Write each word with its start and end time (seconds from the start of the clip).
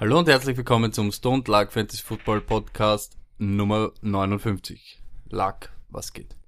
Hallo 0.00 0.18
und 0.18 0.28
herzlich 0.28 0.56
willkommen 0.56 0.94
zum 0.94 1.12
Stone 1.12 1.42
Luck 1.46 1.72
Fantasy 1.72 2.02
Football 2.02 2.40
Podcast 2.40 3.18
Nummer 3.36 3.92
59. 4.00 4.98
Luck, 5.28 5.68
was 5.90 6.14
geht? 6.14 6.38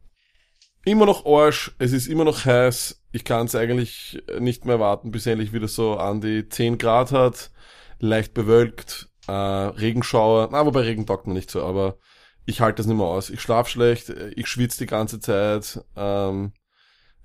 Immer 0.87 1.05
noch 1.05 1.27
Arsch, 1.27 1.75
es 1.79 1.93
ist 1.93 2.07
immer 2.07 2.25
noch 2.25 2.47
heiß. 2.47 3.03
Ich 3.13 3.25
kann 3.25 3.45
es 3.45 3.55
eigentlich 3.55 4.23
nicht 4.41 4.65
mehr 4.65 4.81
warten, 4.81 5.11
bis 5.11 5.27
endlich 5.27 5.53
wieder 5.53 5.69
so 5.69 5.99
an 5.99 6.23
die 6.23 6.49
10 6.49 6.79
Grad 6.79 7.13
hat. 7.13 7.51
Leicht 7.99 8.33
bewölkt, 8.33 9.11
äh, 9.29 9.33
Regenschauer. 9.33 10.49
Na, 10.51 10.65
wobei 10.65 10.81
Regen 10.81 11.05
taugt 11.05 11.27
mir 11.27 11.35
nicht 11.35 11.51
so, 11.51 11.63
aber 11.63 11.99
ich 12.47 12.63
halte 12.63 12.77
das 12.77 12.87
nicht 12.87 12.97
mehr 12.97 13.05
aus. 13.05 13.29
Ich 13.29 13.43
schlaf 13.43 13.69
schlecht, 13.69 14.09
ich 14.09 14.47
schwitze 14.47 14.79
die 14.79 14.87
ganze 14.87 15.21
Zeit. 15.21 15.79
Ähm, 15.95 16.55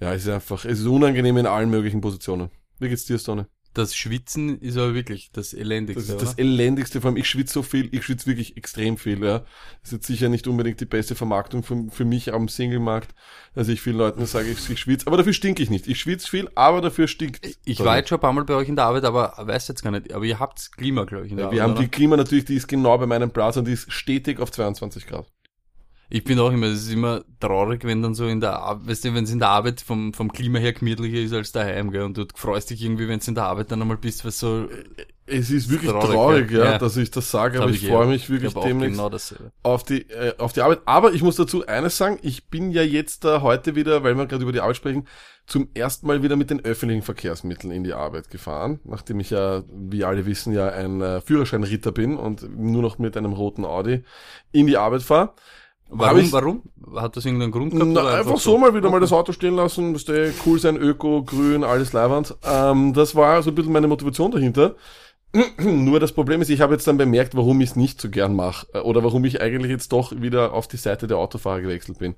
ja, 0.01 0.13
es 0.13 0.23
ist 0.23 0.29
einfach, 0.29 0.65
es 0.65 0.81
ist 0.81 0.87
unangenehm 0.87 1.37
in 1.37 1.45
allen 1.45 1.69
möglichen 1.69 2.01
Positionen. 2.01 2.51
Wie 2.79 2.89
geht's 2.89 3.05
dir, 3.05 3.17
Stone? 3.17 3.47
Das 3.77 3.95
Schwitzen 3.95 4.59
ist 4.59 4.75
aber 4.77 4.93
wirklich 4.93 5.29
das 5.31 5.53
Elendigste, 5.53 6.01
Das 6.01 6.09
ist 6.09 6.15
oder? 6.15 6.25
das 6.25 6.37
elendigste, 6.37 6.99
vor 7.01 7.09
allem 7.09 7.17
ich 7.17 7.29
schwitze 7.29 7.53
so 7.53 7.61
viel, 7.63 7.89
ich 7.93 8.03
schwitze 8.03 8.25
wirklich 8.27 8.57
extrem 8.57 8.97
viel, 8.97 9.23
ja. 9.23 9.39
Das 9.39 9.47
ist 9.83 9.91
jetzt 9.91 10.07
sicher 10.07 10.29
nicht 10.29 10.47
unbedingt 10.47 10.79
die 10.81 10.85
beste 10.85 11.15
Vermarktung 11.15 11.63
für, 11.63 11.85
für 11.91 12.05
mich 12.05 12.33
am 12.33 12.47
Single-Markt, 12.47 13.13
dass 13.53 13.67
ich 13.67 13.81
vielen 13.81 13.97
Leuten 13.97 14.25
sage, 14.25 14.49
ich, 14.49 14.69
ich 14.69 14.79
schwitze, 14.79 15.07
aber 15.07 15.17
dafür 15.17 15.33
stinke 15.33 15.61
ich 15.61 15.69
nicht. 15.69 15.87
Ich 15.87 15.99
schwitze 15.99 16.27
viel, 16.27 16.49
aber 16.55 16.81
dafür 16.81 17.07
stinkt. 17.07 17.47
ich 17.65 17.79
war 17.79 17.97
jetzt 17.97 18.09
schon 18.09 18.17
ein 18.17 18.21
paar 18.21 18.33
Mal 18.33 18.43
bei 18.45 18.55
euch 18.55 18.67
in 18.69 18.75
der 18.75 18.85
Arbeit, 18.85 19.03
aber 19.05 19.33
weiß 19.37 19.67
jetzt 19.67 19.83
gar 19.83 19.91
nicht. 19.91 20.11
Aber 20.13 20.25
ihr 20.25 20.39
habt 20.39 20.71
Klima, 20.75 21.03
glaube 21.05 21.25
ich, 21.25 21.31
in 21.31 21.37
der 21.37 21.43
Ja, 21.43 21.47
Arbeit. 21.47 21.55
wir 21.57 21.63
haben 21.63 21.71
oder? 21.73 21.81
die 21.81 21.87
Klima 21.89 22.17
natürlich, 22.17 22.45
die 22.45 22.55
ist 22.55 22.67
genau 22.67 22.97
bei 22.97 23.05
meinem 23.05 23.29
Platz 23.31 23.57
und 23.57 23.65
die 23.65 23.73
ist 23.73 23.91
stetig 23.91 24.39
auf 24.39 24.51
22 24.51 25.05
Grad. 25.07 25.27
Ich 26.09 26.23
bin 26.23 26.39
auch 26.39 26.51
immer, 26.51 26.67
es 26.67 26.83
ist 26.83 26.93
immer 26.93 27.23
traurig, 27.39 27.83
wenn 27.83 28.01
dann 28.01 28.13
so 28.13 28.27
in 28.27 28.39
der 28.39 28.79
weißt 28.81 29.05
du, 29.05 29.13
wenn 29.13 29.25
es 29.25 29.31
in 29.31 29.39
der 29.39 29.49
Arbeit 29.49 29.81
vom, 29.81 30.13
vom 30.13 30.31
Klima 30.31 30.59
her 30.59 30.73
gemütlicher 30.73 31.17
ist 31.17 31.33
als 31.33 31.51
daheim, 31.51 31.91
gell, 31.91 32.03
und 32.03 32.17
du 32.17 32.25
freust 32.35 32.69
dich 32.69 32.81
irgendwie, 32.81 33.07
wenn 33.07 33.19
es 33.19 33.27
in 33.27 33.35
der 33.35 33.45
Arbeit 33.45 33.71
dann 33.71 33.81
einmal 33.81 33.97
bist, 33.97 34.23
was 34.23 34.39
so, 34.39 34.67
Es 35.25 35.51
ist 35.51 35.69
wirklich 35.69 35.91
Traurig, 35.91 36.11
traurig, 36.11 36.51
ja. 36.51 36.63
ja, 36.63 36.77
dass 36.77 36.95
ich 36.95 37.11
das 37.11 37.29
sage, 37.29 37.57
hab 37.57 37.65
aber 37.65 37.73
ich, 37.73 37.83
eh 37.83 37.89
freue 37.89 38.05
auch. 38.05 38.09
mich 38.09 38.29
wirklich 38.29 38.55
ich 38.55 38.61
demnächst 38.63 38.97
genau 38.97 39.11
auf 39.63 39.83
die 39.83 40.09
äh, 40.09 40.33
auf 40.37 40.53
die 40.53 40.61
Arbeit. 40.61 40.79
Aber 40.85 41.11
ich 41.11 41.21
muss 41.21 41.35
dazu 41.35 41.67
eines 41.67 41.97
sagen, 41.97 42.17
ich 42.21 42.47
bin 42.47 42.71
ja 42.71 42.83
jetzt 42.83 43.25
da 43.25 43.41
heute 43.41 43.75
wieder, 43.75 44.03
weil 44.03 44.15
wir 44.15 44.25
gerade 44.27 44.43
über 44.43 44.53
die 44.53 44.61
Arbeit 44.61 44.77
sprechen, 44.77 45.05
zum 45.45 45.69
ersten 45.73 46.07
Mal 46.07 46.23
wieder 46.23 46.37
mit 46.37 46.49
den 46.49 46.63
öffentlichen 46.63 47.01
Verkehrsmitteln 47.01 47.71
in 47.73 47.83
die 47.83 47.93
Arbeit 47.93 48.29
gefahren, 48.29 48.79
nachdem 48.85 49.19
ich 49.19 49.29
ja, 49.29 49.63
wie 49.69 50.05
alle 50.05 50.25
wissen, 50.25 50.53
ja 50.53 50.69
ein 50.69 51.01
äh, 51.01 51.19
Führerscheinritter 51.19 51.91
bin 51.91 52.15
und 52.15 52.47
nur 52.57 52.81
noch 52.81 52.97
mit 52.97 53.17
einem 53.17 53.33
roten 53.33 53.65
Audi 53.65 54.03
in 54.53 54.67
die 54.67 54.77
Arbeit 54.77 55.03
fahre. 55.03 55.33
Warum, 55.89 56.31
warum? 56.31 56.61
Hat 56.95 57.15
das 57.15 57.25
irgendeinen 57.25 57.51
Grund 57.51 57.71
gehabt? 57.71 57.91
Na, 57.91 58.01
oder 58.01 58.13
einfach, 58.19 58.37
so 58.39 58.57
mal 58.57 58.73
wieder 58.73 58.89
mal 58.89 58.99
das 58.99 59.13
Auto 59.13 59.31
stehen 59.31 59.55
lassen, 59.55 59.91
müsste 59.91 60.33
cool 60.45 60.59
sein, 60.59 60.77
Öko, 60.77 61.23
grün, 61.23 61.63
alles 61.63 61.93
Leihwand. 61.93 62.35
Ähm, 62.43 62.93
das 62.93 63.15
war 63.15 63.41
so 63.43 63.51
ein 63.51 63.55
bisschen 63.55 63.71
meine 63.73 63.87
Motivation 63.87 64.31
dahinter. 64.31 64.75
Nur 65.59 65.99
das 65.99 66.11
Problem 66.13 66.41
ist, 66.41 66.49
ich 66.49 66.61
habe 66.61 66.73
jetzt 66.73 66.87
dann 66.87 66.97
bemerkt, 66.97 67.35
warum 67.35 67.59
ich 67.61 67.71
es 67.71 67.75
nicht 67.75 68.01
so 68.01 68.09
gern 68.09 68.35
mache. 68.35 68.67
äh, 68.73 68.79
Oder 68.79 69.03
warum 69.03 69.23
ich 69.25 69.41
eigentlich 69.41 69.71
jetzt 69.71 69.91
doch 69.91 70.11
wieder 70.21 70.53
auf 70.53 70.67
die 70.67 70.77
Seite 70.77 71.07
der 71.07 71.17
Autofahrer 71.17 71.61
gewechselt 71.61 71.99
bin. 71.99 72.15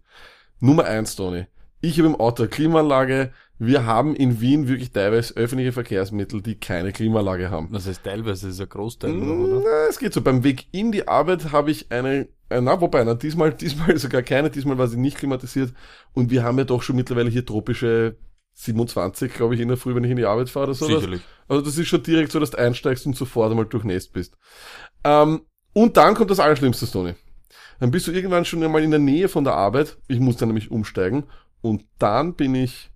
Nummer 0.59 0.85
eins, 0.85 1.15
Tony. 1.15 1.45
Ich 1.81 1.97
habe 1.97 2.07
im 2.09 2.15
Auto 2.15 2.43
eine 2.43 2.49
Klimaanlage. 2.49 3.31
Wir 3.61 3.85
haben 3.85 4.15
in 4.15 4.39
Wien 4.39 4.69
wirklich 4.69 4.91
teilweise 4.91 5.35
öffentliche 5.35 5.73
Verkehrsmittel, 5.73 6.41
die 6.41 6.55
keine 6.55 6.93
Klimaanlage 6.93 7.51
haben. 7.51 7.69
Das 7.73 7.87
heißt 7.87 8.05
teilweise, 8.05 8.47
das 8.47 8.55
ist 8.55 8.61
ein 8.61 8.69
Großteil, 8.69 9.11
Mm, 9.11 9.43
oder? 9.43 9.61
Na, 9.65 9.89
es 9.89 9.99
geht 9.99 10.13
so. 10.13 10.21
Beim 10.21 10.45
Weg 10.45 10.67
in 10.71 10.93
die 10.93 11.09
Arbeit 11.09 11.51
habe 11.51 11.69
ich 11.69 11.91
eine, 11.91 12.29
äh, 12.49 12.61
na, 12.61 12.79
wobei, 12.79 13.03
na, 13.03 13.15
diesmal, 13.15 13.53
diesmal 13.55 13.97
sogar 13.97 14.23
keine, 14.23 14.49
diesmal 14.49 14.77
war 14.77 14.87
sie 14.87 14.97
nicht 14.97 15.17
klimatisiert. 15.17 15.73
Und 16.13 16.31
wir 16.31 16.43
haben 16.43 16.57
ja 16.57 16.63
doch 16.63 16.81
schon 16.81 16.95
mittlerweile 16.95 17.29
hier 17.29 17.45
tropische 17.45 18.17
27, 18.53 19.33
glaube 19.33 19.55
ich, 19.55 19.61
in 19.61 19.67
der 19.67 19.77
Früh, 19.77 19.93
wenn 19.93 20.05
ich 20.05 20.11
in 20.11 20.17
die 20.17 20.25
Arbeit 20.25 20.49
fahre 20.49 20.67
oder 20.67 20.73
so. 20.73 20.85
Sicherlich. 20.85 21.21
Also 21.49 21.61
das 21.61 21.77
ist 21.77 21.87
schon 21.87 22.01
direkt 22.03 22.31
so, 22.31 22.39
dass 22.39 22.51
du 22.51 22.57
einsteigst 22.57 23.05
und 23.05 23.17
sofort 23.17 23.51
einmal 23.51 23.65
durchnässt 23.65 24.13
bist. 24.13 24.37
Ähm, 25.03 25.41
und 25.73 25.97
dann 25.97 26.15
kommt 26.15 26.31
das 26.31 26.39
Allerschlimmste, 26.39 26.89
Tony. 26.89 27.13
Dann 27.81 27.91
bist 27.91 28.07
du 28.07 28.11
irgendwann 28.11 28.45
schon 28.45 28.63
einmal 28.63 28.83
in 28.83 28.91
der 28.91 28.99
Nähe 28.99 29.27
von 29.27 29.43
der 29.43 29.55
Arbeit. 29.55 29.97
Ich 30.07 30.19
muss 30.19 30.37
dann 30.37 30.49
nämlich 30.49 30.71
umsteigen. 30.71 31.23
Und 31.61 31.83
dann 31.97 32.35
bin 32.35 32.55
ich 32.55 32.89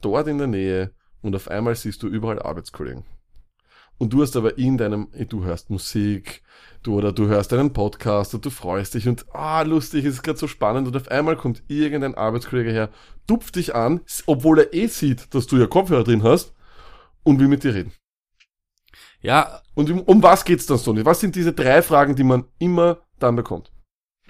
dort 0.00 0.28
in 0.28 0.38
der 0.38 0.46
Nähe 0.46 0.92
und 1.22 1.34
auf 1.34 1.48
einmal 1.48 1.74
siehst 1.74 2.02
du 2.02 2.08
überall 2.08 2.40
Arbeitskollegen. 2.40 3.04
Und 3.98 4.12
du 4.12 4.22
hast 4.22 4.36
aber 4.36 4.58
in 4.58 4.78
deinem, 4.78 5.08
du 5.28 5.44
hörst 5.44 5.70
Musik, 5.70 6.42
du 6.84 6.96
oder 6.96 7.12
du 7.12 7.26
hörst 7.26 7.52
einen 7.52 7.72
Podcast 7.72 8.32
und 8.34 8.44
du 8.44 8.50
freust 8.50 8.94
dich 8.94 9.08
und 9.08 9.26
ah, 9.34 9.62
lustig, 9.62 10.04
es 10.04 10.14
ist 10.14 10.22
gerade 10.22 10.38
so 10.38 10.46
spannend 10.46 10.86
und 10.86 10.96
auf 10.96 11.08
einmal 11.08 11.36
kommt 11.36 11.64
irgendein 11.66 12.14
Arbeitskollege 12.14 12.70
her, 12.70 12.90
tupft 13.26 13.56
dich 13.56 13.74
an, 13.74 14.00
obwohl 14.26 14.60
er 14.60 14.72
eh 14.72 14.86
sieht, 14.86 15.34
dass 15.34 15.48
du 15.48 15.56
ja 15.56 15.66
Kopfhörer 15.66 16.04
drin 16.04 16.22
hast 16.22 16.54
und 17.24 17.40
will 17.40 17.48
mit 17.48 17.64
dir 17.64 17.74
reden. 17.74 17.92
Ja, 19.20 19.62
Und 19.74 19.90
um, 19.90 20.00
um 20.02 20.22
was 20.22 20.44
geht's 20.44 20.66
dann, 20.66 20.78
Sony? 20.78 21.04
Was 21.04 21.18
sind 21.18 21.34
diese 21.34 21.52
drei 21.52 21.82
Fragen, 21.82 22.14
die 22.14 22.22
man 22.22 22.44
immer 22.60 22.98
dann 23.18 23.34
bekommt? 23.34 23.72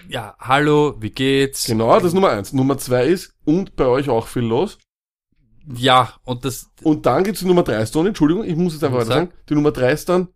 ja, 0.07 0.35
hallo, 0.39 0.95
wie 0.99 1.11
geht's? 1.11 1.65
Genau, 1.65 1.93
das 1.95 2.05
ist 2.05 2.13
Nummer 2.13 2.29
eins. 2.29 2.53
Nummer 2.53 2.77
zwei 2.77 3.05
ist, 3.05 3.35
und 3.45 3.75
bei 3.75 3.85
euch 3.85 4.09
auch 4.09 4.27
viel 4.27 4.43
los. 4.43 4.77
Ja, 5.75 6.13
und 6.23 6.45
das, 6.45 6.69
Und 6.83 7.05
dann 7.05 7.23
gibt's 7.23 7.41
die 7.41 7.45
Nummer 7.45 7.63
drei, 7.63 7.85
Sony, 7.85 8.09
Entschuldigung, 8.09 8.43
ich 8.43 8.55
muss 8.55 8.73
jetzt 8.73 8.83
einfach 8.83 8.99
Sag. 9.01 9.07
weiter 9.09 9.19
sagen. 9.27 9.31
Die 9.49 9.53
Nummer 9.55 9.71
drei 9.71 9.91
ist 9.91 10.09
dann 10.09 10.29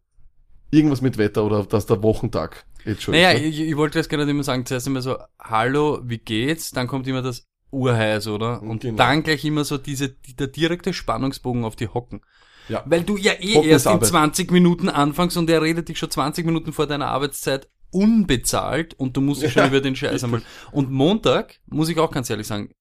irgendwas 0.72 1.02
mit 1.02 1.18
Wetter 1.18 1.44
oder 1.44 1.64
dass 1.66 1.86
der 1.86 2.04
Wochentag 2.04 2.66
jetzt 2.86 3.04
schon 3.04 3.14
naja, 3.14 3.32
ist. 3.32 3.42
ne? 3.42 3.48
ich, 3.48 3.60
ich 3.62 3.78
wollte 3.78 3.98
das 4.00 4.10
gerade 4.10 4.30
immer 4.30 4.44
sagen, 4.44 4.66
zuerst 4.66 4.86
immer 4.88 5.02
so, 5.02 5.18
hallo, 5.40 6.02
wie 6.04 6.18
geht's? 6.20 6.72
Dann 6.72 6.88
kommt 6.88 7.08
immer 7.08 7.22
das 7.22 7.46
Urheiß, 7.72 8.28
oder? 8.28 8.62
Und 8.62 8.82
Genau. 8.82 8.98
dann 8.98 9.24
gleich 9.24 9.44
immer 9.46 9.64
so 9.64 9.78
diese, 9.80 10.10
die, 10.10 10.36
der 10.36 10.48
direkte 10.48 10.94
Spannungsbogen 10.94 11.64
auf 11.66 11.76
die 11.76 11.88
Hocken. 11.88 12.22
Ja. 12.70 12.84
Weil 12.86 13.04
du 13.04 13.18
ja 13.18 13.34
eh 13.40 13.56
Hocken 13.56 13.70
erst 13.70 13.86
ist 13.88 13.92
in 13.92 13.96
Arbeit. 13.98 14.10
20 14.10 14.52
Minuten 14.52 14.90
anfängst 14.90 15.36
und 15.38 15.50
er 15.50 15.62
redet 15.64 15.90
dich 15.90 15.98
schon 15.98 16.12
20 16.12 16.46
Minuten 16.46 16.72
vor 16.74 16.86
deiner 16.88 17.08
Arbeitszeit 17.08 17.68
unbezahlt 17.92 18.94
und 19.00 19.18
du 19.18 19.22
musst 19.22 19.42
dich 19.42 19.54
schon 19.54 19.64
Ja, 19.64 19.68
über 19.70 19.82
den 19.82 19.96
Scheiß 19.96 20.24
einmal. 20.24 20.44
Und 20.72 20.92
Montag, 20.92 21.60
muss 21.66 21.90
ich 21.90 21.98
auch 22.00 22.12
ganz 22.12 22.30
ehrlich 22.30 22.48
sagen, 22.48 22.72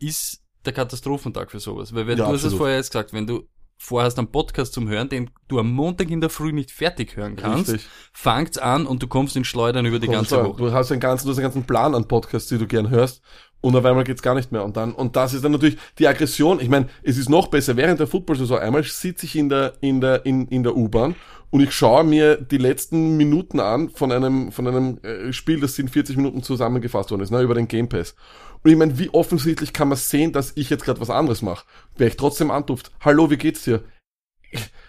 ist 0.00 0.41
der 0.64 0.72
Katastrophentag 0.72 1.50
für 1.50 1.60
sowas. 1.60 1.94
Weil 1.94 2.06
wenn 2.06 2.18
Ja, 2.18 2.24
du 2.26 2.30
hast 2.32 2.40
es 2.40 2.44
absolut. 2.46 2.58
vorher 2.58 2.76
jetzt 2.76 2.90
gesagt, 2.92 3.12
wenn 3.12 3.26
du 3.26 3.48
vorhast 3.78 4.16
einen 4.18 4.28
Podcast 4.30 4.74
zum 4.74 4.88
Hören, 4.88 5.08
den 5.08 5.30
du 5.48 5.58
am 5.58 5.72
Montag 5.72 6.08
in 6.10 6.20
der 6.20 6.30
Früh 6.30 6.52
nicht 6.52 6.70
fertig 6.70 7.16
hören 7.16 7.34
kannst, 7.34 7.72
Richtig. 7.72 7.88
fangt's 8.12 8.56
an 8.58 8.86
und 8.86 9.02
du 9.02 9.08
kommst 9.08 9.34
in 9.36 9.44
Schleudern 9.44 9.86
über 9.86 9.98
die 9.98 10.06
Kommst 10.06 10.30
ganze 10.30 10.48
Woche. 10.48 10.56
du 10.58 10.72
hast 10.72 10.92
einen 10.92 11.00
ganzen, 11.00 11.26
du 11.26 11.30
hast 11.32 11.38
einen 11.38 11.46
ganzen 11.46 11.64
Plan 11.64 11.94
an 11.94 12.06
Podcasts, 12.06 12.48
die 12.48 12.58
du 12.58 12.66
gern 12.66 12.90
hörst. 12.90 13.22
Und 13.60 13.76
auf 13.76 13.84
einmal 13.84 14.02
geht's 14.02 14.22
gar 14.22 14.34
nicht 14.34 14.50
mehr. 14.50 14.64
Und 14.64 14.76
dann, 14.76 14.92
und 14.92 15.14
das 15.14 15.34
ist 15.34 15.44
dann 15.44 15.52
natürlich 15.52 15.76
die 15.98 16.08
Aggression. 16.08 16.58
Ich 16.60 16.68
meine, 16.68 16.88
es 17.04 17.16
ist 17.16 17.28
noch 17.28 17.46
besser. 17.46 17.76
Während 17.76 18.00
der 18.00 18.08
Football-Saison 18.08 18.58
einmal 18.58 18.82
sitze 18.82 19.24
ich 19.24 19.36
in 19.36 19.48
der, 19.48 19.74
in 19.80 20.00
der, 20.00 20.26
in, 20.26 20.48
in 20.48 20.64
der 20.64 20.76
U-Bahn 20.76 21.14
und 21.50 21.60
ich 21.60 21.72
schaue 21.72 22.02
mir 22.02 22.36
die 22.36 22.58
letzten 22.58 23.16
Minuten 23.16 23.60
an 23.60 23.90
von 23.90 24.10
einem, 24.10 24.50
von 24.50 24.66
einem 24.66 24.98
äh, 25.04 25.32
Spiel, 25.32 25.60
das 25.60 25.78
in 25.78 25.86
40 25.86 26.16
Minuten 26.16 26.42
zusammengefasst 26.42 27.12
worden 27.12 27.22
ist, 27.22 27.30
ne, 27.30 27.40
über 27.40 27.54
den 27.54 27.68
Game 27.68 27.88
Pass. 27.88 28.16
Und 28.64 28.70
ich 28.70 28.76
meine, 28.76 28.98
wie 28.98 29.10
offensichtlich 29.10 29.72
kann 29.72 29.88
man 29.88 29.98
sehen, 29.98 30.32
dass 30.32 30.52
ich 30.56 30.70
jetzt 30.70 30.84
gerade 30.84 31.00
was 31.00 31.10
anderes 31.10 31.42
mache? 31.42 31.64
Wer 31.96 32.08
ich 32.08 32.16
trotzdem 32.16 32.50
antupft. 32.50 32.92
Hallo, 33.00 33.30
wie 33.30 33.36
geht's 33.36 33.64
dir? 33.64 33.82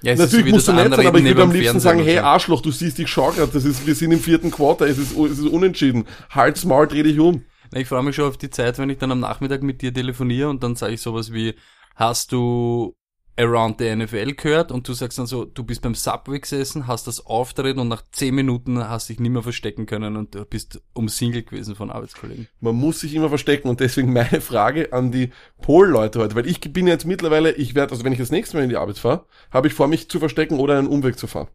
Ja, 0.02 0.16
Natürlich 0.16 0.52
musst 0.52 0.68
du 0.68 0.74
nett 0.74 0.94
sein, 0.94 1.08
aber 1.08 1.18
ich 1.18 1.26
würde 1.26 1.44
am 1.44 1.52
liebsten 1.52 1.80
sagen, 1.80 2.04
hey. 2.04 2.18
Arschloch, 2.20 2.62
du 2.62 2.72
siehst, 2.72 3.00
ich 3.00 3.08
schau 3.08 3.32
grad, 3.32 3.56
das 3.56 3.64
ist, 3.64 3.88
wir 3.88 3.96
sind 3.96 4.12
im 4.12 4.20
vierten 4.20 4.52
Quarter, 4.52 4.86
es 4.86 4.98
ist, 4.98 5.18
es 5.18 5.40
ist 5.40 5.48
unentschieden. 5.48 6.06
Halt's 6.30 6.66
Maul, 6.66 6.88
dreh 6.88 7.04
dich 7.04 7.18
um. 7.20 7.46
Na, 7.72 7.80
Ich 7.80 7.88
freue 7.88 8.04
mich 8.04 8.16
schon 8.16 8.26
auf 8.26 8.38
die 8.38 8.50
Zeit, 8.50 8.78
wenn 8.78 8.90
ich 8.90 8.98
dann 8.98 9.12
am 9.12 9.22
Nachmittag 9.22 9.64
mit 9.64 9.82
dir 9.82 9.94
telefoniere 9.94 10.50
und 10.50 10.62
dann 10.62 10.76
sage 10.76 10.94
ich 10.94 11.02
sowas 11.02 11.32
wie, 11.32 11.56
hast 11.96 12.34
du 12.34 12.96
Around 13.38 13.80
the 13.80 13.96
NFL 13.96 14.34
gehört? 14.34 14.72
Und 14.72 14.88
du 14.88 14.94
sagst 14.94 15.18
dann 15.18 15.26
so, 15.26 15.46
du 15.46 15.64
bist 15.64 15.82
beim 15.82 15.96
Subway 15.96 16.40
gesessen, 16.40 16.88
hast 16.88 17.08
das 17.08 17.26
Auftreten 17.26 17.80
und 17.80 17.88
nach 17.88 18.04
10 18.12 18.36
Minuten 18.36 18.88
hast 18.88 19.10
dich 19.10 19.20
nicht 19.20 19.32
mehr 19.32 19.44
verstecken 19.44 19.86
können 19.86 20.18
und 20.18 20.36
du 20.36 20.46
bist 20.46 20.82
umsingelt 20.94 21.48
gewesen 21.48 21.76
von 21.76 21.90
Arbeitskollegen. 21.90 22.48
Man 22.60 22.76
muss 22.76 23.00
sich 23.00 23.14
immer 23.16 23.30
verstecken 23.30 23.70
und 23.70 23.80
deswegen 23.80 24.14
meine 24.14 24.42
Frage 24.42 24.94
an 24.94 25.12
die 25.12 25.32
Pol-Leute 25.62 26.20
heute, 26.20 26.36
weil 26.36 26.48
ich 26.48 26.62
bin 26.62 26.88
jetzt 26.88 27.06
mittlerweile, 27.06 27.52
ich 27.52 27.76
werde, 27.76 27.92
also 27.92 28.04
wenn 28.04 28.14
ich 28.14 28.20
das 28.20 28.32
nächste 28.32 28.58
Mal 28.58 28.64
in 28.64 28.70
die 28.70 28.78
Arbeit 28.78 29.00
fahre, 29.00 29.26
habe 29.52 29.68
ich 29.68 29.74
vor, 29.74 29.88
mich 29.88 30.10
zu 30.10 30.20
verstecken 30.20 30.60
oder 30.60 30.78
einen 30.78 30.88
Umweg 30.88 31.18
zu 31.18 31.28
fahren. 31.28 31.48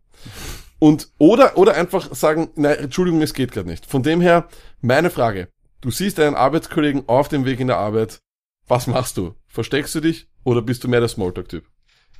Und, 0.79 1.09
oder, 1.19 1.57
oder 1.59 1.75
einfach 1.75 2.15
sagen, 2.15 2.51
nein, 2.55 2.77
Entschuldigung, 2.79 3.21
es 3.23 3.35
geht 3.35 3.53
gerade 3.53 3.69
nicht. 3.69 3.87
Von 3.87 4.03
dem 4.03 4.21
her, 4.21 4.49
meine 4.81 5.11
Frage, 5.11 5.49
du 5.81 5.91
siehst 5.91 6.21
einen 6.21 6.37
Arbeitskollegen 6.37 7.09
auf 7.09 7.29
dem 7.29 7.45
Weg 7.45 7.61
in 7.61 7.67
der 7.67 7.79
Arbeit, 7.79 8.21
was 8.69 8.87
machst 8.87 9.17
du? 9.17 9.35
Versteckst 9.47 9.95
du 9.95 10.01
dich 10.01 10.29
oder 10.49 10.63
bist 10.63 10.83
du 10.85 10.89
mehr 10.89 11.01
der 11.01 11.09
Smalltalk-Typ? 11.09 11.65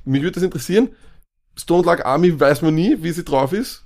Mich 0.05 0.21
würde 0.21 0.33
das 0.35 0.43
interessieren. 0.43 0.89
Stone 1.57 1.83
Luck 1.85 2.05
Army 2.05 2.39
weiß 2.39 2.61
man 2.61 2.75
nie, 2.75 2.97
wie 3.01 3.11
sie 3.11 3.23
drauf 3.25 3.51
ist. 3.53 3.85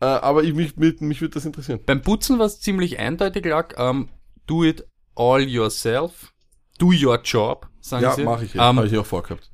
Äh, 0.00 0.06
aber 0.06 0.42
ich, 0.44 0.54
mich, 0.54 0.76
mich, 0.76 1.00
mich 1.00 1.20
würde 1.20 1.34
das 1.34 1.44
interessieren. 1.44 1.80
Beim 1.84 2.02
Putzen 2.02 2.38
war 2.38 2.46
es 2.46 2.60
ziemlich 2.60 2.98
eindeutig 2.98 3.44
lag, 3.44 3.74
ähm, 3.76 4.08
do 4.46 4.64
it 4.64 4.84
all 5.14 5.40
yourself, 5.42 6.32
do 6.78 6.88
your 6.92 7.20
job, 7.22 7.68
sagen 7.80 8.04
Ja, 8.04 8.12
sie. 8.14 8.24
mache 8.24 8.44
ich 8.44 8.54
ja. 8.54 8.70
Ähm, 8.70 8.76
Habe 8.76 8.86
ich 8.86 8.96
auch 8.98 9.06
vorgehabt. 9.06 9.50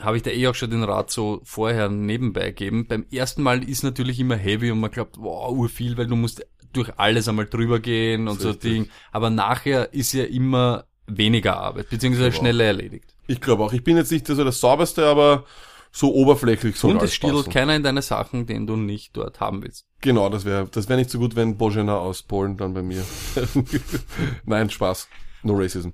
habe 0.00 0.16
ich 0.16 0.22
da 0.22 0.30
eh 0.30 0.46
auch 0.48 0.54
schon 0.54 0.70
den 0.70 0.82
Rat 0.84 1.10
so 1.10 1.40
vorher 1.44 1.88
nebenbei 1.88 2.46
gegeben. 2.46 2.86
Beim 2.86 3.06
ersten 3.10 3.42
Mal 3.42 3.62
ist 3.68 3.82
natürlich 3.82 4.20
immer 4.20 4.36
heavy 4.36 4.70
und 4.70 4.80
man 4.80 4.90
glaubt, 4.90 5.16
wow, 5.18 5.50
urviel, 5.50 5.96
weil 5.96 6.06
du 6.06 6.16
musst 6.16 6.44
durch 6.72 6.92
alles 6.98 7.26
einmal 7.28 7.46
drüber 7.46 7.80
gehen 7.80 8.28
und 8.28 8.40
so 8.40 8.48
richtig. 8.50 8.70
Ding. 8.72 8.88
Aber 9.12 9.30
nachher 9.30 9.92
ist 9.94 10.12
ja 10.12 10.24
immer 10.24 10.84
weniger 11.06 11.56
Arbeit, 11.58 11.88
beziehungsweise 11.90 12.30
Genau. 12.30 12.40
schneller 12.40 12.64
erledigt. 12.64 13.15
Ich 13.26 13.40
glaube 13.40 13.64
auch. 13.64 13.72
Ich 13.72 13.84
bin 13.84 13.96
jetzt 13.96 14.12
nicht 14.12 14.26
so 14.26 14.42
das 14.42 14.60
sauberste, 14.60 15.06
aber 15.06 15.44
so 15.92 16.12
oberflächlich 16.12 16.76
soll 16.76 16.92
Und 16.92 17.02
es 17.02 17.14
stiehlt 17.14 17.50
keiner 17.50 17.74
in 17.74 17.82
deine 17.82 18.02
Sachen, 18.02 18.46
den 18.46 18.66
du 18.66 18.76
nicht 18.76 19.16
dort 19.16 19.40
haben 19.40 19.62
willst. 19.62 19.86
Genau, 20.00 20.28
das 20.28 20.44
wäre 20.44 20.68
das 20.70 20.88
wäre 20.88 20.98
nicht 20.98 21.10
so 21.10 21.18
gut, 21.18 21.36
wenn 21.36 21.56
Bojana 21.56 21.96
aus 21.96 22.22
Polen 22.22 22.56
dann 22.56 22.74
bei 22.74 22.82
mir. 22.82 23.04
Nein, 24.44 24.68
Spaß. 24.68 25.08
No 25.42 25.54
Racism. 25.54 25.90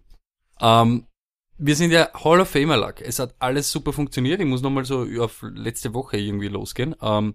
Ähm, 0.60 1.06
wir 1.58 1.76
sind 1.76 1.92
ja 1.92 2.10
Hall 2.14 2.40
of 2.40 2.48
Famer 2.48 2.76
Luck. 2.76 3.00
Es 3.00 3.18
hat 3.18 3.34
alles 3.38 3.70
super 3.70 3.92
funktioniert. 3.92 4.40
Ich 4.40 4.46
muss 4.46 4.62
nochmal 4.62 4.84
so 4.84 5.06
auf 5.20 5.44
letzte 5.54 5.94
Woche 5.94 6.16
irgendwie 6.16 6.48
losgehen. 6.48 6.96
Ähm, 7.00 7.34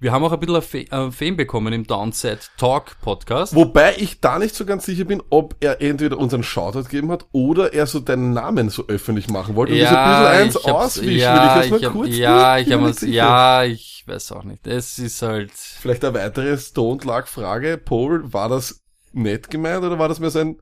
wir 0.00 0.12
haben 0.12 0.22
auch 0.22 0.32
ein 0.32 0.38
bisschen 0.38 0.86
äh, 0.92 1.10
Fame 1.10 1.36
bekommen 1.36 1.72
im 1.72 1.84
Downset 1.84 2.50
Talk 2.56 3.00
Podcast. 3.00 3.54
Wobei 3.54 3.96
ich 3.96 4.20
da 4.20 4.38
nicht 4.38 4.54
so 4.54 4.64
ganz 4.64 4.86
sicher 4.86 5.04
bin, 5.04 5.22
ob 5.30 5.56
er 5.60 5.82
entweder 5.82 6.18
unseren 6.18 6.44
Shoutout 6.44 6.84
gegeben 6.84 7.10
hat 7.10 7.26
oder 7.32 7.72
er 7.72 7.86
so 7.86 7.98
deinen 7.98 8.32
Namen 8.32 8.68
so 8.70 8.86
öffentlich 8.86 9.28
machen 9.28 9.56
wollte. 9.56 9.72
und 9.72 9.80
das 9.80 9.92
ein 9.92 10.10
bisschen 10.10 10.42
eins 10.42 10.56
auswischen, 10.56 11.18
ja, 11.18 11.64
ich 11.64 11.84
hab, 11.84 11.92
kurz 11.92 12.16
ja, 12.16 12.58
ich 12.58 12.72
hab 12.72 13.02
ja, 13.02 13.64
ich 13.64 14.04
weiß 14.06 14.32
auch 14.32 14.44
nicht. 14.44 14.66
Es 14.66 14.98
ist 15.00 15.20
halt, 15.22 15.52
Vielleicht 15.52 16.04
eine 16.04 16.14
weitere 16.14 16.56
Stone 16.58 17.00
Luck 17.02 17.26
Frage. 17.26 17.76
Paul, 17.76 18.32
war 18.32 18.48
das 18.48 18.80
nett 19.12 19.50
gemeint 19.50 19.82
oder 19.82 19.98
war 19.98 20.08
das 20.08 20.20
mehr 20.20 20.30
so 20.30 20.38
ein, 20.38 20.58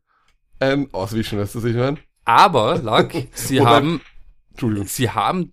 ein 0.60 0.88
Auswischen, 0.92 1.38
weißt 1.38 1.56
du, 1.56 1.58
was 1.58 1.64
ich 1.64 1.76
meine? 1.76 1.98
aber, 2.24 2.78
Luck, 2.78 3.12
sie 3.32 3.60
haben, 3.60 4.00
sie 4.86 5.10
haben 5.10 5.52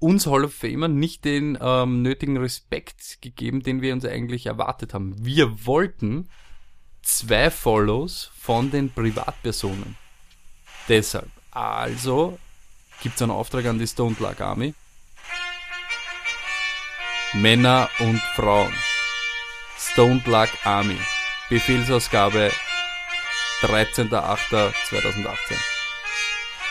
uns 0.00 0.26
Hall 0.26 0.44
of 0.44 0.54
Famer 0.54 0.88
nicht 0.88 1.24
den 1.24 1.58
ähm, 1.60 2.02
nötigen 2.02 2.36
Respekt 2.36 3.18
gegeben, 3.20 3.62
den 3.62 3.82
wir 3.82 3.92
uns 3.92 4.04
eigentlich 4.04 4.46
erwartet 4.46 4.94
haben. 4.94 5.14
Wir 5.18 5.66
wollten 5.66 6.28
zwei 7.02 7.50
Follows 7.50 8.30
von 8.38 8.70
den 8.70 8.90
Privatpersonen. 8.90 9.96
Deshalb. 10.88 11.28
Also 11.50 12.38
gibt's 13.02 13.22
einen 13.22 13.32
Auftrag 13.32 13.64
an 13.66 13.78
die 13.78 13.86
Stone 13.86 14.16
Luck 14.20 14.40
Army. 14.40 14.74
Männer 17.34 17.90
und 17.98 18.20
Frauen. 18.36 18.72
Stone 19.78 20.22
Luck 20.26 20.50
Army. 20.64 20.98
Befehlsausgabe 21.48 22.52
13.08.2018. 23.62 25.34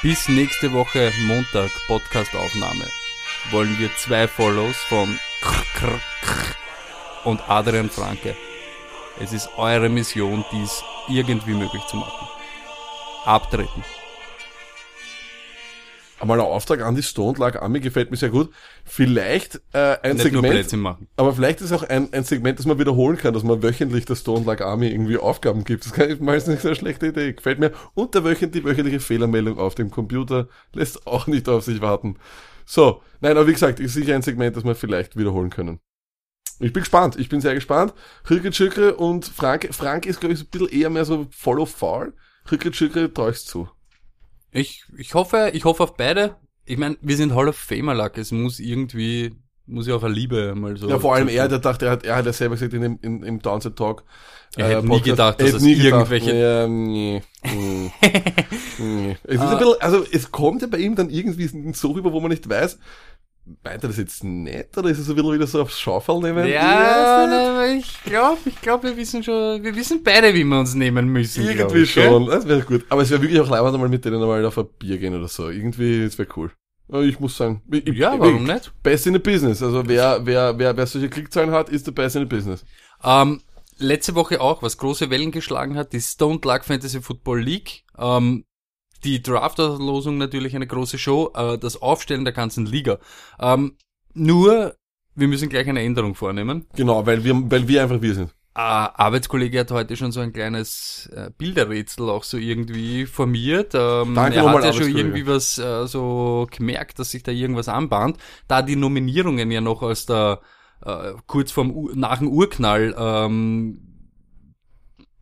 Bis 0.01 0.29
nächste 0.29 0.71
Woche 0.71 1.11
Montag 1.25 1.71
Podcastaufnahme 1.87 2.87
wollen 3.51 3.77
wir 3.79 3.89
zwei 3.97 4.27
Follows 4.27 4.75
von 4.89 5.19
Krr, 5.41 5.63
Krr, 5.75 5.99
Krr 6.21 6.55
und 7.25 7.49
Adrian 7.49 7.89
Franke. 7.89 8.35
Es 9.19 9.33
ist 9.33 9.49
eure 9.57 9.89
Mission, 9.89 10.43
dies 10.51 10.83
irgendwie 11.07 11.53
möglich 11.53 11.83
zu 11.87 11.97
machen. 11.97 12.27
Abtreten. 13.25 13.83
Einmal 16.19 16.39
ein 16.39 16.47
Auftrag 16.47 16.81
an 16.81 16.95
die 16.95 17.03
Stone 17.03 17.37
Luck 17.37 17.57
Army 17.57 17.79
gefällt 17.79 18.09
mir 18.09 18.17
sehr 18.17 18.29
gut. 18.29 18.49
Vielleicht 18.83 19.61
äh, 19.71 19.97
ein 20.01 20.13
Nicht 20.13 20.23
Segment, 20.23 21.05
aber 21.15 21.33
vielleicht 21.33 21.61
ist 21.61 21.71
auch 21.71 21.83
ein, 21.83 22.11
ein 22.11 22.23
Segment, 22.23 22.57
das 22.57 22.65
man 22.65 22.79
wiederholen 22.79 23.17
kann, 23.17 23.35
dass 23.35 23.43
man 23.43 23.61
wöchentlich 23.61 24.05
der 24.05 24.15
Stone 24.15 24.43
Luck 24.43 24.61
Army 24.61 24.87
irgendwie 24.87 25.17
Aufgaben 25.17 25.63
gibt. 25.63 25.85
Das 25.85 25.93
kann 25.93 26.09
ich 26.09 26.19
ist 26.19 26.47
nicht 26.47 26.61
so 26.61 26.69
eine 26.69 26.75
schlechte 26.75 27.07
Idee. 27.07 27.33
Gefällt 27.33 27.59
mir. 27.59 27.71
Und 27.93 28.15
der 28.15 28.23
wöchent, 28.23 28.55
die 28.55 28.63
wöchentliche 28.63 28.99
Fehlermeldung 28.99 29.59
auf 29.59 29.75
dem 29.75 29.91
Computer 29.91 30.47
lässt 30.73 31.05
auch 31.05 31.27
nicht 31.27 31.47
auf 31.49 31.63
sich 31.63 31.81
warten. 31.81 32.17
So, 32.69 33.01
nein, 33.21 33.31
aber 33.31 33.47
wie 33.47 33.53
gesagt, 33.53 33.79
ist 33.79 33.93
sicher 33.93 34.13
ein 34.13 34.21
Segment, 34.21 34.57
das 34.57 34.65
wir 34.65 34.75
vielleicht 34.75 35.15
wiederholen 35.15 35.49
können. 35.49 35.79
Ich 36.59 36.73
bin 36.73 36.81
gespannt, 36.81 37.17
ich 37.17 37.29
bin 37.29 37.39
sehr 37.39 37.55
gespannt. 37.55 37.93
Rikrit 38.29 38.55
Schükre 38.55 38.95
und 38.95 39.25
Frank, 39.25 39.69
Frank 39.71 40.05
ist, 40.05 40.19
glaube 40.19 40.33
ich, 40.33 40.39
so 40.39 40.45
ein 40.45 40.49
bisschen 40.49 40.69
eher 40.69 40.89
mehr 40.89 41.05
so 41.05 41.27
follow 41.31 41.65
foul. 41.65 42.13
Rikrit 42.51 42.75
Schükre 42.75 43.13
traue 43.13 43.31
ich's 43.31 43.45
zu. 43.45 43.69
Ich, 44.51 44.83
ich 44.97 45.13
hoffe, 45.13 45.51
ich 45.53 45.63
hoffe 45.63 45.83
auf 45.83 45.95
beide. 45.95 46.35
Ich 46.65 46.77
meine, 46.77 46.97
wir 46.99 47.15
sind 47.15 47.33
Hall 47.33 47.47
of 47.47 47.55
Famer 47.55 47.95
Luck. 47.95 48.17
Es 48.17 48.31
muss 48.31 48.59
irgendwie, 48.59 49.33
muss 49.67 49.87
ja 49.87 49.95
auch 49.95 50.03
eine 50.03 50.13
Liebe 50.13 50.55
mal 50.55 50.75
so. 50.77 50.89
Ja, 50.89 50.97
vor 50.99 51.13
allem 51.15 51.27
er, 51.27 51.47
der 51.47 51.59
dachte, 51.59 51.85
er 51.85 51.91
hat, 51.91 52.05
er 52.05 52.15
hat 52.15 52.25
ja 52.25 52.33
selber 52.33 52.55
gesagt 52.55 52.73
in 52.73 52.81
dem, 52.81 52.99
in, 53.01 53.23
im 53.23 53.39
Downset 53.41 53.75
Talk. 53.75 54.03
äh, 54.55 54.61
Er 54.61 54.67
hätte 54.77 54.87
nie 54.87 55.01
gedacht, 55.01 55.39
dass 55.41 55.53
es 55.53 55.61
nie 55.61 55.75
gedacht, 55.75 56.09
irgendwelche- 56.11 56.35
Ja, 56.35 56.67
nee, 56.67 57.21
nee, 57.43 57.91
nee. 58.79 59.17
Es 59.23 59.35
ist 59.35 59.41
ein 59.41 59.57
bisschen, 59.57 59.75
also 59.81 60.05
es 60.11 60.31
kommt 60.31 60.61
ja 60.61 60.67
bei 60.67 60.77
ihm 60.77 60.95
dann 60.95 61.09
irgendwie 61.09 61.73
so 61.73 61.91
rüber, 61.91 62.11
wo 62.13 62.19
man 62.19 62.31
nicht 62.31 62.47
weiß, 62.49 62.79
meint 63.63 63.83
er 63.83 63.87
das 63.89 63.97
jetzt 63.97 64.23
nett 64.23 64.77
oder 64.77 64.89
ist 64.89 64.99
es 64.99 65.09
ein 65.09 65.15
bisschen 65.15 65.33
wieder 65.33 65.47
so 65.47 65.61
aufs 65.61 65.79
Schaufel 65.79 66.19
nehmen? 66.19 66.47
Ja, 66.47 67.23
Ich 67.23 67.29
ne, 67.29 67.77
ich 67.79 68.03
glaube, 68.03 68.39
ich 68.45 68.61
glaube, 68.61 68.89
wir 68.89 68.97
wissen 68.97 69.23
schon, 69.23 69.63
wir 69.63 69.75
wissen 69.75 70.01
beide, 70.03 70.33
wie 70.33 70.43
wir 70.43 70.59
uns 70.59 70.75
nehmen 70.75 71.07
müssen. 71.09 71.43
Irgendwie 71.47 71.79
ich, 71.83 71.93
gell? 71.95 72.09
schon, 72.09 72.25
das 72.27 72.47
wäre 72.47 72.61
gut. 72.61 72.85
Aber 72.89 73.01
es 73.01 73.09
wäre 73.09 73.21
wirklich 73.21 73.39
auch 73.39 73.49
leibend, 73.49 73.77
mal 73.79 73.89
mit 73.89 74.03
denen 74.05 74.21
einmal 74.21 74.45
auf 74.45 74.57
ein 74.57 74.67
Bier 74.79 74.97
gehen 74.97 75.15
oder 75.15 75.27
so. 75.27 75.49
Irgendwie, 75.49 76.03
das 76.05 76.17
wäre 76.17 76.27
cool. 76.35 76.51
Aber 76.89 77.03
Ich 77.03 77.19
muss 77.19 77.35
sagen, 77.37 77.61
ich, 77.71 77.85
Ja, 77.97 78.13
ich- 78.13 78.19
warum 78.19 78.43
nicht? 78.45 78.71
Best 78.83 79.07
in 79.07 79.13
the 79.13 79.19
business. 79.19 79.61
Also 79.61 79.87
wer, 79.87 80.25
wer, 80.25 80.57
wer, 80.57 80.77
wer 80.77 80.87
solche 80.87 81.09
Klickzahlen 81.09 81.51
hat, 81.51 81.69
ist 81.69 81.85
der 81.87 81.91
best 81.91 82.15
in 82.15 82.21
the 82.23 82.27
business. 82.27 82.63
Ähm, 83.03 83.41
letzte 83.77 84.15
Woche 84.15 84.39
auch, 84.41 84.61
was 84.63 84.77
große 84.77 85.09
Wellen 85.09 85.31
geschlagen 85.31 85.75
hat, 85.75 85.93
die 85.93 86.01
Stone 86.01 86.39
Luck 86.43 86.63
Fantasy 86.65 87.01
Football 87.01 87.41
League. 87.41 87.83
Ähm, 87.97 88.45
die 89.03 89.21
Draft-Auslosung 89.21 90.17
natürlich 90.17 90.55
eine 90.55 90.65
große 90.65 90.97
Show, 90.97 91.31
äh, 91.35 91.57
das 91.57 91.81
Aufstellen 91.81 92.23
der 92.25 92.33
ganzen 92.33 92.65
Liga. 92.65 92.97
Ähm, 93.39 93.77
nur, 94.13 94.75
wir 95.13 95.27
müssen 95.27 95.49
gleich 95.49 95.67
eine 95.67 95.83
Änderung 95.83 96.15
vornehmen. 96.15 96.65
Genau, 96.75 97.05
weil 97.05 97.23
wir, 97.23 97.35
weil 97.51 97.67
wir 97.67 97.83
einfach 97.83 98.01
wir 98.01 98.15
sind. 98.15 98.33
Arbeitskollege 98.57 99.59
hat 99.59 99.71
heute 99.71 99.95
schon 99.95 100.11
so 100.11 100.19
ein 100.19 100.33
kleines 100.33 101.09
äh, 101.13 101.29
Bilderrätsel 101.37 102.09
auch 102.09 102.23
so 102.23 102.37
irgendwie 102.37 103.05
formiert. 103.05 103.73
Ähm, 103.75 104.15
Danke 104.15 104.37
er 104.37 104.51
hat 104.51 104.63
ja 104.63 104.73
schon 104.73 104.95
irgendwie 104.95 105.27
was 105.27 105.57
äh, 105.57 105.85
so 105.87 106.47
gemerkt, 106.49 106.99
dass 106.99 107.11
sich 107.11 107.23
da 107.23 107.31
irgendwas 107.31 107.69
anbahnt. 107.69 108.17
Da 108.47 108.61
die 108.61 108.75
Nominierungen 108.75 109.51
ja 109.51 109.61
noch 109.61 109.83
als 109.83 110.07
der 110.07 110.41
äh, 110.83 111.13
kurz 111.27 111.51
vorm 111.51 111.91
nach 111.93 112.19
dem 112.19 112.29
Urknall 112.29 112.95
ähm, 112.97 113.79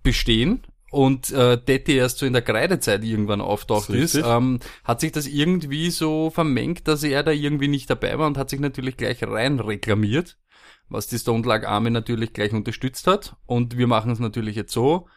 bestehen 0.01 0.61
und 0.91 1.31
äh, 1.31 1.57
Detti 1.57 1.97
erst 1.97 2.19
so 2.19 2.25
in 2.25 2.33
der 2.33 2.41
Kreidezeit 2.41 3.03
irgendwann 3.03 3.41
auftaucht 3.41 3.89
ist 3.89 4.15
ist, 4.15 4.25
ähm, 4.25 4.59
hat 4.85 5.01
sich 5.01 5.11
das 5.11 5.27
irgendwie 5.27 5.89
so 5.89 6.29
vermengt, 6.29 6.87
dass 6.87 7.03
er 7.03 7.21
da 7.23 7.31
irgendwie 7.31 7.67
nicht 7.67 7.89
dabei 7.89 8.17
war 8.17 8.27
und 8.27 8.37
hat 8.37 8.49
sich 8.49 8.61
natürlich 8.61 8.95
gleich 8.95 9.21
rein 9.23 9.59
reklamiert, 9.59 10.37
was 10.89 11.07
die 11.07 11.17
Stone 11.19 11.43
Luck 11.47 11.63
Army 11.65 11.89
natürlich 11.89 12.33
gleich 12.33 12.53
unterstützt 12.53 13.07
hat. 13.07 13.35
Und 13.45 13.77
wir 13.77 13.87
machen 13.87 14.11
es 14.11 14.19
natürlich 14.19 14.55
jetzt 14.55 14.73
so. 14.73 15.07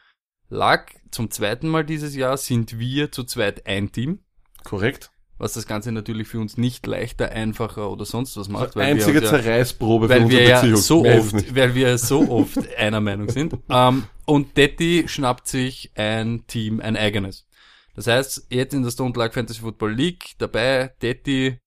Luck, 0.51 0.87
zum 1.11 1.31
zweiten 1.31 1.69
Mal 1.69 1.85
dieses 1.85 2.15
Jahr 2.17 2.37
sind 2.37 2.79
wir 2.79 3.13
zu 3.13 3.25
zweit 3.25 3.67
ein 3.67 3.93
Team, 3.93 4.21
Korrekt. 4.65 5.11
was 5.37 5.53
das 5.53 5.67
Ganze 5.67 5.93
natürlich 5.93 6.27
für 6.29 6.41
uns 6.41 6.57
nicht 6.57 6.87
leichter, 6.87 7.31
einfacher 7.33 7.91
oder 7.91 8.07
sonst 8.07 8.35
was 8.39 8.49
macht. 8.49 8.75
weil 8.75 8.87
wir 8.87 8.93
Einzige 8.95 9.21
ja- 9.23 9.29
Zerreißprobe 9.29 10.09
für 10.09 10.15
weil 10.15 10.23
unsere 10.25 10.41
wir 10.43 10.49
ja 10.49 10.61
Beziehung. 10.61 10.77
so 10.81 11.05
ist 11.05 11.11
es 11.15 11.25
oft, 11.27 11.35
nicht. 11.35 11.55
weil 11.55 11.75
wir 11.75 11.99
so 11.99 12.31
oft 12.31 12.59
einer 12.79 13.01
Meinung 13.03 13.29
sind. 13.29 13.59
Ähm, 13.69 14.05
und 14.25 14.57
Detti 14.57 15.05
schnappt 15.07 15.49
sich 15.49 15.91
ein 15.97 16.47
Team, 16.47 16.81
ein 16.81 16.97
eigenes. 16.97 17.47
Das 17.95 18.07
heißt, 18.07 18.47
jetzt 18.51 18.73
in 18.75 18.83
der 18.85 18.91
Stone 18.91 19.13
Luck 19.17 19.35
Fantasy 19.35 19.61
Football 19.61 19.93
League 19.93 20.31
dabei, 20.39 20.95
Detti 21.03 21.59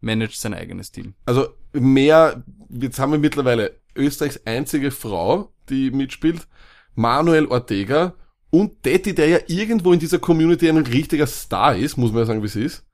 managt 0.00 0.40
sein 0.40 0.52
eigenes 0.52 0.90
Team. 0.92 1.14
Also 1.24 1.48
mehr, 1.72 2.42
jetzt 2.68 2.98
haben 2.98 3.12
wir 3.12 3.18
mittlerweile 3.18 3.80
Österreichs 3.94 4.40
einzige 4.44 4.90
Frau, 4.90 5.52
die 5.68 5.90
mitspielt, 5.90 6.46
Manuel 6.94 7.46
Ortega 7.46 8.14
und 8.50 8.84
Detti, 8.84 9.14
der 9.14 9.28
ja 9.28 9.38
irgendwo 9.46 9.92
in 9.92 10.00
dieser 10.00 10.18
Community 10.18 10.68
ein 10.68 10.78
richtiger 10.78 11.26
Star 11.26 11.76
ist, 11.76 11.96
muss 11.96 12.10
man 12.12 12.20
ja 12.20 12.26
sagen, 12.26 12.42
wie 12.42 12.46
es 12.46 12.56
ist. 12.56 12.84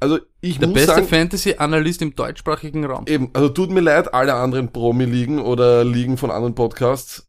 Also 0.00 0.18
ich 0.40 0.58
Der 0.58 0.68
muss 0.68 0.86
beste 0.86 1.02
Fantasy-Analyst 1.04 2.02
im 2.02 2.14
deutschsprachigen 2.14 2.84
Raum. 2.84 3.06
eben, 3.08 3.30
also 3.32 3.48
tut 3.48 3.70
mir 3.70 3.80
leid, 3.80 4.14
alle 4.14 4.34
anderen 4.34 4.70
Promi-Ligen 4.72 5.40
oder 5.40 5.84
Ligen 5.84 6.16
von 6.16 6.30
anderen 6.30 6.54
Podcasts, 6.54 7.28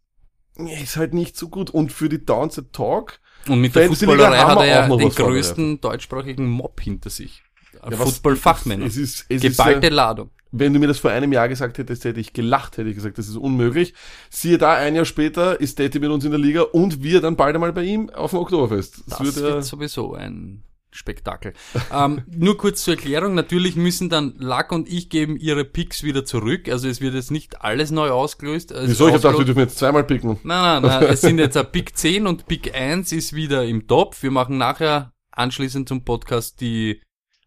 ist 0.55 0.97
halt 0.97 1.13
nicht 1.13 1.37
so 1.37 1.49
gut. 1.49 1.69
Und 1.69 1.91
für 1.91 2.09
die 2.09 2.23
Downset 2.23 2.73
Talk, 2.73 3.19
Und 3.47 3.61
mit 3.61 3.73
der 3.75 3.83
Fantasy 3.83 4.05
Fußballerei 4.05 4.37
hat 4.37 4.57
er 4.59 4.65
ja 4.65 4.83
auch 4.83 4.87
noch 4.89 4.97
den 4.97 5.09
größten 5.09 5.81
deutschsprachigen 5.81 6.47
Mob 6.47 6.79
hinter 6.81 7.09
sich. 7.09 7.43
Ja, 7.73 7.95
Fußballfachmänner. 7.97 8.85
es 8.85 8.97
ist, 8.97 9.25
es 9.29 9.41
Geballte 9.41 9.87
ist, 9.87 9.93
Ladung. 9.93 10.29
Wenn 10.51 10.73
du 10.73 10.79
mir 10.79 10.87
das 10.87 10.99
vor 10.99 11.11
einem 11.11 11.31
Jahr 11.31 11.47
gesagt 11.47 11.77
hättest, 11.77 12.05
hätte 12.05 12.19
ich 12.19 12.33
gelacht, 12.33 12.77
hätte 12.77 12.89
ich 12.89 12.95
gesagt, 12.95 13.17
das 13.17 13.27
ist 13.27 13.37
unmöglich. 13.37 13.93
Siehe 14.29 14.57
da, 14.57 14.73
ein 14.73 14.95
Jahr 14.95 15.05
später 15.05 15.59
ist 15.59 15.79
Detti 15.79 15.99
mit 15.99 16.09
uns 16.09 16.25
in 16.25 16.31
der 16.31 16.39
Liga 16.39 16.61
und 16.61 17.03
wir 17.03 17.21
dann 17.21 17.35
bald 17.35 17.55
einmal 17.55 17.73
bei 17.73 17.83
ihm 17.83 18.09
auf 18.09 18.31
dem 18.31 18.39
Oktoberfest. 18.39 19.03
Das 19.07 19.19
wird 19.19 19.35
wird 19.35 19.55
ja, 19.55 19.61
sowieso 19.61 20.13
ein 20.13 20.63
Spektakel. 20.91 21.53
ähm, 21.93 22.23
nur 22.27 22.57
kurz 22.57 22.83
zur 22.83 22.95
Erklärung. 22.95 23.35
Natürlich 23.35 23.75
müssen 23.75 24.09
dann 24.09 24.33
Luck 24.37 24.71
und 24.71 24.89
ich 24.89 25.09
geben 25.09 25.37
ihre 25.37 25.63
Picks 25.63 26.03
wieder 26.03 26.25
zurück. 26.25 26.67
Also 26.67 26.87
es 26.87 26.99
wird 26.99 27.13
jetzt 27.13 27.31
nicht 27.31 27.61
alles 27.61 27.91
neu 27.91 28.09
ausgelöst. 28.09 28.71
Es 28.71 28.89
wieso? 28.89 29.07
Ich 29.07 29.13
hab 29.13 29.21
gedacht, 29.21 29.37
wir 29.37 29.45
dürfen 29.45 29.59
jetzt 29.59 29.77
zweimal 29.77 30.03
picken. 30.03 30.39
Nein, 30.43 30.81
nein, 30.81 30.81
nein. 30.81 31.03
Es 31.09 31.21
sind 31.21 31.37
jetzt 31.37 31.57
ein 31.57 31.71
Pick 31.71 31.95
10 31.95 32.25
und 32.25 32.47
Pick 32.47 32.75
1 32.75 33.11
ist 33.11 33.33
wieder 33.33 33.65
im 33.65 33.87
Top. 33.87 34.15
Wir 34.21 34.31
machen 34.31 34.57
nachher 34.57 35.13
anschließend 35.31 35.87
zum 35.87 36.03
Podcast 36.03 36.59
die 36.59 37.01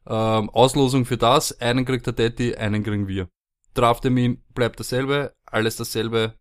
ähm, 0.07 0.51
Auslosung 0.51 1.05
für 1.05 1.17
das. 1.17 1.61
Einen 1.61 1.85
kriegt 1.85 2.07
der 2.07 2.13
Detti, 2.13 2.55
einen 2.55 2.83
kriegen 2.83 3.09
wir. 3.09 3.29
Drafttermin 3.75 4.43
bleibt 4.55 4.81
dasselbe, 4.81 5.35
alles 5.47 5.77
dasselbe. 5.77 6.35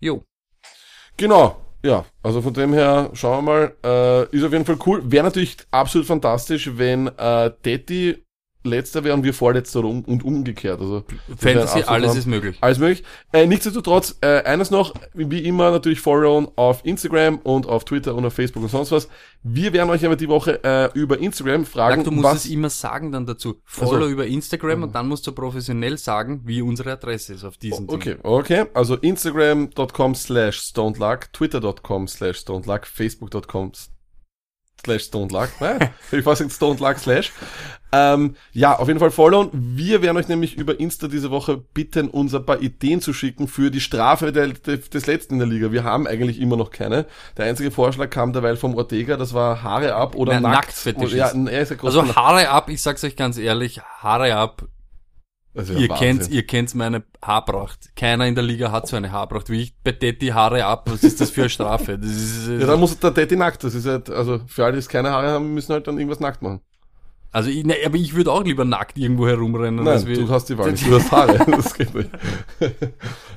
Jo. 0.00 0.24
Genau. 1.16 1.66
Ja, 1.82 2.04
also 2.22 2.42
von 2.42 2.52
dem 2.52 2.74
her, 2.74 3.10
schauen 3.14 3.44
wir 3.44 3.52
mal, 3.52 3.76
äh, 3.82 4.36
ist 4.36 4.44
auf 4.44 4.52
jeden 4.52 4.66
Fall 4.66 4.78
cool. 4.84 5.10
Wäre 5.10 5.24
natürlich 5.24 5.56
absolut 5.70 6.06
fantastisch, 6.06 6.70
wenn 6.76 7.06
äh, 7.06 7.50
Detti 7.64 8.22
letzter 8.62 9.04
wäre 9.04 9.14
und 9.14 9.24
wir 9.24 9.32
vorletzter 9.34 9.84
um, 9.84 10.02
und 10.02 10.24
umgekehrt. 10.24 10.80
Also 10.80 11.04
Fantasy, 11.38 11.82
alles 11.82 12.08
Traum. 12.10 12.18
ist 12.18 12.26
möglich. 12.26 12.58
Alles 12.60 12.78
möglich. 12.78 13.04
Äh, 13.32 13.46
nichtsdestotrotz, 13.46 14.16
äh, 14.20 14.42
eines 14.42 14.70
noch, 14.70 14.94
wie 15.14 15.44
immer 15.44 15.70
natürlich 15.70 16.00
followen 16.00 16.48
auf 16.56 16.84
Instagram 16.84 17.38
und 17.38 17.66
auf 17.66 17.84
Twitter 17.84 18.14
und 18.14 18.24
auf 18.26 18.34
Facebook 18.34 18.62
und 18.62 18.68
sonst 18.68 18.92
was. 18.92 19.08
Wir 19.42 19.72
werden 19.72 19.88
euch 19.88 20.04
aber 20.04 20.16
die 20.16 20.28
Woche 20.28 20.62
äh, 20.62 20.90
über 20.98 21.18
Instagram 21.18 21.64
fragen, 21.64 22.02
Sag, 22.02 22.04
du 22.04 22.10
musst 22.10 22.24
was... 22.24 22.44
es 22.44 22.50
immer 22.50 22.68
sagen 22.68 23.12
dann 23.12 23.24
dazu. 23.26 23.60
Follow 23.64 23.94
Also- 23.94 24.08
über 24.08 24.26
Instagram 24.26 24.82
und 24.82 24.94
dann 24.94 25.08
musst 25.08 25.26
du 25.26 25.32
professionell 25.32 25.96
sagen, 25.96 26.42
wie 26.44 26.60
unsere 26.60 26.92
Adresse 26.92 27.34
ist 27.34 27.44
auf 27.44 27.56
diesen 27.56 27.86
Ding. 27.86 27.96
Okay, 27.96 28.16
okay. 28.22 28.64
Also 28.74 28.96
instagram.com 28.96 30.14
slash 30.14 30.58
stonedluck, 30.58 31.32
twitter.com 31.32 32.08
slash 32.08 32.38
stonedluck, 32.38 32.86
facebook.com 32.86 33.72
slash 34.84 35.04
stonedluck, 35.04 35.60
ne? 35.60 35.78
ich 36.12 36.22
fast 36.22 36.40
gesagt 36.40 36.52
stonedluck 36.52 36.98
slash. 36.98 37.32
Ähm, 37.92 38.36
ja, 38.52 38.78
auf 38.78 38.88
jeden 38.88 39.00
Fall 39.00 39.10
followen. 39.10 39.50
Wir 39.52 40.02
werden 40.02 40.16
euch 40.16 40.28
nämlich 40.28 40.56
über 40.56 40.78
Insta 40.78 41.08
diese 41.08 41.30
Woche 41.30 41.56
bitten, 41.56 42.08
uns 42.08 42.34
ein 42.34 42.46
paar 42.46 42.60
Ideen 42.62 43.00
zu 43.00 43.12
schicken 43.12 43.48
für 43.48 43.70
die 43.70 43.80
Strafe 43.80 44.32
der, 44.32 44.48
der, 44.48 44.76
des 44.78 45.06
Letzten 45.06 45.34
in 45.34 45.38
der 45.40 45.48
Liga. 45.48 45.72
Wir 45.72 45.82
haben 45.84 46.06
eigentlich 46.06 46.40
immer 46.40 46.56
noch 46.56 46.70
keine. 46.70 47.06
Der 47.36 47.46
einzige 47.46 47.70
Vorschlag 47.70 48.10
kam 48.10 48.32
derweil 48.32 48.56
vom 48.56 48.76
Ortega, 48.76 49.16
das 49.16 49.34
war 49.34 49.62
Haare 49.62 49.94
ab 49.94 50.14
oder 50.14 50.34
Nein, 50.34 50.42
nackt. 50.42 50.84
Ja, 51.12 51.26
ist 51.28 51.72
ein 51.72 51.78
großer 51.78 52.00
Also 52.00 52.16
Haare 52.16 52.48
ab, 52.48 52.68
ich 52.70 52.80
sag's 52.82 53.02
euch 53.02 53.16
ganz 53.16 53.38
ehrlich, 53.38 53.80
Haare 53.80 54.34
ab, 54.36 54.62
ja 55.54 55.62
ihr 55.62 55.88
Wahnsinn. 55.88 55.96
kennt, 55.96 56.30
ihr 56.30 56.46
kennt 56.46 56.74
meine 56.74 57.02
Haarpracht. 57.22 57.96
Keiner 57.96 58.26
in 58.26 58.34
der 58.34 58.44
Liga 58.44 58.70
hat 58.70 58.86
so 58.86 58.96
eine 58.96 59.10
Haarpracht 59.10 59.50
wie 59.50 59.62
ich. 59.62 59.74
Bei 59.82 59.92
Detti 59.92 60.28
Haare 60.28 60.64
ab, 60.64 60.88
was 60.90 61.02
ist 61.02 61.20
das 61.20 61.30
für 61.30 61.42
eine 61.42 61.50
Strafe? 61.50 61.98
Das 61.98 62.10
ist, 62.10 62.48
Ja, 62.48 62.66
dann 62.66 62.78
muss 62.78 62.98
der 62.98 63.10
Daddy 63.10 63.36
nackt. 63.36 63.64
Das 63.64 63.74
ist 63.74 63.86
halt, 63.86 64.10
also 64.10 64.40
für 64.46 64.64
alle, 64.64 64.80
die 64.80 64.86
keine 64.86 65.10
Haare 65.10 65.28
haben, 65.28 65.52
müssen 65.54 65.72
halt 65.72 65.86
dann 65.86 65.98
irgendwas 65.98 66.20
nackt 66.20 66.40
machen. 66.42 66.60
Also 67.32 67.48
ich, 67.50 67.64
ne, 67.64 67.76
aber 67.86 67.96
ich 67.96 68.14
würde 68.14 68.32
auch 68.32 68.42
lieber 68.44 68.64
nackt 68.64 68.98
irgendwo 68.98 69.26
herumrennen. 69.28 69.84
Nein, 69.84 70.04
du 70.04 70.28
hast 70.28 70.48
die 70.48 70.58
Wahl 70.58 70.70
nicht, 70.72 70.86
du 70.86 70.94
hast 70.94 71.12
Haare, 71.12 71.38
das 71.46 71.74
geht 71.74 71.94
nicht. 71.94 72.10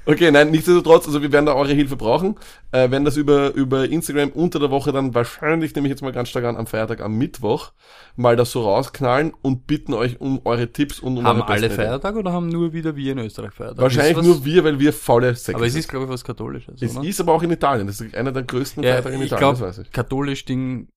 okay, 0.05 0.31
nein, 0.31 0.51
nichtsdestotrotz, 0.51 1.05
also 1.07 1.21
wir 1.21 1.31
werden 1.31 1.45
da 1.45 1.53
eure 1.53 1.73
Hilfe 1.73 1.95
brauchen, 1.95 2.35
äh, 2.71 2.89
werden 2.89 3.05
das 3.05 3.17
über, 3.17 3.53
über 3.53 3.87
Instagram 3.87 4.29
unter 4.31 4.59
der 4.59 4.71
Woche 4.71 4.91
dann 4.91 5.13
wahrscheinlich, 5.13 5.75
nehme 5.75 5.87
ich 5.87 5.91
jetzt 5.91 6.01
mal 6.01 6.11
ganz 6.11 6.29
stark 6.29 6.45
an, 6.45 6.57
am 6.57 6.65
Feiertag, 6.67 7.01
am 7.01 7.17
Mittwoch, 7.17 7.71
mal 8.15 8.35
das 8.35 8.51
so 8.51 8.63
rausknallen 8.63 9.33
und 9.41 9.67
bitten 9.67 9.93
euch 9.93 10.19
um 10.19 10.41
eure 10.45 10.71
Tipps 10.71 10.99
und 10.99 11.17
um 11.17 11.23
haben 11.25 11.41
eure 11.41 11.49
alle. 11.51 11.69
Feiertag 11.69 12.15
oder 12.15 12.33
haben 12.33 12.49
nur 12.49 12.73
wieder 12.73 12.95
wir 12.95 13.11
in 13.11 13.19
Österreich 13.19 13.53
Feiertag? 13.53 13.79
Wahrscheinlich 13.79 14.17
was- 14.17 14.25
nur 14.25 14.43
wir, 14.45 14.63
weil 14.63 14.79
wir 14.79 14.91
faule 14.93 15.35
Säcke 15.35 15.57
Aber 15.57 15.67
es 15.67 15.75
ist, 15.75 15.87
glaube 15.87 16.05
ich, 16.05 16.11
was 16.11 16.23
Katholisches, 16.23 16.81
Es 16.81 16.97
oder? 16.97 17.07
ist 17.07 17.19
aber 17.19 17.33
auch 17.33 17.43
in 17.43 17.51
Italien, 17.51 17.87
das 17.87 18.01
ist 18.01 18.15
einer 18.15 18.31
der 18.31 18.43
größten 18.43 18.83
Ja, 18.83 18.93
Feiertage 18.93 19.15
in 19.15 19.21
Italien, 19.21 19.49
das 19.51 19.59
glaube, 19.59 19.69
weiß 19.69 19.77
ich. 19.85 19.91
katholisch 19.91 20.45
Ding 20.45 20.87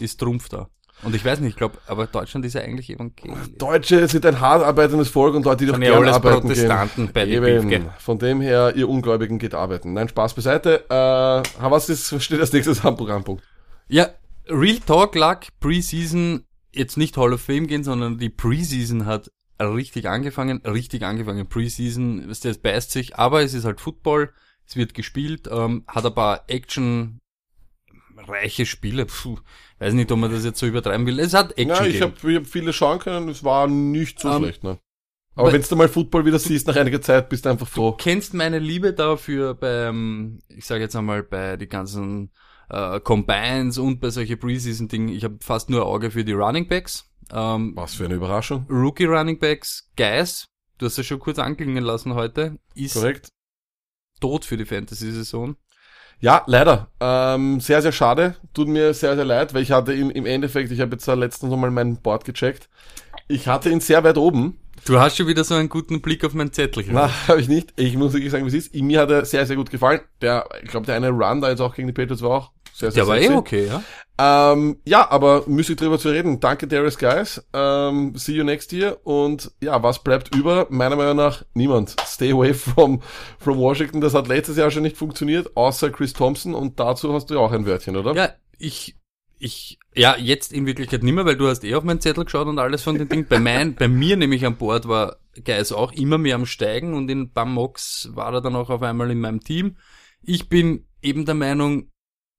ist 0.00 0.20
Trumpf 0.20 0.48
da. 0.48 0.68
Und 1.02 1.14
ich 1.14 1.24
weiß 1.24 1.40
nicht, 1.40 1.50
ich 1.50 1.56
glaube, 1.56 1.78
aber 1.86 2.06
Deutschland 2.06 2.46
ist 2.46 2.54
ja 2.54 2.62
eigentlich 2.62 2.88
evangelisch. 2.88 3.36
Deutsche 3.58 4.08
sind 4.08 4.24
ein 4.24 4.40
hart 4.40 4.62
arbeitendes 4.62 5.08
Volk 5.08 5.34
und 5.34 5.44
Leute, 5.44 5.64
die 5.64 5.66
doch 5.66 5.74
Sind 5.74 5.82
ja 5.82 5.90
gerne 5.90 6.06
alles 6.06 6.16
arbeiten 6.16 6.40
Protestanten 6.42 7.04
gehen. 7.06 7.12
bei 7.12 7.26
den 7.26 7.44
Eben. 7.44 7.68
Beefke. 7.68 7.94
Von 7.98 8.18
dem 8.18 8.40
her, 8.40 8.72
ihr 8.74 8.88
Ungläubigen 8.88 9.38
geht 9.38 9.54
arbeiten. 9.54 9.92
Nein, 9.92 10.08
Spaß 10.08 10.34
beiseite. 10.34 10.84
Äh, 10.88 11.42
was 11.70 11.88
ist, 11.88 12.22
steht 12.22 12.40
als 12.40 12.52
nächstes 12.52 12.84
am 12.84 12.96
Programmpunkt? 12.96 13.42
Ja, 13.88 14.08
Real 14.48 14.78
Talk 14.78 15.14
lag 15.14 15.46
Preseason 15.60 16.44
jetzt 16.72 16.96
nicht 16.96 17.16
Hall 17.16 17.32
of 17.32 17.40
Fame 17.40 17.66
gehen, 17.66 17.84
sondern 17.84 18.18
die 18.18 18.30
Preseason 18.30 19.06
hat 19.06 19.30
richtig 19.60 20.08
angefangen, 20.08 20.62
richtig 20.64 21.02
angefangen. 21.02 21.48
Preseason, 21.48 22.28
weißt 22.28 22.44
du, 22.44 22.48
es 22.48 22.58
beißt 22.58 22.90
sich, 22.90 23.16
aber 23.16 23.42
es 23.42 23.54
ist 23.54 23.64
halt 23.64 23.80
Football, 23.80 24.32
es 24.66 24.76
wird 24.76 24.94
gespielt, 24.94 25.48
ähm, 25.50 25.84
hat 25.86 26.06
ein 26.06 26.14
paar 26.14 26.44
Action 26.48 27.20
reiche 28.16 28.66
Spiele. 28.66 29.06
Puh, 29.06 29.38
weiß 29.78 29.94
nicht, 29.94 30.10
ob 30.12 30.18
man 30.18 30.30
das 30.30 30.44
jetzt 30.44 30.58
so 30.58 30.66
übertreiben 30.66 31.06
will. 31.06 31.18
Es 31.20 31.34
hat 31.34 31.52
Action. 31.58 31.68
Ja, 31.68 31.84
ich 31.84 32.00
habe 32.00 32.14
ich 32.30 32.36
hab 32.36 32.46
viele 32.46 32.72
schauen 32.72 32.98
können, 32.98 33.28
es 33.28 33.42
war 33.44 33.66
nicht 33.66 34.20
so 34.20 34.28
Ähm, 34.28 34.42
schlecht, 34.42 34.64
ne? 34.64 34.78
Aber 35.36 35.52
wenn 35.52 35.62
du 35.62 35.76
mal 35.76 35.88
Football 35.88 36.24
wieder 36.26 36.38
siehst 36.38 36.68
nach 36.68 36.76
einiger 36.76 37.02
Zeit, 37.02 37.28
bist 37.28 37.44
du 37.44 37.50
einfach 37.50 37.66
froh. 37.66 37.92
kennst 37.92 38.34
meine 38.34 38.60
Liebe 38.60 38.92
dafür 38.92 39.54
beim, 39.54 40.38
ich 40.48 40.64
sage 40.64 40.82
jetzt 40.82 40.94
einmal 40.94 41.24
bei 41.24 41.56
die 41.56 41.66
ganzen 41.68 42.30
äh, 42.68 43.00
Combines 43.00 43.78
und 43.78 43.98
bei 44.00 44.10
solche 44.10 44.36
Preseason-Dingen. 44.36 45.08
Ich 45.08 45.24
habe 45.24 45.38
fast 45.40 45.70
nur 45.70 45.86
Auge 45.86 46.12
für 46.12 46.24
die 46.24 46.32
Running 46.32 46.68
Backs. 46.68 47.10
Ähm, 47.32 47.72
Was 47.74 47.94
für 47.94 48.04
eine 48.04 48.14
Überraschung. 48.14 48.64
Rookie 48.70 49.06
Running 49.06 49.40
Backs, 49.40 49.90
Guys, 49.96 50.46
du 50.78 50.86
hast 50.86 50.98
es 50.98 51.06
schon 51.06 51.18
kurz 51.18 51.40
anklingen 51.40 51.82
lassen 51.82 52.14
heute, 52.14 52.58
ist 52.76 52.94
Korrekt. 52.94 53.28
tot 54.20 54.44
für 54.44 54.56
die 54.56 54.66
Fantasy-Saison. 54.66 55.56
Ja, 56.24 56.42
leider. 56.46 56.88
Ähm, 57.00 57.60
sehr, 57.60 57.82
sehr 57.82 57.92
schade. 57.92 58.36
Tut 58.54 58.66
mir 58.66 58.94
sehr, 58.94 59.14
sehr 59.14 59.26
leid, 59.26 59.52
weil 59.52 59.60
ich 59.60 59.72
hatte 59.72 59.92
im, 59.92 60.08
im 60.08 60.24
Endeffekt, 60.24 60.72
ich 60.72 60.80
habe 60.80 60.92
jetzt 60.92 61.06
da 61.06 61.12
letztens 61.12 61.50
nochmal 61.50 61.70
mein 61.70 61.98
Board 61.98 62.24
gecheckt. 62.24 62.70
Ich 63.28 63.46
hatte 63.46 63.68
ihn 63.68 63.80
sehr 63.80 64.02
weit 64.04 64.16
oben. 64.16 64.58
Du 64.86 64.98
hast 64.98 65.18
schon 65.18 65.26
wieder 65.26 65.44
so 65.44 65.54
einen 65.54 65.68
guten 65.68 66.00
Blick 66.00 66.24
auf 66.24 66.32
mein 66.32 66.50
Zettel. 66.50 66.82
Na, 66.88 67.10
habe 67.28 67.42
ich 67.42 67.48
nicht. 67.48 67.74
Ich 67.76 67.94
muss 67.98 68.14
wirklich 68.14 68.32
sagen, 68.32 68.46
wie 68.46 68.48
es 68.48 68.54
ist. 68.54 68.74
Mir 68.74 69.00
hat 69.00 69.10
er 69.10 69.26
sehr, 69.26 69.44
sehr 69.44 69.56
gut 69.56 69.70
gefallen. 69.70 70.00
Der, 70.22 70.48
ich 70.62 70.70
glaube, 70.70 70.86
der 70.86 70.94
eine 70.94 71.10
Run 71.10 71.42
da 71.42 71.50
jetzt 71.50 71.60
auch 71.60 71.74
gegen 71.74 71.88
die 71.88 71.92
Patriots 71.92 72.22
war 72.22 72.30
auch 72.30 72.50
sehr, 72.74 72.90
sehr 72.90 73.04
Der 73.04 73.08
war 73.08 73.20
eh 73.20 73.30
okay, 73.30 73.66
ja. 73.66 73.82
Ähm, 74.16 74.78
ja, 74.84 75.10
aber 75.10 75.44
müßig 75.46 75.76
drüber 75.76 75.98
zu 75.98 76.08
reden. 76.08 76.40
Danke, 76.40 76.66
Darius 76.66 76.98
Guys. 76.98 77.44
Ähm, 77.52 78.14
see 78.16 78.32
you 78.32 78.44
next 78.44 78.72
year. 78.72 78.98
Und 79.04 79.52
ja, 79.60 79.82
was 79.82 80.02
bleibt 80.02 80.34
über? 80.34 80.66
Meiner 80.70 80.96
Meinung 80.96 81.16
nach 81.16 81.44
niemand. 81.54 81.96
Stay 82.04 82.32
away 82.32 82.52
from, 82.54 83.00
from 83.38 83.58
Washington. 83.58 84.00
Das 84.00 84.14
hat 84.14 84.28
letztes 84.28 84.56
Jahr 84.56 84.70
schon 84.70 84.82
nicht 84.82 84.96
funktioniert, 84.96 85.56
außer 85.56 85.90
Chris 85.90 86.12
Thompson. 86.12 86.54
Und 86.54 86.80
dazu 86.80 87.12
hast 87.12 87.30
du 87.30 87.34
ja 87.34 87.40
auch 87.40 87.52
ein 87.52 87.66
Wörtchen, 87.66 87.96
oder? 87.96 88.14
Ja, 88.14 88.30
ich, 88.58 88.96
ich, 89.38 89.78
ja, 89.94 90.16
jetzt 90.16 90.52
in 90.52 90.66
Wirklichkeit 90.66 91.02
nicht 91.02 91.14
mehr, 91.14 91.26
weil 91.26 91.36
du 91.36 91.48
hast 91.48 91.62
eh 91.64 91.74
auf 91.74 91.84
meinen 91.84 92.00
Zettel 92.00 92.24
geschaut 92.24 92.48
und 92.48 92.58
alles 92.58 92.82
von 92.82 92.98
den 92.98 93.08
Dingen. 93.08 93.26
Bei 93.28 93.38
mein, 93.40 93.74
bei 93.74 93.88
mir 93.88 94.16
nämlich 94.16 94.46
an 94.46 94.56
Bord 94.56 94.88
war 94.88 95.16
Geis 95.44 95.72
auch 95.72 95.92
immer 95.92 96.18
mehr 96.18 96.36
am 96.36 96.46
Steigen 96.46 96.94
und 96.94 97.08
in 97.08 97.32
Bamox 97.32 98.10
war 98.14 98.32
er 98.32 98.40
dann 98.40 98.56
auch 98.56 98.70
auf 98.70 98.82
einmal 98.82 99.10
in 99.10 99.20
meinem 99.20 99.40
Team. 99.40 99.76
Ich 100.22 100.48
bin 100.48 100.86
eben 101.02 101.24
der 101.24 101.34
Meinung, 101.34 101.90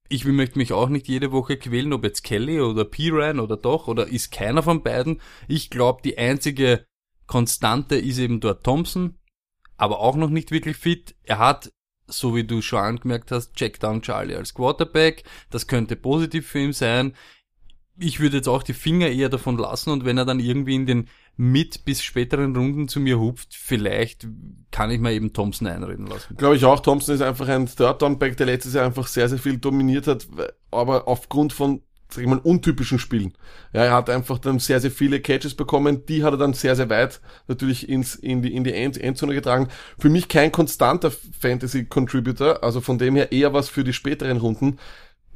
ich 0.08 0.24
möchte 0.24 0.58
mich 0.58 0.72
auch 0.72 0.88
nicht 0.88 1.08
jede 1.08 1.32
Woche 1.32 1.56
quälen, 1.56 1.92
ob 1.92 2.04
jetzt 2.04 2.22
Kelly 2.22 2.60
oder 2.60 2.84
Piran 2.84 3.40
oder 3.40 3.56
doch, 3.56 3.88
oder 3.88 4.06
ist 4.06 4.32
keiner 4.32 4.62
von 4.62 4.82
beiden. 4.82 5.20
Ich 5.48 5.70
glaube, 5.70 6.02
die 6.02 6.18
einzige 6.18 6.86
Konstante 7.26 7.96
ist 7.96 8.18
eben 8.18 8.40
dort 8.40 8.64
Thompson, 8.64 9.18
aber 9.76 10.00
auch 10.00 10.16
noch 10.16 10.30
nicht 10.30 10.50
wirklich 10.50 10.76
fit. 10.76 11.16
Er 11.22 11.38
hat, 11.38 11.72
so 12.06 12.34
wie 12.36 12.44
du 12.44 12.62
schon 12.62 12.80
angemerkt 12.80 13.32
hast, 13.32 13.54
Checkdown 13.54 14.02
Charlie 14.02 14.36
als 14.36 14.54
Quarterback. 14.54 15.24
Das 15.50 15.66
könnte 15.66 15.96
positiv 15.96 16.46
für 16.46 16.60
ihn 16.60 16.72
sein. 16.72 17.14
Ich 17.98 18.20
würde 18.20 18.36
jetzt 18.36 18.48
auch 18.48 18.62
die 18.62 18.74
Finger 18.74 19.08
eher 19.08 19.28
davon 19.28 19.56
lassen 19.56 19.90
und 19.90 20.04
wenn 20.04 20.18
er 20.18 20.26
dann 20.26 20.38
irgendwie 20.38 20.74
in 20.74 20.86
den 20.86 21.08
mit 21.36 21.84
bis 21.84 22.02
späteren 22.02 22.56
Runden 22.56 22.88
zu 22.88 22.98
mir 22.98 23.18
hupft, 23.18 23.54
vielleicht 23.54 24.26
kann 24.70 24.90
ich 24.90 25.00
mir 25.00 25.12
eben 25.12 25.32
Thompson 25.32 25.66
einreden 25.66 26.06
lassen. 26.06 26.36
Glaube 26.36 26.56
ich 26.56 26.64
auch. 26.64 26.80
Thompson 26.80 27.14
ist 27.14 27.20
einfach 27.20 27.48
ein 27.48 27.66
Third-Down-Back, 27.66 28.36
der 28.38 28.46
letztes 28.46 28.74
Jahr 28.74 28.86
einfach 28.86 29.06
sehr, 29.06 29.28
sehr 29.28 29.38
viel 29.38 29.58
dominiert 29.58 30.06
hat, 30.06 30.26
aber 30.70 31.06
aufgrund 31.08 31.52
von, 31.52 31.82
sag 32.08 32.22
ich 32.22 32.28
mal, 32.28 32.38
untypischen 32.38 32.98
Spielen. 32.98 33.34
Ja, 33.74 33.84
er 33.84 33.92
hat 33.92 34.08
einfach 34.08 34.38
dann 34.38 34.60
sehr, 34.60 34.80
sehr 34.80 34.90
viele 34.90 35.20
Catches 35.20 35.54
bekommen, 35.54 36.06
die 36.06 36.24
hat 36.24 36.32
er 36.32 36.38
dann 36.38 36.54
sehr, 36.54 36.74
sehr 36.74 36.88
weit 36.88 37.20
natürlich 37.48 37.86
ins, 37.86 38.14
in 38.14 38.40
die, 38.40 38.54
in 38.54 38.64
die 38.64 38.72
End 38.72 38.96
Endzone 38.96 39.34
getragen. 39.34 39.68
Für 39.98 40.08
mich 40.08 40.28
kein 40.28 40.52
konstanter 40.52 41.10
Fantasy-Contributor, 41.10 42.64
also 42.64 42.80
von 42.80 42.96
dem 42.96 43.14
her 43.14 43.30
eher 43.30 43.52
was 43.52 43.68
für 43.68 43.84
die 43.84 43.92
späteren 43.92 44.38
Runden. 44.38 44.78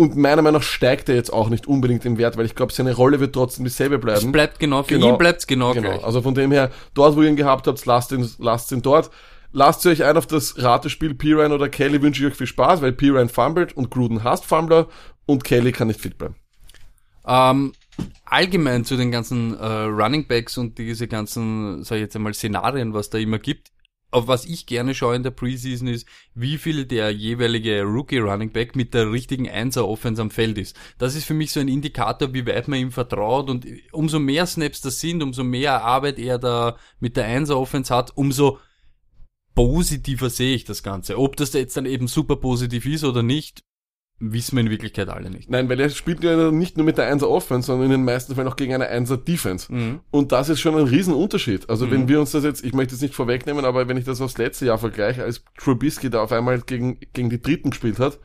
Und 0.00 0.16
meiner 0.16 0.40
Meinung 0.40 0.60
nach 0.60 0.66
steigt 0.66 1.10
er 1.10 1.14
jetzt 1.14 1.30
auch 1.30 1.50
nicht 1.50 1.66
unbedingt 1.66 2.06
im 2.06 2.16
Wert, 2.16 2.38
weil 2.38 2.46
ich 2.46 2.54
glaube, 2.54 2.72
seine 2.72 2.94
Rolle 2.94 3.20
wird 3.20 3.34
trotzdem 3.34 3.64
dieselbe 3.66 3.96
Es 3.96 4.00
bleiben. 4.00 4.32
bleibt 4.32 4.58
genau, 4.58 4.82
für 4.82 4.94
Genau. 4.94 5.10
ihn 5.10 5.18
bleibt's 5.18 5.46
genau, 5.46 5.74
Genau, 5.74 5.90
gleich. 5.90 6.04
also 6.04 6.22
von 6.22 6.34
dem 6.34 6.52
her, 6.52 6.70
dort 6.94 7.16
wo 7.16 7.22
ihr 7.22 7.28
ihn 7.28 7.36
gehabt 7.36 7.66
habt, 7.66 7.84
lasst 7.84 8.10
ihn, 8.12 8.26
lasst 8.38 8.72
ihn 8.72 8.80
dort. 8.80 9.10
Lasst 9.52 9.84
euch 9.86 10.02
ein 10.04 10.16
auf 10.16 10.26
das 10.26 10.54
Ratespiel 10.62 11.12
Piran 11.14 11.52
oder 11.52 11.68
Kelly, 11.68 12.00
wünsche 12.00 12.24
ich 12.24 12.30
euch 12.32 12.38
viel 12.38 12.46
Spaß, 12.46 12.80
weil 12.80 12.92
Piran 12.92 13.28
fummelt 13.28 13.76
und 13.76 13.90
Gruden 13.90 14.24
hasst 14.24 14.46
Fumbler 14.46 14.86
und 15.26 15.44
Kelly 15.44 15.72
kann 15.72 15.88
nicht 15.88 16.00
fit 16.00 16.16
bleiben. 16.16 16.36
Ähm, 17.26 17.72
allgemein 18.24 18.84
zu 18.86 18.96
den 18.96 19.10
ganzen 19.10 19.58
äh, 19.58 19.66
Running 19.66 20.26
Backs 20.26 20.56
und 20.56 20.78
diese 20.78 21.08
ganzen, 21.08 21.84
sag 21.84 21.96
ich 21.96 22.02
jetzt 22.02 22.16
einmal, 22.16 22.32
Szenarien, 22.32 22.94
was 22.94 23.10
da 23.10 23.18
immer 23.18 23.38
gibt. 23.38 23.68
Auf 24.12 24.26
was 24.26 24.44
ich 24.44 24.66
gerne 24.66 24.94
schaue 24.94 25.14
in 25.14 25.22
der 25.22 25.30
Preseason 25.30 25.86
ist, 25.86 26.06
wie 26.34 26.58
viel 26.58 26.84
der 26.84 27.10
jeweilige 27.10 27.82
Rookie 27.82 28.18
Running 28.18 28.50
Back 28.50 28.74
mit 28.74 28.92
der 28.92 29.12
richtigen 29.12 29.48
Einser 29.48 29.86
Offense 29.86 30.20
am 30.20 30.30
Feld 30.30 30.58
ist. 30.58 30.76
Das 30.98 31.14
ist 31.14 31.24
für 31.24 31.34
mich 31.34 31.52
so 31.52 31.60
ein 31.60 31.68
Indikator, 31.68 32.34
wie 32.34 32.46
weit 32.46 32.66
man 32.66 32.80
ihm 32.80 32.90
vertraut 32.90 33.48
und 33.48 33.66
umso 33.92 34.18
mehr 34.18 34.46
Snaps 34.46 34.80
das 34.80 35.00
sind, 35.00 35.22
umso 35.22 35.44
mehr 35.44 35.82
Arbeit 35.82 36.18
er 36.18 36.38
da 36.38 36.76
mit 36.98 37.16
der 37.16 37.26
Einser 37.26 37.58
Offense 37.58 37.94
hat, 37.94 38.16
umso 38.16 38.58
positiver 39.54 40.30
sehe 40.30 40.54
ich 40.54 40.64
das 40.64 40.82
Ganze. 40.82 41.18
Ob 41.18 41.36
das 41.36 41.52
jetzt 41.52 41.76
dann 41.76 41.86
eben 41.86 42.08
super 42.08 42.36
positiv 42.36 42.86
ist 42.86 43.04
oder 43.04 43.22
nicht, 43.22 43.62
wissen 44.20 44.56
wir 44.56 44.60
in 44.62 44.70
Wirklichkeit 44.70 45.08
alle 45.08 45.30
nicht. 45.30 45.50
Nein, 45.50 45.68
weil 45.68 45.80
er 45.80 45.88
spielt 45.88 46.22
ja 46.22 46.50
nicht 46.52 46.76
nur 46.76 46.84
mit 46.84 46.98
der 46.98 47.10
1er 47.12 47.26
Offense, 47.26 47.66
sondern 47.66 47.86
in 47.86 47.92
den 47.92 48.04
meisten 48.04 48.34
Fällen 48.34 48.48
auch 48.48 48.56
gegen 48.56 48.74
eine 48.74 48.90
1er 48.92 49.16
Defense. 49.16 49.72
Mhm. 49.72 50.00
Und 50.10 50.30
das 50.32 50.50
ist 50.50 50.60
schon 50.60 50.76
ein 50.76 50.84
Riesenunterschied. 50.84 51.68
Also 51.70 51.86
Mhm. 51.86 51.90
wenn 51.90 52.08
wir 52.08 52.20
uns 52.20 52.30
das 52.32 52.44
jetzt, 52.44 52.64
ich 52.64 52.74
möchte 52.74 52.94
es 52.94 53.00
nicht 53.00 53.14
vorwegnehmen, 53.14 53.64
aber 53.64 53.88
wenn 53.88 53.96
ich 53.96 54.04
das 54.04 54.20
aufs 54.20 54.36
letzte 54.38 54.66
Jahr 54.66 54.78
vergleiche, 54.78 55.24
als 55.24 55.42
Trubisky 55.58 56.10
da 56.10 56.22
auf 56.22 56.32
einmal 56.32 56.60
gegen, 56.60 56.98
gegen 57.14 57.30
die 57.30 57.40
Dritten 57.40 57.70
gespielt 57.70 57.98
hat, 57.98 58.18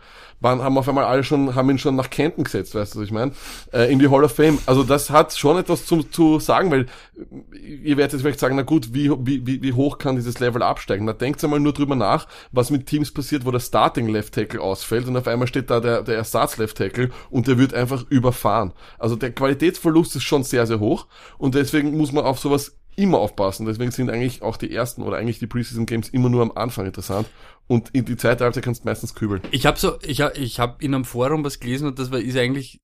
waren, 0.46 0.62
haben 0.62 0.78
auf 0.78 0.88
einmal 0.88 1.06
alle 1.06 1.24
schon, 1.24 1.56
haben 1.56 1.70
ihn 1.72 1.80
schon 1.80 1.96
nach 1.96 2.10
Kenton 2.10 2.44
gesetzt, 2.44 2.75
weißt 2.75 2.96
du, 2.96 3.00
was 3.00 3.06
ich 3.06 3.12
meine? 3.12 3.32
Äh, 3.74 3.92
in 3.92 4.00
die 4.00 4.10
Hall 4.10 4.24
of 4.24 4.32
Fame. 4.32 4.60
Also 4.68 4.84
das 4.84 5.10
hat 5.10 5.36
schon 5.36 5.58
etwas 5.58 5.86
zu, 5.86 6.04
zu 6.04 6.40
sagen, 6.40 6.72
weil 6.72 6.82
äh, 6.82 7.58
ihr 7.58 7.98
werdet 7.98 8.14
jetzt 8.14 8.22
vielleicht 8.22 8.40
sagen, 8.40 8.56
na 8.56 8.62
gut, 8.62 8.94
wie, 8.94 9.10
wie, 9.10 9.46
wie 9.46 9.62
wie 9.62 9.74
hoch 9.74 9.98
kann 9.98 10.16
dieses 10.16 10.40
Level 10.40 10.62
absteigen? 10.62 11.06
Na 11.06 11.14
denkt 11.14 11.44
einmal 11.44 11.60
nur 11.60 11.74
drüber 11.74 11.96
nach, 11.96 12.28
was 12.52 12.70
mit 12.70 12.86
Teams 12.86 13.12
passiert, 13.12 13.46
wo 13.46 13.52
der 13.52 13.60
Starting 13.60 14.08
Left 14.08 14.36
Tackle 14.36 14.62
ausfällt 14.62 15.08
und 15.08 15.18
auf 15.18 15.28
einmal 15.28 15.48
steht 15.48 15.70
da 15.72 15.80
der, 15.80 16.04
der 16.04 16.16
Ersatz 16.16 16.58
Left 16.58 16.78
Tackle 16.78 17.10
und 17.32 17.48
der 17.48 17.58
wird 17.58 17.74
einfach 17.74 18.06
überfahren. 18.10 18.74
Also 19.00 19.16
der 19.16 19.32
Qualitätsverlust 19.32 20.16
ist 20.16 20.24
schon 20.24 20.44
sehr, 20.44 20.68
sehr 20.68 20.80
hoch 20.80 21.08
und 21.40 21.56
deswegen 21.56 21.98
muss 21.98 22.12
man 22.12 22.24
auf 22.24 22.40
sowas 22.40 22.78
immer 22.96 23.20
aufpassen. 23.20 23.66
Deswegen 23.66 23.92
sind 23.92 24.10
eigentlich 24.10 24.42
auch 24.42 24.58
die 24.58 24.74
ersten 24.74 25.02
oder 25.02 25.18
eigentlich 25.18 25.40
die 25.40 25.48
Preseason 25.48 25.86
Games 25.86 26.10
immer 26.10 26.30
nur 26.30 26.42
am 26.42 26.52
Anfang 26.52 26.86
interessant. 26.86 27.28
Und 27.68 27.90
in 27.94 28.06
die 28.06 28.18
zweite 28.18 28.44
Halbzeit 28.44 28.64
kannst 28.64 28.84
du 28.84 28.88
meistens 28.88 29.16
kübeln. 29.16 29.42
Ich 29.52 29.66
habe 29.66 29.80
so, 29.80 29.98
ich 30.02 30.22
habe 30.22 30.38
ich 30.38 30.60
hab 30.60 30.82
in 30.82 30.94
einem 30.94 31.06
Forum 31.06 31.44
was 31.44 31.60
gelesen 31.60 31.88
und 31.88 32.00
das 32.00 32.12
war, 32.12 32.20
ist 32.20 32.38
eigentlich 32.38 32.82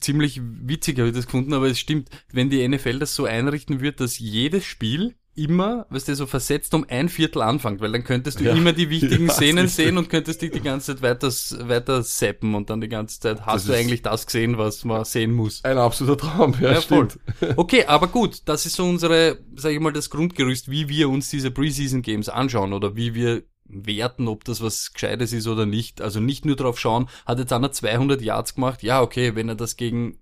ziemlich 0.00 0.40
witzig, 0.42 0.98
habe 0.98 1.08
ich 1.08 1.14
das 1.14 1.26
gefunden, 1.26 1.52
aber 1.52 1.66
es 1.66 1.78
stimmt, 1.78 2.08
wenn 2.32 2.50
die 2.50 2.66
NFL 2.66 2.98
das 2.98 3.14
so 3.14 3.24
einrichten 3.24 3.80
wird, 3.80 4.00
dass 4.00 4.18
jedes 4.18 4.64
Spiel 4.64 5.14
immer, 5.34 5.86
weißt 5.90 6.08
du, 6.08 6.14
so 6.16 6.26
versetzt 6.26 6.74
um 6.74 6.84
ein 6.88 7.08
Viertel 7.08 7.42
anfängt, 7.42 7.80
weil 7.80 7.92
dann 7.92 8.04
könntest 8.04 8.40
du 8.40 8.44
Ja. 8.44 8.54
immer 8.54 8.72
die 8.72 8.90
wichtigen 8.90 9.26
Ja, 9.28 9.32
Szenen 9.32 9.68
sehen 9.68 9.96
und 9.98 10.08
könntest 10.10 10.42
dich 10.42 10.50
die 10.52 10.60
ganze 10.60 10.94
Zeit 10.94 11.02
weiter, 11.02 11.28
weiter 11.68 12.02
zappen 12.02 12.54
und 12.54 12.70
dann 12.70 12.80
die 12.80 12.88
ganze 12.88 13.18
Zeit 13.20 13.40
hast 13.46 13.68
Das 13.68 13.74
du 13.74 13.80
eigentlich 13.80 14.02
das 14.02 14.26
gesehen, 14.26 14.58
was 14.58 14.84
man 14.84 15.04
sehen 15.04 15.32
muss. 15.32 15.64
Ein 15.64 15.78
absoluter 15.78 16.18
Traum, 16.26 16.54
ja, 16.60 16.72
Ja, 16.72 16.80
voll. 16.80 17.08
stimmt. 17.10 17.18
Okay, 17.58 17.84
aber 17.86 18.08
gut, 18.08 18.42
das 18.46 18.66
ist 18.66 18.76
so 18.76 18.84
unsere, 18.84 19.38
sag 19.56 19.72
ich 19.72 19.80
mal, 19.80 19.92
das 19.92 20.10
Grundgerüst, 20.10 20.70
wie 20.70 20.88
wir 20.88 21.08
uns 21.08 21.30
diese 21.30 21.50
Preseason 21.50 22.02
Games 22.02 22.28
anschauen 22.28 22.72
oder 22.72 22.96
wie 22.96 23.14
wir 23.14 23.42
werten, 23.64 24.28
ob 24.28 24.44
das 24.44 24.60
was 24.60 24.92
Gescheites 24.92 25.32
ist 25.32 25.46
oder 25.46 25.64
nicht. 25.64 26.02
Also 26.02 26.20
nicht 26.20 26.44
nur 26.44 26.56
drauf 26.56 26.78
schauen, 26.78 27.08
hat 27.24 27.38
jetzt 27.38 27.52
einer 27.54 27.72
200 27.72 28.20
Yards 28.20 28.54
gemacht, 28.54 28.82
ja 28.82 29.00
okay, 29.00 29.34
wenn 29.34 29.48
er 29.48 29.54
das 29.54 29.76
gegen 29.76 30.18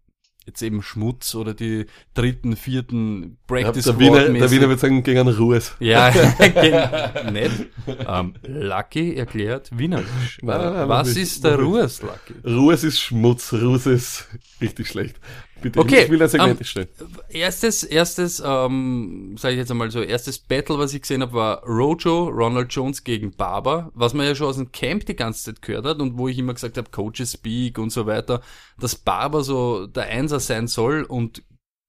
jetzt 0.47 0.63
eben 0.63 0.83
Schmutz 0.83 1.35
oder 1.35 1.55
die 1.55 1.87
dritten, 2.15 2.57
vierten 2.57 3.23
Ja, 3.23 3.29
Practice 3.47 3.85
der, 3.85 3.99
Wiener, 3.99 4.29
der 4.29 4.51
Wiener 4.51 4.69
wird 4.69 4.81
sagen, 4.81 5.03
gegen 5.03 5.21
einen 5.21 5.37
Ruhes. 5.37 5.75
ja, 5.81 6.11
nett. 7.31 7.53
Ähm, 7.87 8.35
Lucky 8.43 9.15
erklärt 9.17 9.71
Wienerisch. 9.77 10.39
Nein, 10.43 10.59
nein, 10.61 10.73
nein, 10.75 10.89
Was 10.89 11.17
ist 11.17 11.45
der. 11.45 11.59
Ruhes, 11.59 12.03
Lucky? 12.03 12.35
Ruhes 12.45 12.85
ist 12.85 13.01
Schmutz, 13.01 13.53
Ruhes 13.53 13.87
ist 13.87 14.29
richtig 14.61 14.89
schlecht. 14.89 15.17
Bitte, 15.61 15.79
Okay, 15.79 16.05
ich 16.05 16.11
will 16.11 16.23
ein 16.23 16.29
Segment 16.29 16.53
ähm, 16.53 16.59
nicht 16.59 16.71
stellen. 16.71 16.89
Erstes, 17.29 17.83
erstes, 17.83 18.43
ähm, 18.45 19.37
sage 19.39 19.55
ich 19.55 19.59
jetzt 19.59 19.71
einmal 19.71 19.91
so, 19.91 20.03
erstes 20.03 20.39
Battle, 20.39 20.79
was 20.79 20.95
ich 20.95 21.03
gesehen 21.03 21.23
habe, 21.23 21.35
war 21.35 21.63
Rojo, 21.65 22.29
Ronald 22.29 22.73
Jones 22.73 23.05
gegen 23.05 23.33
Barber, 23.33 23.91
was 23.95 24.15
man 24.15 24.27
ja 24.27 24.35
schon 24.35 24.47
aus 24.47 24.57
dem 24.57 24.73
Camp 24.73 25.07
die 25.07 25.17
ganze 25.17 25.45
Zeit 25.45 25.63
gehört 25.63 25.87
hat 25.87 26.01
und 26.01 26.19
wo 26.19 26.29
ich 26.29 26.39
immer 26.39 26.55
gesagt 26.55 26.79
habe, 26.79 26.91
Coaches 26.91 27.33
speak 27.33 27.79
und 27.79 27.91
so 27.91 28.07
weiter, 28.07 28.41
dass 28.79 28.95
Barber 28.95 29.43
so 29.43 29.87
der 29.87 30.05
Einser 30.05 30.41
sein 30.41 30.67
soll 30.67 31.03
und 31.03 31.43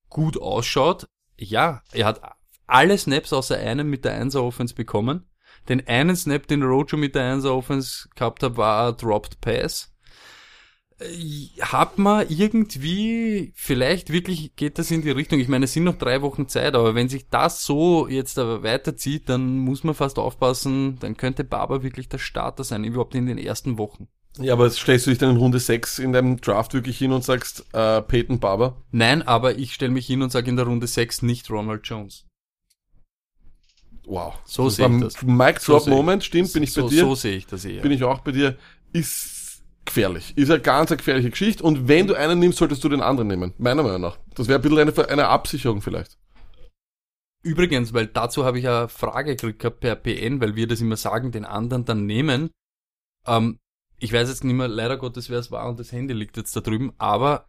gut 0.08 0.40
ausschaut. 0.40 1.06
Ja, 1.38 1.82
er 1.92 2.06
hat 2.06 2.20
alle 2.66 2.98
Snaps 2.98 3.32
außer 3.32 3.56
einem 3.56 3.88
mit 3.88 4.04
der 4.04 4.14
Einser 4.14 4.42
Offense 4.42 4.74
bekommen. 4.74 5.24
Den 5.68 5.86
einen 5.86 6.16
Snap, 6.16 6.46
den 6.46 6.62
Rojo 6.62 6.96
mit 6.96 7.14
der 7.14 7.32
Einser 7.32 7.54
Offense 7.54 8.08
gehabt 8.16 8.42
hat, 8.42 8.56
war 8.56 8.92
Dropped 8.92 9.40
Pass 9.40 9.91
hat 11.60 11.98
man 11.98 12.26
irgendwie, 12.28 13.52
vielleicht 13.54 14.12
wirklich 14.12 14.54
geht 14.56 14.78
das 14.78 14.90
in 14.90 15.02
die 15.02 15.10
Richtung, 15.10 15.40
ich 15.40 15.48
meine, 15.48 15.64
es 15.64 15.72
sind 15.72 15.84
noch 15.84 15.96
drei 15.98 16.22
Wochen 16.22 16.48
Zeit, 16.48 16.74
aber 16.74 16.94
wenn 16.94 17.08
sich 17.08 17.28
das 17.28 17.64
so 17.64 18.08
jetzt 18.08 18.38
aber 18.38 18.62
weiterzieht, 18.62 19.28
dann 19.28 19.58
muss 19.58 19.84
man 19.84 19.94
fast 19.94 20.18
aufpassen, 20.18 20.98
dann 21.00 21.16
könnte 21.16 21.44
Barber 21.44 21.82
wirklich 21.82 22.08
der 22.08 22.18
Starter 22.18 22.64
sein, 22.64 22.84
überhaupt 22.84 23.14
in 23.14 23.26
den 23.26 23.38
ersten 23.38 23.78
Wochen. 23.78 24.08
Ja, 24.38 24.54
aber 24.54 24.70
stellst 24.70 25.06
du 25.06 25.10
dich 25.10 25.18
dann 25.18 25.30
in 25.30 25.36
Runde 25.36 25.58
6 25.58 25.98
in 25.98 26.12
deinem 26.12 26.40
Draft 26.40 26.72
wirklich 26.72 26.96
hin 26.96 27.12
und 27.12 27.22
sagst, 27.22 27.64
äh, 27.72 28.00
Peyton 28.00 28.40
Barber? 28.40 28.82
Nein, 28.90 29.22
aber 29.22 29.58
ich 29.58 29.74
stelle 29.74 29.92
mich 29.92 30.06
hin 30.06 30.22
und 30.22 30.30
sage 30.32 30.48
in 30.48 30.56
der 30.56 30.66
Runde 30.66 30.86
6 30.86 31.22
nicht 31.22 31.50
Ronald 31.50 31.86
Jones. 31.86 32.24
Wow. 34.06 34.34
So 34.44 34.68
sehe 34.68 34.88
ich 34.88 35.00
das. 35.00 35.14
So 35.14 35.26
Drop 35.72 35.82
ich- 35.82 35.86
Moment, 35.88 36.24
stimmt, 36.24 36.52
bin 36.52 36.62
ich 36.62 36.72
so, 36.72 36.84
bei 36.84 36.88
dir. 36.88 37.00
So 37.00 37.14
sehe 37.14 37.36
ich 37.36 37.46
das 37.46 37.64
eher. 37.64 37.82
bin 37.82 37.92
ich 37.92 38.02
auch 38.04 38.20
bei 38.20 38.32
dir, 38.32 38.56
ist 38.92 39.41
gefährlich. 39.84 40.36
Ist 40.36 40.50
eine 40.50 40.60
ganz 40.60 40.90
eine 40.90 40.98
gefährliche 40.98 41.30
Geschichte. 41.30 41.62
Und 41.62 41.88
wenn 41.88 42.06
du 42.06 42.14
einen 42.14 42.38
nimmst, 42.38 42.58
solltest 42.58 42.82
du 42.84 42.88
den 42.88 43.00
anderen 43.00 43.28
nehmen. 43.28 43.54
Meiner 43.58 43.82
Meinung 43.82 44.00
nach. 44.00 44.18
Das 44.34 44.48
wäre 44.48 44.58
ein 44.58 44.62
bisschen 44.62 44.78
eine, 44.78 45.08
eine 45.08 45.28
Absicherung 45.28 45.82
vielleicht. 45.82 46.18
Übrigens, 47.42 47.92
weil 47.92 48.06
dazu 48.06 48.44
habe 48.44 48.58
ich 48.58 48.68
eine 48.68 48.88
Frage 48.88 49.34
gekriegt 49.34 49.80
per 49.80 49.96
PN, 49.96 50.40
weil 50.40 50.54
wir 50.54 50.68
das 50.68 50.80
immer 50.80 50.96
sagen, 50.96 51.32
den 51.32 51.44
anderen 51.44 51.84
dann 51.84 52.06
nehmen. 52.06 52.50
Ähm, 53.26 53.58
ich 53.98 54.12
weiß 54.12 54.28
jetzt 54.28 54.44
nicht 54.44 54.54
mehr, 54.54 54.68
leider 54.68 54.96
Gottes, 54.96 55.30
wer 55.30 55.38
es 55.38 55.50
war 55.50 55.68
und 55.68 55.78
das 55.78 55.92
Handy 55.92 56.14
liegt 56.14 56.36
jetzt 56.36 56.54
da 56.56 56.60
drüben, 56.60 56.92
aber 56.98 57.46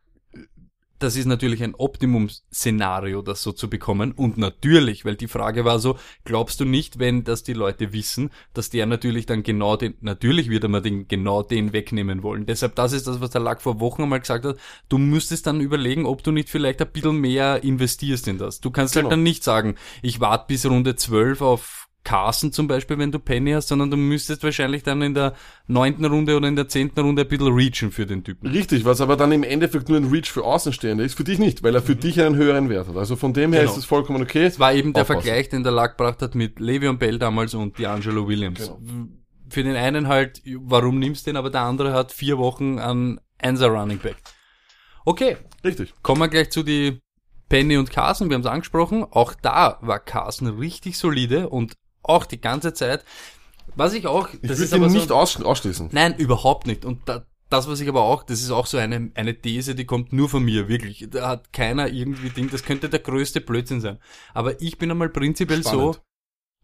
das 1.03 1.15
ist 1.15 1.25
natürlich 1.25 1.61
ein 1.63 1.75
Optimum-Szenario, 1.75 3.21
das 3.21 3.43
so 3.43 3.51
zu 3.51 3.69
bekommen. 3.69 4.11
Und 4.11 4.37
natürlich, 4.37 5.05
weil 5.05 5.15
die 5.15 5.27
Frage 5.27 5.65
war 5.65 5.79
so, 5.79 5.97
glaubst 6.23 6.59
du 6.59 6.65
nicht, 6.65 6.99
wenn 6.99 7.23
das 7.23 7.43
die 7.43 7.53
Leute 7.53 7.93
wissen, 7.93 8.29
dass 8.53 8.69
der 8.69 8.85
natürlich 8.85 9.25
dann 9.25 9.43
genau 9.43 9.75
den, 9.75 9.95
natürlich 10.01 10.49
wird 10.49 10.63
er 10.63 10.69
mal 10.69 10.81
den, 10.81 11.07
genau 11.07 11.43
den 11.43 11.73
wegnehmen 11.73 12.23
wollen. 12.23 12.45
Deshalb, 12.45 12.75
das 12.75 12.93
ist 12.93 13.07
das, 13.07 13.21
was 13.21 13.29
der 13.31 13.41
Lack 13.41 13.61
vor 13.61 13.79
Wochen 13.79 14.03
einmal 14.03 14.19
gesagt 14.21 14.45
hat. 14.45 14.57
Du 14.89 14.97
müsstest 14.97 15.45
dann 15.47 15.61
überlegen, 15.61 16.05
ob 16.05 16.23
du 16.23 16.31
nicht 16.31 16.49
vielleicht 16.49 16.81
ein 16.81 16.91
bisschen 16.91 17.17
mehr 17.17 17.63
investierst 17.63 18.27
in 18.27 18.37
das. 18.37 18.59
Du 18.61 18.71
kannst 18.71 18.93
Genau. 18.93 19.05
halt 19.05 19.13
dann 19.13 19.23
nicht 19.23 19.43
sagen, 19.43 19.75
ich 20.01 20.19
warte 20.19 20.45
bis 20.47 20.65
Runde 20.65 20.95
12 20.95 21.41
auf 21.41 21.82
Carson 22.03 22.51
zum 22.51 22.67
Beispiel, 22.67 22.97
wenn 22.97 23.11
du 23.11 23.19
Penny 23.19 23.51
hast, 23.51 23.69
sondern 23.69 23.89
du 23.89 23.95
müsstest 23.97 24.43
wahrscheinlich 24.43 24.83
dann 24.83 25.01
in 25.01 25.13
der 25.13 25.33
neunten 25.67 26.03
Runde 26.05 26.35
oder 26.35 26.47
in 26.47 26.55
der 26.55 26.67
zehnten 26.67 26.99
Runde 26.99 27.21
ein 27.21 27.27
bisschen 27.27 27.53
reachen 27.53 27.91
für 27.91 28.05
den 28.05 28.23
Typen. 28.23 28.47
Richtig, 28.49 28.83
was 28.83 28.99
aber 28.99 29.15
dann 29.15 29.31
im 29.31 29.43
Endeffekt 29.43 29.87
nur 29.87 29.97
ein 29.97 30.09
Reach 30.11 30.29
für 30.29 30.43
Außenstehende 30.43 31.03
ist, 31.03 31.15
für 31.15 31.23
dich 31.23 31.39
nicht, 31.39 31.63
weil 31.63 31.73
er 31.75 31.81
für 31.81 31.95
dich 31.95 32.19
einen 32.21 32.35
höheren 32.35 32.69
Wert 32.69 32.89
hat. 32.89 32.97
Also 32.97 33.15
von 33.15 33.33
dem 33.33 33.53
her 33.53 33.61
Mhm. 33.61 33.65
Genau. 33.65 33.71
ist 33.73 33.77
es 33.79 33.85
vollkommen 33.85 34.21
okay. 34.21 34.43
Es 34.45 34.59
war 34.59 34.73
eben 34.73 34.91
der 34.93 35.03
Aufpassen. 35.03 35.21
Vergleich, 35.21 35.49
den 35.49 35.63
der 35.63 35.71
Lack 35.71 35.97
gebracht 35.97 36.21
hat 36.21 36.35
mit 36.35 36.57
Le'Veon 36.59 36.97
Bell 36.97 37.19
damals 37.19 37.53
und 37.53 37.77
D'Angelo 37.77 38.27
Williams. 38.27 38.59
Genau. 38.59 38.79
Für 39.49 39.63
den 39.63 39.75
einen 39.75 40.07
halt, 40.07 40.41
warum 40.57 40.99
nimmst 40.99 41.25
du 41.25 41.31
den, 41.31 41.37
aber 41.37 41.49
der 41.51 41.61
andere 41.61 41.93
hat 41.93 42.11
vier 42.11 42.37
Wochen 42.37 42.79
an 42.79 43.19
Einser 43.37 43.67
Running 43.67 43.99
Back. 43.99 44.17
Okay, 45.05 45.37
Richtig. 45.63 45.93
kommen 46.01 46.21
wir 46.21 46.27
gleich 46.27 46.49
zu 46.49 46.63
die 46.63 46.99
Penny 47.49 47.77
und 47.77 47.91
Carson, 47.91 48.29
wir 48.29 48.35
haben 48.35 48.41
es 48.41 48.47
angesprochen. 48.47 49.05
Auch 49.09 49.33
da 49.39 49.77
war 49.81 49.99
Carson 49.99 50.47
richtig 50.57 50.97
solide 50.97 51.49
und 51.49 51.73
auch 52.03 52.25
die 52.25 52.41
ganze 52.41 52.73
Zeit. 52.73 53.03
Was 53.75 53.93
ich 53.93 54.07
auch, 54.07 54.29
Ich 54.33 54.41
das 54.41 54.57
würde 54.57 54.63
ist 54.63 54.73
aber 54.73 54.87
nicht 54.89 55.07
so, 55.07 55.15
aus, 55.15 55.41
ausschließen. 55.41 55.89
Nein, 55.91 56.15
überhaupt 56.17 56.67
nicht. 56.67 56.85
Und 56.85 57.07
da, 57.07 57.25
das, 57.49 57.67
was 57.67 57.79
ich 57.79 57.89
aber 57.89 58.01
auch, 58.01 58.23
das 58.23 58.41
ist 58.41 58.51
auch 58.51 58.65
so 58.65 58.77
eine, 58.77 59.11
eine 59.15 59.39
These, 59.39 59.75
die 59.75 59.85
kommt 59.85 60.11
nur 60.11 60.29
von 60.29 60.43
mir, 60.43 60.67
wirklich. 60.67 61.07
Da 61.09 61.27
hat 61.29 61.53
keiner 61.53 61.87
irgendwie 61.87 62.29
Ding, 62.29 62.49
das 62.49 62.63
könnte 62.63 62.89
der 62.89 62.99
größte 62.99 63.41
Blödsinn 63.41 63.81
sein. 63.81 63.99
Aber 64.33 64.61
ich 64.61 64.77
bin 64.77 64.91
einmal 64.91 65.09
prinzipiell 65.09 65.61
Spannend. 65.61 65.95
so, 65.95 66.01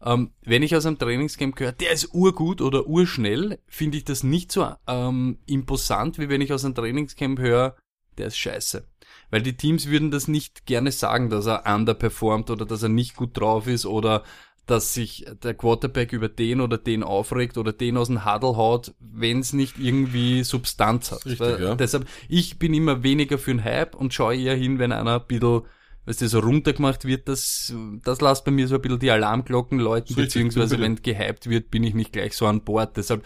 ähm, 0.02 0.32
wenn 0.42 0.62
ich 0.62 0.74
aus 0.74 0.86
einem 0.86 0.98
Trainingscamp 0.98 1.58
höre, 1.60 1.72
der 1.72 1.92
ist 1.92 2.14
urgut 2.14 2.60
oder 2.60 2.86
urschnell, 2.86 3.60
finde 3.68 3.98
ich 3.98 4.04
das 4.04 4.22
nicht 4.22 4.50
so 4.50 4.72
ähm, 4.86 5.38
imposant, 5.46 6.18
wie 6.18 6.28
wenn 6.28 6.40
ich 6.40 6.52
aus 6.52 6.64
einem 6.64 6.74
Trainingscamp 6.74 7.38
höre, 7.38 7.76
der 8.18 8.26
ist 8.28 8.38
scheiße. 8.38 8.86
Weil 9.30 9.42
die 9.42 9.56
Teams 9.56 9.88
würden 9.88 10.10
das 10.10 10.28
nicht 10.28 10.66
gerne 10.66 10.92
sagen, 10.92 11.30
dass 11.30 11.46
er 11.46 11.72
underperformt 11.72 12.50
oder 12.50 12.66
dass 12.66 12.82
er 12.82 12.88
nicht 12.88 13.14
gut 13.16 13.38
drauf 13.38 13.66
ist 13.66 13.86
oder 13.86 14.24
dass 14.70 14.94
sich 14.94 15.26
der 15.42 15.54
Quarterback 15.54 16.12
über 16.12 16.28
den 16.28 16.60
oder 16.60 16.78
den 16.78 17.02
aufregt 17.02 17.58
oder 17.58 17.72
den 17.72 17.96
aus 17.96 18.06
dem 18.06 18.24
Huddle 18.24 18.56
haut, 18.56 18.94
wenn 19.00 19.40
es 19.40 19.52
nicht 19.52 19.78
irgendwie 19.78 20.44
Substanz 20.44 21.10
hat. 21.10 21.26
Richtig, 21.26 21.40
Weil, 21.40 21.62
ja. 21.62 21.74
Deshalb, 21.74 22.06
ich 22.28 22.58
bin 22.58 22.72
immer 22.72 23.02
weniger 23.02 23.36
für 23.38 23.50
einen 23.50 23.64
Hype 23.64 23.96
und 23.96 24.14
schaue 24.14 24.36
eher 24.36 24.54
hin, 24.54 24.78
wenn 24.78 24.92
einer 24.92 25.20
ein 25.20 25.26
bisschen, 25.26 25.62
weißt 26.06 26.22
du, 26.22 26.28
so 26.28 26.38
runtergemacht 26.38 27.04
wird, 27.04 27.28
das, 27.28 27.74
das 28.04 28.20
lasst 28.20 28.44
bei 28.44 28.52
mir 28.52 28.68
so 28.68 28.76
ein 28.76 28.80
bisschen 28.80 29.00
die 29.00 29.10
Alarmglocken 29.10 29.80
läuten, 29.80 30.14
richtig, 30.14 30.26
beziehungsweise 30.26 30.78
wenn 30.78 31.02
gehypt 31.02 31.50
wird, 31.50 31.70
bin 31.72 31.82
ich 31.82 31.94
nicht 31.94 32.12
gleich 32.12 32.36
so 32.36 32.46
an 32.46 32.62
Bord. 32.62 32.96
Deshalb, 32.96 33.24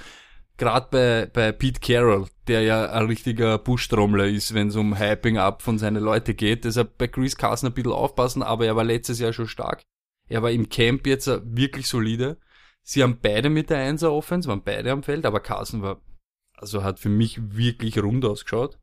gerade 0.56 0.88
bei, 0.90 1.30
bei 1.30 1.52
Pete 1.52 1.80
Carroll, 1.80 2.26
der 2.48 2.62
ja 2.62 2.90
ein 2.90 3.06
richtiger 3.06 3.58
Buschtrommler 3.58 4.28
ist, 4.28 4.54
wenn 4.54 4.68
es 4.68 4.76
um 4.76 4.98
Hyping 4.98 5.36
up 5.36 5.60
von 5.60 5.78
seinen 5.78 6.02
Leute 6.02 6.32
geht. 6.34 6.64
Deshalb 6.64 6.96
bei 6.96 7.08
Chris 7.08 7.36
Carson 7.36 7.68
ein 7.68 7.74
bisschen 7.74 7.92
aufpassen, 7.92 8.42
aber 8.42 8.64
er 8.64 8.76
war 8.76 8.84
letztes 8.84 9.18
Jahr 9.18 9.34
schon 9.34 9.48
stark. 9.48 9.84
Er 10.28 10.42
war 10.42 10.50
im 10.50 10.68
Camp 10.68 11.06
jetzt 11.06 11.26
äh, 11.26 11.40
wirklich 11.44 11.88
solide. 11.88 12.38
Sie 12.82 13.02
haben 13.02 13.18
beide 13.20 13.48
mit 13.50 13.70
der 13.70 13.78
1er 13.78 14.08
Offense, 14.08 14.48
waren 14.48 14.62
beide 14.62 14.90
am 14.92 15.02
Feld, 15.02 15.26
aber 15.26 15.40
Carson 15.40 15.82
war, 15.82 16.02
also 16.54 16.82
hat 16.82 16.98
für 16.98 17.08
mich 17.08 17.56
wirklich 17.56 17.98
rund 17.98 18.24
ausgeschaut. 18.24 18.78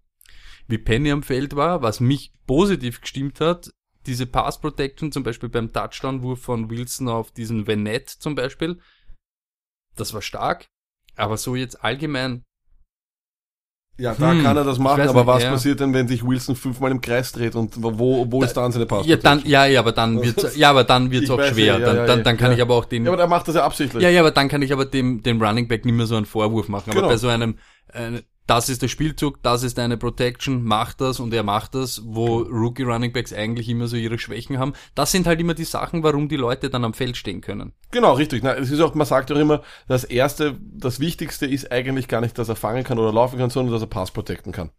Wie 0.67 0.77
Penny 0.77 1.11
am 1.11 1.23
Feld 1.23 1.55
war, 1.55 1.81
was 1.81 1.99
mich 1.99 2.33
positiv 2.47 3.01
gestimmt 3.01 3.39
hat, 3.41 3.71
diese 4.05 4.25
Pass 4.25 4.59
Protection, 4.59 5.11
zum 5.11 5.23
Beispiel 5.23 5.49
beim 5.49 5.71
Touchdown-Wurf 5.71 6.41
von 6.41 6.69
Wilson 6.69 7.09
auf 7.09 7.31
diesen 7.31 7.67
Venet 7.67 8.09
zum 8.09 8.33
Beispiel, 8.35 8.79
das 9.95 10.13
war 10.13 10.21
stark. 10.21 10.67
Aber 11.15 11.37
so 11.37 11.55
jetzt 11.55 11.83
allgemein, 11.83 12.43
Ja, 13.97 14.15
da 14.15 14.31
Hm, 14.31 14.41
kann 14.43 14.57
er 14.57 14.63
das 14.63 14.79
machen, 14.79 15.01
aber 15.07 15.19
nicht, 15.19 15.27
was 15.27 15.43
ja. 15.43 15.51
passiert 15.51 15.79
denn, 15.79 15.93
wenn 15.93 16.07
sich 16.07 16.25
Wilson 16.25 16.55
fünfmal 16.55 16.89
im 16.91 17.01
Kreis 17.01 17.31
dreht 17.33 17.55
und 17.55 17.75
wo, 17.77 18.25
wo 18.31 18.41
ist 18.43 18.53
dann 18.53 18.71
seine 18.71 18.85
Pass? 18.87 19.05
ja, 19.05 19.15
dann, 19.17 19.43
ja, 19.45 19.65
ja, 19.65 19.79
aber 19.79 19.91
dann 19.91 20.21
wird's, 20.23 20.55
ja, 20.55 20.71
aber 20.71 20.83
dann 20.83 21.11
wird's 21.11 21.25
Ich 21.25 21.31
auch 21.31 21.43
schwer. 21.43 21.77
ja, 21.77 21.79
dann, 21.79 21.95
ja, 21.97 22.05
dann, 22.05 22.23
dann 22.23 22.37
kann 22.37 22.51
ich 22.51 22.61
aber 22.61 22.73
auch 22.75 22.85
den, 22.85 23.03
Ja, 23.05 23.09
aber 23.11 23.17
der 23.17 23.27
macht 23.27 23.47
das 23.47 23.55
ja 23.55 23.63
absichtlich. 23.63 24.01
Ja, 24.01 24.09
ja, 24.09 24.21
aber 24.21 24.31
dann 24.31 24.47
kann 24.49 24.61
ich 24.63 24.73
aber 24.73 24.85
dem, 24.85 25.21
dem 25.21 25.41
Running 25.41 25.67
Back 25.67 25.85
nicht 25.85 25.93
mehr 25.93 26.07
so 26.07 26.15
einen 26.15 26.25
Vorwurf 26.25 26.67
machen. 26.67 26.89
Aber 26.91 27.01
Genau. 27.01 27.09
bei 27.09 27.17
so 27.17 27.27
einem, 27.27 27.57
äh, 27.93 28.21
das 28.47 28.69
ist 28.69 28.81
der 28.81 28.87
Spielzug, 28.87 29.41
das 29.43 29.63
ist 29.63 29.77
deine 29.77 29.97
Protection, 29.97 30.63
mach 30.63 30.93
das 30.93 31.19
und 31.19 31.33
er 31.33 31.43
macht 31.43 31.75
das, 31.75 32.01
wo 32.05 32.39
Rookie 32.39 32.83
Running 32.83 33.13
Backs 33.13 33.31
eigentlich 33.31 33.69
immer 33.69 33.87
so 33.87 33.95
ihre 33.95 34.19
Schwächen 34.19 34.59
haben. 34.59 34.73
Das 34.95 35.11
sind 35.11 35.27
halt 35.27 35.39
immer 35.39 35.53
die 35.53 35.63
Sachen, 35.63 36.03
warum 36.03 36.27
die 36.27 36.35
Leute 36.35 36.69
dann 36.69 36.83
am 36.83 36.93
Feld 36.93 37.15
stehen 37.17 37.41
können. 37.41 37.73
Genau, 37.91 38.13
richtig. 38.13 38.43
Na, 38.43 38.53
es 38.55 38.71
ist 38.71 38.81
auch, 38.81 38.93
man 38.95 39.07
sagt 39.07 39.31
auch 39.31 39.37
immer, 39.37 39.61
das 39.87 40.03
erste, 40.03 40.57
das 40.59 40.99
Wichtigste 40.99 41.45
ist 41.45 41.71
eigentlich 41.71 42.07
gar 42.07 42.21
nicht, 42.21 42.37
dass 42.37 42.49
er 42.49 42.55
fangen 42.55 42.83
kann 42.83 42.99
oder 42.99 43.13
laufen 43.13 43.39
kann, 43.39 43.49
sondern 43.49 43.73
dass 43.73 43.83
er 43.83 43.87
Pass 43.87 44.11
protecten 44.11 44.51
kann. 44.51 44.71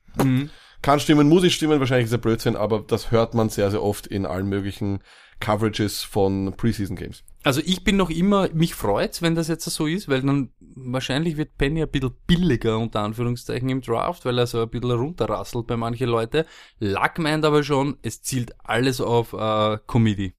Kann 0.82 1.00
stimmen, 1.00 1.28
muss 1.28 1.42
nicht 1.42 1.54
stimmen, 1.54 1.78
wahrscheinlich 1.78 2.06
ist 2.06 2.12
er 2.12 2.18
Blödsinn, 2.18 2.56
aber 2.56 2.80
das 2.80 3.10
hört 3.10 3.34
man 3.34 3.48
sehr, 3.48 3.70
sehr 3.70 3.82
oft 3.82 4.06
in 4.06 4.26
allen 4.26 4.48
möglichen 4.48 5.00
Coverages 5.40 6.02
von 6.02 6.54
Preseason 6.56 6.96
Games. 6.96 7.22
Also 7.44 7.60
ich 7.64 7.82
bin 7.82 7.96
noch 7.96 8.10
immer, 8.10 8.48
mich 8.52 8.74
freut's, 8.74 9.20
wenn 9.20 9.34
das 9.34 9.48
jetzt 9.48 9.64
so 9.64 9.86
ist, 9.86 10.08
weil 10.08 10.22
dann 10.22 10.50
wahrscheinlich 10.60 11.36
wird 11.36 11.58
Penny 11.58 11.82
ein 11.82 11.90
bisschen 11.90 12.14
billiger 12.26 12.78
unter 12.78 13.00
Anführungszeichen 13.00 13.68
im 13.68 13.80
Draft, 13.80 14.24
weil 14.24 14.38
er 14.38 14.46
so 14.46 14.62
ein 14.62 14.70
bisschen 14.70 14.92
runterrasselt 14.92 15.66
bei 15.66 15.76
manche 15.76 16.06
Leute. 16.06 16.46
Luck 16.78 17.18
meint 17.18 17.44
aber 17.44 17.64
schon, 17.64 17.96
es 18.02 18.22
zielt 18.22 18.54
alles 18.62 19.00
auf 19.00 19.32
äh, 19.32 19.78
Committee. 19.86 20.34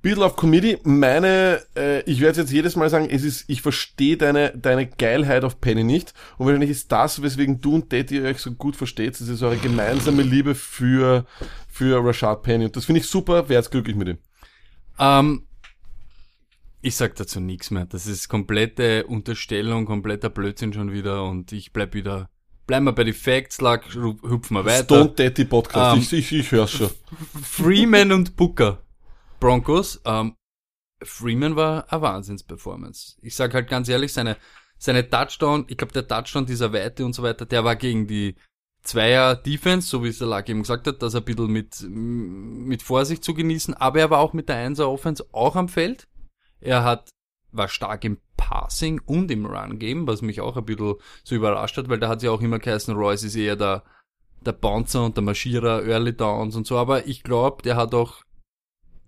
Bisschen 0.00 0.22
auf 0.22 0.34
Committee, 0.34 0.78
meine, 0.82 1.62
äh, 1.76 2.00
ich 2.10 2.20
werde 2.20 2.40
jetzt 2.40 2.50
jedes 2.50 2.74
Mal 2.74 2.90
sagen, 2.90 3.08
es 3.08 3.22
ist, 3.22 3.44
ich 3.48 3.62
verstehe 3.62 4.16
deine, 4.16 4.50
deine 4.56 4.88
Geilheit 4.88 5.44
auf 5.44 5.60
Penny 5.60 5.84
nicht. 5.84 6.12
Und 6.38 6.46
wahrscheinlich 6.46 6.70
ist 6.70 6.90
das, 6.90 7.22
weswegen 7.22 7.60
du 7.60 7.76
und 7.76 7.92
Daddy 7.92 8.20
euch 8.22 8.38
so 8.38 8.50
gut 8.50 8.74
versteht, 8.74 9.20
das 9.20 9.28
ist 9.28 9.42
eure 9.42 9.58
gemeinsame 9.58 10.22
Liebe 10.22 10.56
für, 10.56 11.24
für 11.68 12.04
Rashad 12.04 12.42
Penny. 12.42 12.64
Und 12.64 12.74
das 12.74 12.86
finde 12.86 13.00
ich 13.00 13.06
super, 13.06 13.48
wer 13.48 13.58
jetzt 13.58 13.70
glücklich 13.70 13.94
mit 13.94 14.08
ihm. 14.08 14.18
Ähm, 14.98 15.46
ich 16.82 16.96
sag 16.96 17.14
dazu 17.16 17.40
nichts 17.40 17.70
mehr. 17.70 17.86
Das 17.86 18.06
ist 18.06 18.28
komplette 18.28 19.06
Unterstellung, 19.06 19.86
kompletter 19.86 20.28
Blödsinn 20.30 20.72
schon 20.72 20.92
wieder 20.92 21.24
und 21.24 21.52
ich 21.52 21.72
bleib 21.72 21.94
wieder. 21.94 22.28
Bleiben 22.66 22.84
wir 22.84 22.92
bei 22.92 23.04
den 23.04 23.14
Facts, 23.14 23.60
ru- 23.60 24.22
hüpfen 24.28 24.54
wir 24.56 24.64
weiter. 24.64 24.84
Stone 24.84 25.10
Daddy 25.16 25.44
Podcast, 25.44 25.96
Ähm, 25.96 26.02
ich, 26.02 26.12
ich, 26.12 26.32
ich 26.32 26.52
hör's 26.52 26.70
schon. 26.72 26.90
Freeman 27.42 28.12
und 28.12 28.36
Booker. 28.36 28.82
Broncos. 29.40 30.00
Ähm, 30.04 30.34
Freeman 31.02 31.56
war 31.56 31.92
eine 31.92 32.02
Wahnsinns-Performance. 32.02 33.16
Ich 33.22 33.34
sag 33.34 33.54
halt 33.54 33.68
ganz 33.68 33.88
ehrlich, 33.88 34.12
seine, 34.12 34.36
seine 34.78 35.08
Touchdown, 35.08 35.64
ich 35.68 35.76
glaube 35.76 35.92
der 35.92 36.06
Touchdown 36.06 36.46
dieser 36.46 36.72
Weite 36.72 37.04
und 37.04 37.14
so 37.14 37.22
weiter, 37.24 37.46
der 37.46 37.64
war 37.64 37.74
gegen 37.76 38.06
die 38.06 38.36
Zweier 38.84 39.34
Defense, 39.36 39.88
so 39.88 40.02
wie 40.04 40.08
es 40.08 40.18
der 40.18 40.28
Lack 40.28 40.48
eben 40.48 40.62
gesagt 40.62 40.86
hat, 40.86 41.02
dass 41.02 41.14
er 41.14 41.20
ein 41.20 41.24
bisschen 41.24 41.46
mit, 41.52 41.80
mit 41.88 42.82
Vorsicht 42.82 43.22
zu 43.24 43.34
genießen, 43.34 43.74
aber 43.74 44.00
er 44.00 44.10
war 44.10 44.18
auch 44.20 44.32
mit 44.32 44.48
der 44.48 44.56
Einser 44.56 44.88
Offense 44.88 45.24
auch 45.32 45.56
am 45.56 45.68
Feld. 45.68 46.08
Er 46.62 46.84
hat, 46.84 47.10
war 47.52 47.68
stark 47.68 48.04
im 48.04 48.18
Passing 48.36 49.00
und 49.06 49.30
im 49.30 49.46
Run-Game, 49.46 50.06
was 50.06 50.22
mich 50.22 50.40
auch 50.40 50.56
ein 50.56 50.64
bisschen 50.64 50.94
so 51.24 51.34
überrascht 51.34 51.76
hat, 51.76 51.88
weil 51.88 52.00
da 52.00 52.08
hat 52.08 52.22
ja 52.22 52.30
auch 52.30 52.40
immer 52.40 52.58
geheißen, 52.58 52.94
Royce 52.94 53.24
ist 53.24 53.36
eher 53.36 53.56
der, 53.56 53.82
der 54.40 54.52
Bouncer 54.52 55.04
und 55.04 55.16
der 55.16 55.24
Marschierer, 55.24 55.84
Early 55.84 56.16
Downs 56.16 56.56
und 56.56 56.66
so, 56.66 56.76
aber 56.76 57.06
ich 57.06 57.22
glaube, 57.22 57.62
der 57.62 57.76
hat 57.76 57.94
auch 57.94 58.22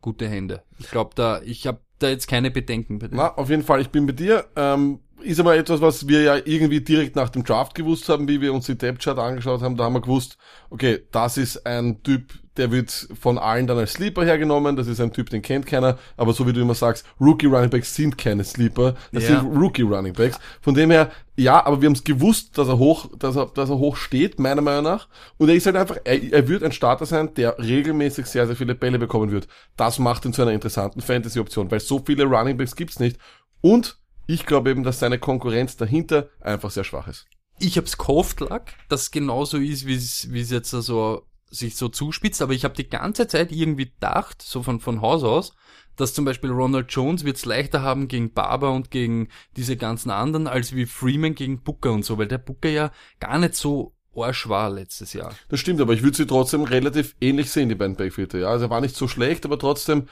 gute 0.00 0.28
Hände. 0.28 0.62
Ich 0.78 0.90
glaube, 0.90 1.12
da, 1.14 1.40
ich 1.42 1.66
habe 1.66 1.80
da 1.98 2.08
jetzt 2.08 2.28
keine 2.28 2.50
Bedenken 2.50 2.98
bei 2.98 3.08
dem. 3.08 3.16
Na, 3.16 3.34
auf 3.34 3.50
jeden 3.50 3.62
Fall, 3.62 3.80
ich 3.80 3.90
bin 3.90 4.06
bei 4.06 4.12
dir. 4.12 4.46
Ähm, 4.54 5.00
ist 5.22 5.40
aber 5.40 5.56
etwas, 5.56 5.80
was 5.80 6.06
wir 6.08 6.22
ja 6.22 6.36
irgendwie 6.44 6.80
direkt 6.80 7.16
nach 7.16 7.30
dem 7.30 7.44
Draft 7.44 7.74
gewusst 7.74 8.08
haben, 8.08 8.28
wie 8.28 8.40
wir 8.40 8.52
uns 8.52 8.66
die 8.66 8.76
Depth-Chart 8.76 9.18
angeschaut 9.18 9.62
haben. 9.62 9.76
Da 9.76 9.84
haben 9.84 9.94
wir 9.94 10.00
gewusst, 10.00 10.36
okay, 10.70 11.00
das 11.12 11.36
ist 11.36 11.64
ein 11.66 12.02
Typ, 12.02 12.32
der 12.56 12.70
wird 12.70 13.08
von 13.20 13.38
allen 13.38 13.66
dann 13.66 13.78
als 13.78 13.94
Sleeper 13.94 14.24
hergenommen. 14.24 14.76
Das 14.76 14.86
ist 14.86 15.00
ein 15.00 15.12
Typ, 15.12 15.30
den 15.30 15.42
kennt 15.42 15.66
keiner. 15.66 15.98
Aber 16.16 16.32
so 16.32 16.46
wie 16.46 16.52
du 16.52 16.60
immer 16.60 16.74
sagst, 16.74 17.04
Rookie 17.20 17.46
Running 17.46 17.70
Backs 17.70 17.94
sind 17.94 18.16
keine 18.18 18.44
Sleeper. 18.44 18.94
Das 19.12 19.24
Ja. 19.28 19.40
sind 19.40 19.56
Rookie 19.56 19.82
Running 19.82 20.12
Backs. 20.12 20.38
Von 20.60 20.74
dem 20.74 20.90
her, 20.90 21.10
ja, 21.36 21.64
aber 21.64 21.80
wir 21.80 21.86
haben 21.86 21.94
es 21.94 22.04
gewusst, 22.04 22.56
dass 22.58 22.68
er 22.68 22.78
hoch, 22.78 23.08
dass 23.18 23.34
er, 23.36 23.46
dass 23.46 23.70
er 23.70 23.78
hoch 23.78 23.96
steht, 23.96 24.38
meiner 24.38 24.62
Meinung 24.62 24.84
nach. 24.84 25.08
Und 25.38 25.48
er 25.48 25.54
ist 25.54 25.66
halt 25.66 25.76
einfach, 25.76 25.96
er, 26.04 26.32
er 26.32 26.48
wird 26.48 26.62
ein 26.62 26.72
Starter 26.72 27.06
sein, 27.06 27.34
der 27.34 27.58
regelmäßig 27.58 28.26
sehr, 28.26 28.46
sehr 28.46 28.56
viele 28.56 28.74
Bälle 28.74 28.98
bekommen 28.98 29.30
wird. 29.32 29.48
Das 29.76 29.98
macht 29.98 30.24
ihn 30.24 30.32
zu 30.32 30.42
einer 30.42 30.52
interessanten 30.52 31.00
Fantasy-Option, 31.00 31.70
weil 31.70 31.80
so 31.80 32.02
viele 32.04 32.24
Running 32.24 32.56
Backs 32.56 32.76
gibt's 32.76 33.00
nicht. 33.00 33.18
Und 33.62 33.96
ich 34.26 34.46
glaube 34.46 34.70
eben, 34.70 34.82
dass 34.82 35.00
seine 35.00 35.18
Konkurrenz 35.18 35.76
dahinter 35.76 36.28
einfach 36.40 36.70
sehr 36.70 36.84
schwach 36.84 37.08
ist. 37.08 37.26
ich 37.58 37.76
hab's 37.76 37.98
gehofft, 37.98 38.40
Lack, 38.40 38.74
dass 38.88 39.02
es 39.02 39.10
genauso 39.10 39.58
ist, 39.58 39.86
wie 39.86 39.94
es 40.40 40.50
jetzt 40.50 40.70
so 40.70 41.26
sich 41.50 41.76
so 41.76 41.88
zuspitzt, 41.88 42.42
aber 42.42 42.52
ich 42.52 42.64
habe 42.64 42.74
die 42.74 42.88
ganze 42.88 43.28
Zeit 43.28 43.52
irgendwie 43.52 43.86
gedacht, 43.86 44.42
so 44.42 44.62
von, 44.62 44.80
von 44.80 45.00
Haus 45.00 45.22
aus, 45.22 45.54
dass 45.96 46.14
zum 46.14 46.24
Beispiel 46.24 46.50
Ronald 46.50 46.90
Jones 46.90 47.24
wird's 47.24 47.44
leichter 47.44 47.82
haben 47.82 48.08
gegen 48.08 48.32
Barber 48.32 48.72
und 48.72 48.90
gegen 48.90 49.28
diese 49.56 49.76
ganzen 49.76 50.10
anderen, 50.10 50.46
als 50.46 50.74
wie 50.74 50.86
Freeman 50.86 51.34
gegen 51.34 51.62
Booker 51.62 51.92
und 51.92 52.04
so, 52.04 52.18
weil 52.18 52.26
der 52.26 52.38
Booker 52.38 52.68
ja 52.68 52.90
gar 53.20 53.38
nicht 53.38 53.54
so 53.54 53.94
arsch 54.16 54.48
war 54.48 54.70
letztes 54.70 55.12
Jahr. 55.12 55.34
Das 55.48 55.60
stimmt, 55.60 55.80
aber 55.80 55.92
ich 55.92 56.02
würde 56.02 56.16
sie 56.16 56.26
trotzdem 56.26 56.62
relativ 56.62 57.14
ähnlich 57.20 57.50
sehen, 57.50 57.68
die 57.68 57.74
beiden 57.74 57.96
Backfielder. 57.96 58.38
Ja, 58.38 58.48
also 58.48 58.66
er 58.66 58.70
war 58.70 58.80
nicht 58.80 58.96
so 58.96 59.08
schlecht, 59.08 59.44
aber 59.44 59.58
trotzdem, 59.58 60.08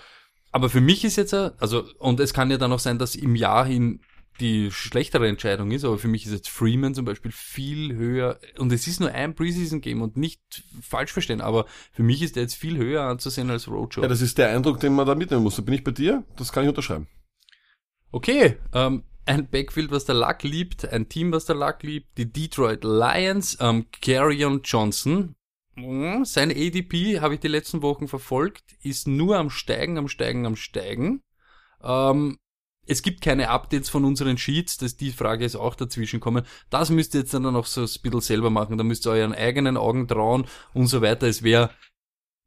Aber 0.53 0.69
für 0.69 0.81
mich 0.81 1.05
ist 1.05 1.17
jetzt, 1.17 1.35
ein- 1.35 1.51
also, 1.59 1.85
und 1.99 2.21
es 2.21 2.33
kann 2.35 2.51
ja 2.51 2.59
dann 2.59 2.73
auch 2.73 2.79
sein, 2.79 2.99
dass 2.99 3.15
im 3.17 3.35
Jahr 3.35 3.65
hin 3.67 4.01
die 4.41 4.71
schlechtere 4.71 5.29
Entscheidung 5.29 5.71
ist, 5.73 5.85
aber 5.85 5.99
für 5.99 6.09
mich 6.09 6.25
ist 6.27 6.33
jetzt 6.33 6.49
Freeman 6.49 6.95
zum 6.95 7.05
Beispiel 7.05 7.31
viel 7.33 7.95
höher, 7.95 8.39
und 8.59 8.73
es 8.73 8.87
ist 8.87 8.99
nur 9.01 9.11
ein 9.11 9.35
Preseason-Game 9.35 10.01
und 10.01 10.17
nicht 10.17 10.41
falsch 10.81 11.13
verstehen, 11.13 11.41
aber 11.41 11.67
für 11.93 12.03
mich 12.03 12.23
ist 12.23 12.37
der 12.37 12.45
jetzt 12.45 12.55
viel 12.55 12.77
höher 12.79 13.03
anzusehen 13.03 13.51
als 13.51 13.69
Roadshow. 13.69 14.03
ja, 14.03 14.09
das 14.09 14.21
ist 14.23 14.39
der 14.39 14.49
Eindruck, 14.51 14.81
den 14.81 14.95
man 14.95 15.07
da 15.07 15.15
mitnehmen 15.15 15.43
muss. 15.43 15.57
Da 15.57 15.63
bin 15.63 15.75
ich 15.75 15.85
bei 15.85 15.91
dir, 15.91 16.25
das 16.37 16.51
kann 16.53 16.63
ich 16.65 16.69
unterschreiben. 16.71 17.09
Okay, 18.11 18.57
ähm, 18.75 19.05
ein 19.25 19.49
Backfield, 19.49 19.91
was 19.91 20.05
der 20.05 20.17
Luck 20.17 20.43
liebt, 20.43 20.87
ein 20.91 21.09
Team, 21.09 21.33
was 21.33 21.45
der 21.47 21.57
Luck 21.57 21.83
liebt, 21.83 22.19
die 22.19 22.31
Detroit 22.31 22.85
Lions, 22.85 23.57
ähm, 23.61 23.87
Carrion 24.03 24.61
Johnson. 24.65 25.35
Mm, 25.75 26.25
Sein 26.25 26.51
ADP 26.51 27.21
habe 27.21 27.35
ich 27.35 27.41
die 27.41 27.49
letzten 27.49 27.83
Wochen 27.83 28.09
verfolgt, 28.09 28.77
ist 28.83 29.09
nur 29.09 29.39
am 29.39 29.51
Steigen, 29.51 29.99
am 29.99 30.09
Steigen, 30.09 30.47
am 30.47 30.57
Steigen. 30.57 31.23
Ähm, 31.83 32.39
es 32.87 33.03
gibt 33.03 33.21
keine 33.23 33.49
Updates 33.49 33.89
von 33.89 34.05
unseren 34.05 34.37
Sheets, 34.39 34.77
dass 34.77 34.97
die 34.97 35.13
Frage 35.13 35.45
ist 35.45 35.57
auch 35.57 35.75
dazwischen 35.75 36.21
kommen. 36.21 36.45
Das 36.69 36.91
müsst 36.91 37.15
ihr 37.15 37.21
jetzt 37.21 37.33
dann 37.33 37.43
noch 37.43 37.67
so 37.67 37.83
ein 37.83 37.87
bisschen 38.03 38.21
selber 38.21 38.51
machen, 38.51 38.77
da 38.77 38.85
müsst 38.85 39.07
ihr 39.07 39.13
euren 39.13 39.33
eigenen 39.33 39.77
Augen 39.77 40.09
trauen 40.09 40.47
und 40.75 40.89
so 40.89 41.01
weiter. 41.01 41.27
Es 41.29 41.43
wäre 41.43 41.71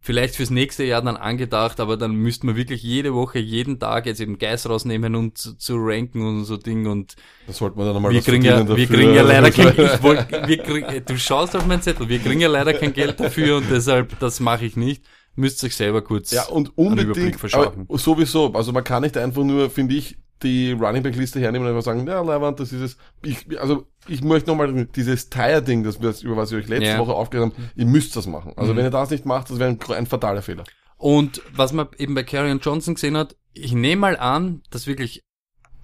vielleicht 0.06 0.36
fürs 0.36 0.52
nächste 0.52 0.84
Jahr 0.84 1.02
dann 1.02 1.18
angedacht, 1.18 1.80
aber 1.80 1.98
dann 1.98 2.14
müsste 2.16 2.46
man 2.46 2.56
wirklich 2.56 2.84
jede 2.84 3.14
Woche, 3.14 3.40
jeden 3.40 3.80
Tag 3.80 4.06
jetzt 4.06 4.22
eben 4.22 4.38
Geist 4.38 4.70
rausnehmen 4.70 5.16
und 5.16 5.38
zu, 5.38 5.58
zu 5.58 5.76
ranken 5.78 6.22
und 6.26 6.46
so 6.46 6.58
Ding 6.58 6.86
und 6.88 7.16
Das 7.48 7.58
sollte 7.58 7.78
man 7.78 7.88
dann 7.88 7.96
einmal 7.98 8.12
wir 8.14 8.22
kriegen 8.22 8.44
ja, 8.46 8.58
verdienen 8.58 8.68
wir 8.78 8.88
dafür. 8.88 8.98
kriegen 8.98 9.14
ja 9.14 9.24
leider 9.24 9.52
kein, 9.52 9.70
ich 9.78 10.04
wollt, 10.04 10.32
wir 10.48 10.58
krieg, 10.60 11.06
du 11.08 11.18
schaust 11.18 11.56
auf 11.56 11.66
meinen 11.66 11.82
Zettel, 11.82 12.08
wir 12.08 12.20
kriegen 12.20 12.40
ja 12.40 12.48
leider 12.50 12.74
kein 12.74 12.94
Geld 12.94 13.20
dafür 13.20 13.58
und 13.58 13.70
deshalb, 13.72 14.18
das 14.20 14.40
mache 14.40 14.66
ich 14.66 14.76
nicht. 14.78 15.04
Müsst 15.38 15.64
euch 15.66 15.76
selber 15.76 16.02
kurz 16.02 16.32
Ja, 16.32 16.46
und 16.48 16.72
einen 16.78 17.00
Überblick 17.00 17.36
unbedingt, 17.36 17.40
verschaffen. 17.40 17.86
aber 17.90 17.98
sowieso, 17.98 18.54
also 18.54 18.72
man 18.72 18.84
kann 18.86 19.04
nicht 19.04 19.18
einfach 19.18 19.44
nur, 19.44 19.70
finde 19.70 19.96
ich, 19.96 20.18
die 20.44 20.72
Running 20.74 21.02
Back 21.04 21.16
Liste 21.16 21.40
hernehmen 21.40 21.66
und 21.68 21.74
einfach 21.74 21.86
sagen, 21.86 22.06
ja, 22.08 22.22
Leihwand, 22.22 22.60
das 22.60 22.74
ist 22.74 22.82
es. 22.82 22.98
Ich, 23.24 23.60
also, 23.60 23.88
ich 24.08 24.22
möchte 24.24 24.50
nochmal 24.50 24.86
dieses 24.96 25.30
Tire-Ding, 25.30 25.84
das 25.84 26.02
wir, 26.02 26.14
über 26.24 26.38
was 26.38 26.52
ich 26.52 26.58
euch 26.58 26.68
letzte 26.68 26.90
Ja. 26.90 27.00
Woche 27.00 27.14
aufgehört 27.14 27.54
haben, 27.54 27.70
ihr 27.76 27.86
müsst 27.86 28.16
das 28.16 28.28
machen. 28.28 28.54
Also, 28.56 28.74
Mhm. 28.74 28.78
wenn 28.78 28.86
ihr 28.86 28.92
das 28.92 29.10
nicht 29.10 29.26
macht, 29.26 29.50
das 29.50 29.60
wäre 29.60 29.70
ein, 29.70 29.80
ein 29.94 30.06
fataler 30.06 30.42
Fehler. 30.42 30.64
Und 30.98 31.42
was 31.54 31.74
man 31.74 31.88
eben 31.98 32.16
bei 32.16 32.24
Carrion 32.24 32.60
Johnson 32.60 32.96
gesehen 32.96 33.18
hat, 33.18 33.36
ich 33.54 33.74
nehme 33.74 34.00
mal 34.02 34.18
an, 34.18 34.62
dass 34.72 34.88
wirklich 34.88 35.24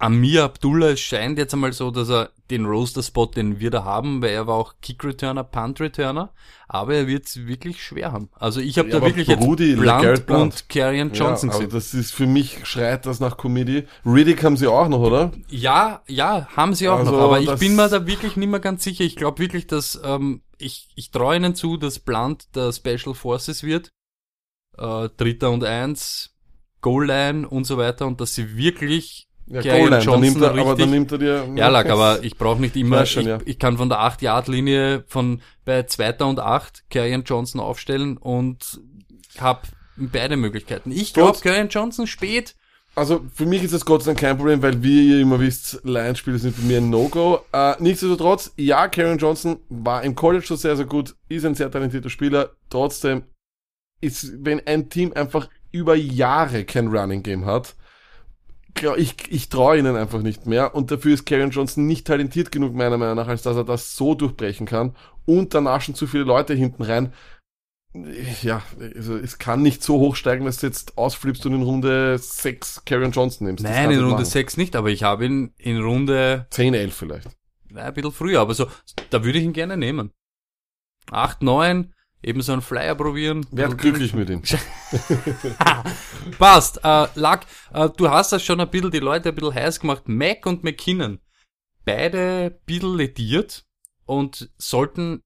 Amir 0.02 0.42
Abdullah, 0.42 0.88
es 0.90 1.00
scheint 1.00 1.38
jetzt 1.38 1.54
einmal 1.54 1.72
so, 1.72 1.92
dass 1.92 2.10
er 2.10 2.30
den 2.50 2.66
Roaster-Spot, 2.66 3.26
den 3.26 3.60
wir 3.60 3.70
da 3.70 3.84
haben, 3.84 4.20
weil 4.20 4.30
er 4.30 4.48
war 4.48 4.56
auch 4.56 4.74
Kick-Returner, 4.82 5.44
Punt-Returner, 5.44 6.32
aber 6.66 6.94
er 6.96 7.06
wird 7.06 7.26
es 7.26 7.46
wirklich 7.46 7.82
schwer 7.84 8.10
haben. 8.10 8.28
Also 8.34 8.60
ich 8.60 8.78
habe 8.78 8.88
Ja, 8.88 8.92
da 8.94 8.98
aber 8.98 9.06
wirklich 9.14 9.28
Brudi, 9.28 9.70
jetzt 9.70 9.80
Blunt, 9.80 10.26
Blunt. 10.26 10.42
und 10.42 10.68
Carrion 10.68 11.12
Johnson 11.12 11.50
ja, 11.50 11.54
gesehen. 11.54 11.70
das 11.70 11.94
ist 11.94 12.10
für 12.12 12.26
mich, 12.26 12.66
schreit 12.66 13.06
das 13.06 13.20
nach 13.20 13.36
Comedy. 13.36 13.86
Riddick 14.04 14.42
haben 14.42 14.56
sie 14.56 14.66
auch 14.66 14.88
noch, 14.88 14.98
oder? 14.98 15.30
Ja, 15.48 16.02
ja, 16.08 16.48
haben 16.56 16.74
sie 16.74 16.88
auch 16.88 16.98
Also, 16.98 17.12
noch, 17.12 17.20
aber 17.20 17.40
ich 17.40 17.54
bin 17.60 17.76
mir 17.76 17.88
da 17.88 18.04
wirklich 18.04 18.36
nicht 18.36 18.48
mehr 18.50 18.58
ganz 18.60 18.82
sicher. 18.82 19.04
Ich 19.04 19.14
glaube 19.14 19.38
wirklich, 19.38 19.68
dass 19.68 20.00
ähm, 20.04 20.42
ich, 20.58 20.88
ich 20.96 21.12
traue 21.12 21.36
ihnen 21.36 21.54
zu, 21.54 21.76
dass 21.76 22.00
Blunt 22.00 22.56
der 22.56 22.72
Special 22.72 23.14
Forces 23.14 23.62
wird. 23.62 23.92
Äh, 24.76 25.10
Dritter 25.16 25.50
und 25.52 25.62
Eins, 25.62 26.34
Goal 26.80 27.06
Line 27.06 27.48
und 27.48 27.64
so 27.64 27.78
weiter 27.78 28.06
und 28.06 28.20
dass 28.20 28.34
sie 28.34 28.56
wirklich 28.56 29.28
Ja, 29.52 29.60
Carrion 29.62 29.90
Goal-Line, 29.90 30.04
dann 30.10 30.20
nimmt 30.20 30.36
er, 30.42 30.50
aber 30.50 30.58
richtig- 30.60 30.78
dann 30.78 30.90
nimmt 30.90 31.12
er 31.12 31.18
dir... 31.18 31.48
ja, 31.56 31.68
lag, 31.68 31.88
aber 31.88 32.22
ich 32.22 32.36
brauche 32.38 32.60
nicht 32.60 32.74
immer, 32.76 33.04
schon, 33.06 33.22
ich, 33.22 33.28
ja. 33.28 33.38
ich 33.44 33.58
kann 33.58 33.76
von 33.76 33.88
der 33.88 33.98
8-Yard-Linie 33.98 35.04
von 35.06 35.42
bei 35.64 35.82
zweiter 35.84 36.26
und 36.26 36.40
acht 36.40 36.84
Carrion 36.90 37.22
Johnson 37.24 37.60
aufstellen 37.60 38.16
und 38.16 38.80
habe 39.38 39.62
beide 39.96 40.36
Möglichkeiten. 40.36 40.90
Ich 40.90 41.12
glaube, 41.12 41.32
Gut. 41.32 41.42
Carrion 41.42 41.68
Johnson 41.68 42.06
spät, 42.06 42.54
Also 42.94 43.24
für 43.34 43.46
mich 43.46 43.62
ist 43.62 43.74
das 43.74 43.84
Gott 43.84 44.02
sei 44.02 44.10
Dank 44.12 44.20
kein 44.20 44.36
Problem, 44.36 44.62
weil 44.62 44.82
wie 44.82 45.10
ihr 45.10 45.20
immer 45.20 45.38
wisst, 45.38 45.80
Lions-Spiele 45.84 46.38
sind 46.38 46.54
für 46.56 46.62
mich 46.62 46.76
ein 46.78 46.90
No-Go. 46.90 47.40
Äh, 47.52 47.74
nichtsdestotrotz, 47.78 48.52
ja, 48.56 48.88
Karen 48.88 49.18
Johnson 49.18 49.58
war 49.68 50.02
im 50.02 50.14
College 50.14 50.44
schon 50.46 50.56
sehr, 50.56 50.76
sehr 50.76 50.86
gut, 50.86 51.14
ist 51.28 51.44
ein 51.44 51.54
sehr 51.54 51.70
talentierter 51.70 52.10
Spieler. 52.10 52.50
Trotzdem 52.70 53.24
ist, 54.00 54.32
wenn 54.44 54.66
ein 54.66 54.88
Team 54.90 55.12
einfach 55.14 55.48
über 55.70 55.94
Jahre 55.94 56.64
kein 56.64 56.88
Running 56.88 57.22
Game 57.22 57.46
hat, 57.46 57.74
ich, 58.96 59.14
ich 59.30 59.48
traue 59.48 59.78
ihnen 59.78 59.96
einfach 59.96 60.22
nicht 60.22 60.46
mehr 60.46 60.74
und 60.74 60.90
dafür 60.90 61.14
ist 61.14 61.26
Karen 61.26 61.50
Johnson 61.50 61.86
nicht 61.86 62.06
talentiert 62.06 62.50
genug, 62.50 62.74
meiner 62.74 62.98
Meinung 62.98 63.16
nach, 63.16 63.28
als 63.28 63.42
dass 63.42 63.56
er 63.56 63.64
das 63.64 63.94
so 63.96 64.14
durchbrechen 64.14 64.66
kann 64.66 64.96
und 65.24 65.54
danach 65.54 65.80
schon 65.80 65.94
zu 65.94 66.06
viele 66.06 66.24
Leute 66.24 66.54
hinten 66.54 66.82
rein. 66.82 67.12
Ja, 68.42 68.62
also 68.80 69.18
es 69.18 69.38
kann 69.38 69.60
nicht 69.60 69.82
so 69.82 69.98
hoch 69.98 70.16
steigen, 70.16 70.46
dass 70.46 70.56
du 70.58 70.66
jetzt 70.66 70.96
ausflippst 70.96 71.44
und 71.44 71.54
in 71.54 71.62
Runde 71.62 72.16
6 72.18 72.86
Karen 72.86 73.12
Johnson 73.12 73.46
nimmst. 73.46 73.64
Nein, 73.64 73.90
in 73.90 73.98
Runde 73.98 74.12
machen. 74.12 74.24
6 74.24 74.56
nicht, 74.56 74.76
aber 74.76 74.88
ich 74.88 75.02
habe 75.02 75.26
ihn 75.26 75.52
in 75.58 75.78
Runde 75.78 76.46
10, 76.50 76.72
11 76.72 76.94
vielleicht. 76.94 77.28
ein 77.74 77.94
bisschen 77.94 78.12
früher, 78.12 78.40
aber 78.40 78.54
so, 78.54 78.66
da 79.10 79.24
würde 79.24 79.38
ich 79.38 79.44
ihn 79.44 79.52
gerne 79.52 79.76
nehmen. 79.76 80.10
8, 81.10 81.42
9, 81.42 81.92
eben 82.22 82.40
so 82.42 82.52
einen 82.52 82.62
Flyer 82.62 82.94
probieren. 82.94 83.46
Werd 83.50 83.78
glücklich 83.78 84.14
mit 84.14 84.30
ihm. 84.30 84.42
Passt. 86.38 86.80
Äh, 86.84 87.06
Lack, 87.14 87.46
äh, 87.72 87.88
du 87.96 88.10
hast 88.10 88.32
das 88.32 88.44
schon 88.44 88.60
ein 88.60 88.70
bisschen 88.70 88.90
die 88.90 89.00
Leute 89.00 89.30
ein 89.30 89.34
bisschen 89.34 89.54
heiß 89.54 89.80
gemacht. 89.80 90.04
Mac 90.06 90.46
und 90.46 90.64
McKinnon. 90.64 91.18
Beide 91.84 92.52
ein 92.52 92.58
bisschen 92.64 92.96
lediert 92.96 93.64
und 94.06 94.50
sollten 94.56 95.20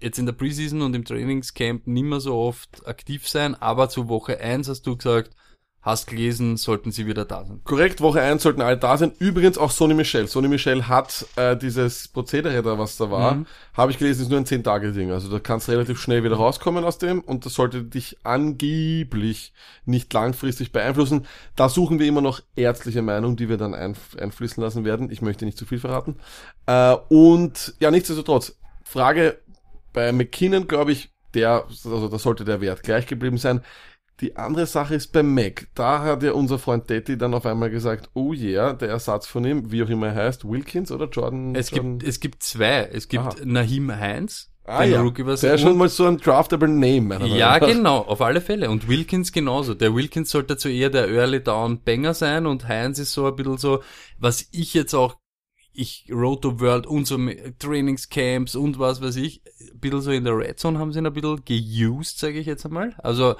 jetzt 0.00 0.18
in 0.18 0.26
der 0.26 0.32
Preseason 0.32 0.82
und 0.82 0.94
im 0.94 1.04
Trainingscamp 1.04 1.86
nicht 1.86 2.04
mehr 2.04 2.20
so 2.20 2.36
oft 2.36 2.86
aktiv 2.86 3.28
sein, 3.28 3.54
aber 3.54 3.88
zu 3.88 4.08
Woche 4.08 4.40
1 4.40 4.68
hast 4.68 4.82
du 4.82 4.96
gesagt, 4.96 5.34
hast 5.82 6.06
gelesen, 6.06 6.56
sollten 6.56 6.92
sie 6.92 7.06
wieder 7.06 7.24
da 7.24 7.44
sein. 7.44 7.60
Korrekt, 7.64 8.00
Woche 8.00 8.20
1 8.20 8.42
sollten 8.42 8.62
alle 8.62 8.78
da 8.78 8.96
sein. 8.96 9.12
Übrigens 9.18 9.58
auch 9.58 9.72
Sony 9.72 9.94
Michel. 9.94 10.28
Sony 10.28 10.46
Michel 10.46 10.86
hat 10.86 11.26
äh, 11.34 11.56
dieses 11.56 12.06
Prozedere 12.06 12.62
da, 12.62 12.78
was 12.78 12.96
da 12.96 13.10
war, 13.10 13.34
Mhm. 13.34 13.46
habe 13.74 13.90
ich 13.90 13.98
gelesen, 13.98 14.22
ist 14.22 14.28
nur 14.30 14.38
ein 14.38 14.46
10-Tage-Ding. 14.46 15.10
Also 15.10 15.28
da 15.28 15.40
kannst 15.40 15.66
du 15.66 15.72
relativ 15.72 16.00
schnell 16.00 16.22
wieder 16.22 16.36
rauskommen 16.36 16.84
aus 16.84 16.98
dem 16.98 17.20
und 17.20 17.44
das 17.46 17.54
sollte 17.54 17.82
dich 17.82 18.18
angeblich 18.22 19.52
nicht 19.84 20.12
langfristig 20.12 20.72
beeinflussen. 20.72 21.26
Da 21.56 21.68
suchen 21.68 21.98
wir 21.98 22.06
immer 22.06 22.20
noch 22.20 22.40
ärztliche 22.54 23.02
Meinung, 23.02 23.36
die 23.36 23.48
wir 23.48 23.56
dann 23.56 23.74
einf 23.74 24.16
einfließen 24.16 24.62
lassen 24.62 24.84
werden. 24.84 25.10
Ich 25.10 25.20
möchte 25.20 25.44
nicht 25.44 25.58
zu 25.58 25.66
viel 25.66 25.80
verraten. 25.80 26.16
Äh, 26.66 26.94
und 27.08 27.74
ja, 27.80 27.90
nichtsdestotrotz, 27.90 28.56
Frage 28.84 29.38
bei 29.92 30.12
McKinnon, 30.12 30.68
glaube 30.68 30.92
ich, 30.92 31.10
der, 31.34 31.64
also 31.84 32.08
da 32.08 32.18
sollte 32.18 32.44
der 32.44 32.60
Wert 32.60 32.82
gleich 32.82 33.06
geblieben 33.06 33.38
sein. 33.38 33.62
Die 34.20 34.36
andere 34.36 34.66
Sache 34.66 34.94
ist 34.94 35.08
bei 35.12 35.22
Mac. 35.22 35.68
Da 35.74 36.02
hat 36.02 36.22
ja 36.22 36.32
unser 36.32 36.58
Freund 36.58 36.88
Detti 36.88 37.18
dann 37.18 37.34
auf 37.34 37.44
einmal 37.46 37.70
gesagt, 37.70 38.10
oh 38.14 38.32
yeah, 38.32 38.72
der 38.72 38.90
Ersatz 38.90 39.26
von 39.26 39.44
ihm, 39.44 39.72
wie 39.72 39.82
auch 39.82 39.88
immer 39.88 40.08
er 40.08 40.14
heißt, 40.14 40.48
Wilkins 40.48 40.92
oder 40.92 41.08
Jordan? 41.08 41.54
Es 41.56 41.70
Jordan? 41.70 41.98
gibt, 41.98 42.08
es 42.08 42.20
gibt 42.20 42.42
zwei. 42.42 42.84
Es 42.92 43.08
gibt 43.08 43.24
Aha. 43.24 43.34
Nahim 43.44 43.90
Heinz, 43.90 44.52
ah, 44.64 44.84
ja. 44.84 45.00
Rookie, 45.00 45.26
was 45.26 45.40
der 45.40 45.54
ist 45.54 45.62
schon 45.62 45.76
mal 45.76 45.88
so 45.88 46.06
ein 46.06 46.18
draftable 46.18 46.68
Name. 46.68 47.00
Meinung 47.00 47.28
Ja, 47.28 47.58
nach. 47.58 47.66
genau, 47.66 47.98
auf 47.98 48.20
alle 48.20 48.40
Fälle. 48.40 48.70
Und 48.70 48.86
Wilkins 48.86 49.32
genauso. 49.32 49.74
Der 49.74 49.94
Wilkins 49.94 50.30
sollte 50.30 50.56
zu 50.56 50.68
eher 50.68 50.90
der 50.90 51.08
Early 51.08 51.42
Down 51.42 51.82
Banger 51.82 52.14
sein 52.14 52.46
und 52.46 52.68
Heinz 52.68 52.98
ist 53.00 53.12
so 53.12 53.26
ein 53.26 53.34
bisschen 53.34 53.58
so, 53.58 53.82
was 54.18 54.46
ich 54.52 54.72
jetzt 54.74 54.94
auch, 54.94 55.16
ich 55.72 56.06
Roto 56.12 56.60
World 56.60 56.86
und 56.86 57.06
so 57.06 57.18
Trainingscamps 57.58 58.54
und 58.54 58.78
was 58.78 59.00
weiß 59.00 59.16
ich, 59.16 59.42
ein 59.72 59.80
bisschen 59.80 60.00
so 60.02 60.10
in 60.10 60.24
der 60.24 60.36
Red 60.36 60.58
Zone 60.60 60.78
haben 60.78 60.92
sie 60.92 60.98
ihn 60.98 61.06
ein 61.06 61.12
bisschen 61.12 61.42
geused, 61.44 62.18
sage 62.18 62.38
ich 62.38 62.46
jetzt 62.46 62.66
einmal. 62.66 62.94
Also, 62.98 63.34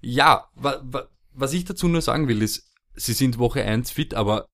ja, 0.00 0.48
wa, 0.54 0.80
wa, 0.84 1.08
was 1.32 1.52
ich 1.52 1.64
dazu 1.64 1.88
nur 1.88 2.02
sagen 2.02 2.28
will, 2.28 2.42
ist, 2.42 2.72
sie 2.94 3.12
sind 3.12 3.38
Woche 3.38 3.62
1 3.62 3.90
fit, 3.90 4.14
aber 4.14 4.46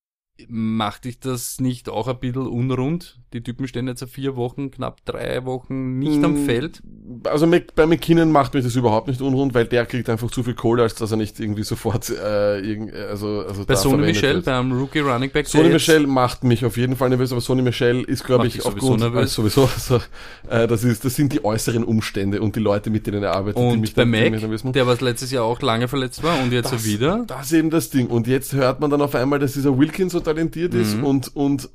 macht 0.48 1.04
dich 1.04 1.20
das 1.20 1.60
nicht 1.60 1.88
auch 1.88 2.08
ein 2.08 2.18
bisschen 2.18 2.46
unrund? 2.46 3.20
Die 3.32 3.42
Typen 3.42 3.66
stehen 3.68 3.86
jetzt 3.88 4.04
vier 4.10 4.36
Wochen, 4.36 4.70
knapp 4.70 5.04
drei 5.04 5.44
Wochen 5.44 5.98
nicht 5.98 6.22
am 6.24 6.34
Mm, 6.42 6.46
Feld. 6.46 6.82
Also 7.24 7.48
bei 7.74 7.86
McKinnon 7.86 8.30
macht 8.30 8.54
mich 8.54 8.64
das 8.64 8.74
überhaupt 8.76 9.08
nicht 9.08 9.20
unrund, 9.20 9.54
weil 9.54 9.66
der 9.66 9.86
kriegt 9.86 10.08
einfach 10.08 10.30
zu 10.30 10.42
viel 10.42 10.54
Kohle, 10.54 10.82
als 10.82 10.94
dass 10.96 11.10
er 11.10 11.16
nicht 11.16 11.38
irgendwie 11.40 11.62
sofort 11.64 12.10
äh, 12.10 12.58
irgend, 12.60 12.92
also, 12.94 13.44
also 13.46 13.64
Bei 13.64 13.74
Sony 13.76 14.06
Michel, 14.06 14.34
wird. 14.36 14.44
beim 14.44 14.72
Rookie 14.72 15.00
Running 15.00 15.30
Back. 15.30 15.46
Sony 15.48 15.68
Michel 15.68 16.06
macht 16.06 16.44
mich 16.44 16.64
auf 16.64 16.76
jeden 16.76 16.96
Fall 16.96 17.08
nervös, 17.08 17.30
aber 17.32 17.40
Sony 17.40 17.62
Michel 17.62 18.02
ist, 18.04 18.24
glaube 18.24 18.46
ich, 18.46 18.64
aufgrund 18.64 19.00
nervös. 19.00 19.32
äh, 19.32 19.34
sowieso, 19.34 19.62
also, 19.72 20.00
äh, 20.48 20.66
das 20.68 20.84
ist, 20.84 21.04
das 21.04 21.14
sind 21.16 21.32
die 21.32 21.44
äußeren 21.44 21.82
Umstände 21.84 22.40
und 22.40 22.54
die 22.56 22.60
Leute, 22.60 22.90
mit 22.90 23.06
denen 23.06 23.22
er 23.22 23.32
arbeitet, 23.34 23.58
die 23.58 23.62
Und 23.66 23.80
mich 23.80 23.94
bei 23.94 24.04
die 24.04 24.10
mich 24.10 24.30
Mac, 24.32 24.40
nervös 24.42 24.64
machen. 24.64 24.72
der 24.74 24.86
was 24.86 25.00
letztes 25.00 25.30
Jahr 25.32 25.44
auch 25.44 25.60
lange 25.60 25.88
verletzt 25.88 26.22
war 26.22 26.40
und 26.42 26.52
jetzt 26.52 26.72
Das- 26.72 26.84
wieder. 26.84 27.24
Das 27.26 27.46
ist 27.46 27.52
eben 27.52 27.70
das 27.70 27.90
Ding. 27.90 28.06
Und 28.08 28.26
jetzt 28.28 28.52
hört 28.52 28.80
man 28.80 28.90
dann 28.90 29.00
auf 29.02 29.14
einmal, 29.14 29.38
dass 29.38 29.54
dieser 29.54 29.76
Wilkins 29.76 30.14
talentiert 30.24 30.74
ist 30.74 30.96
Mhm. 30.96 31.04
und, 31.04 31.36
und, 31.36 31.70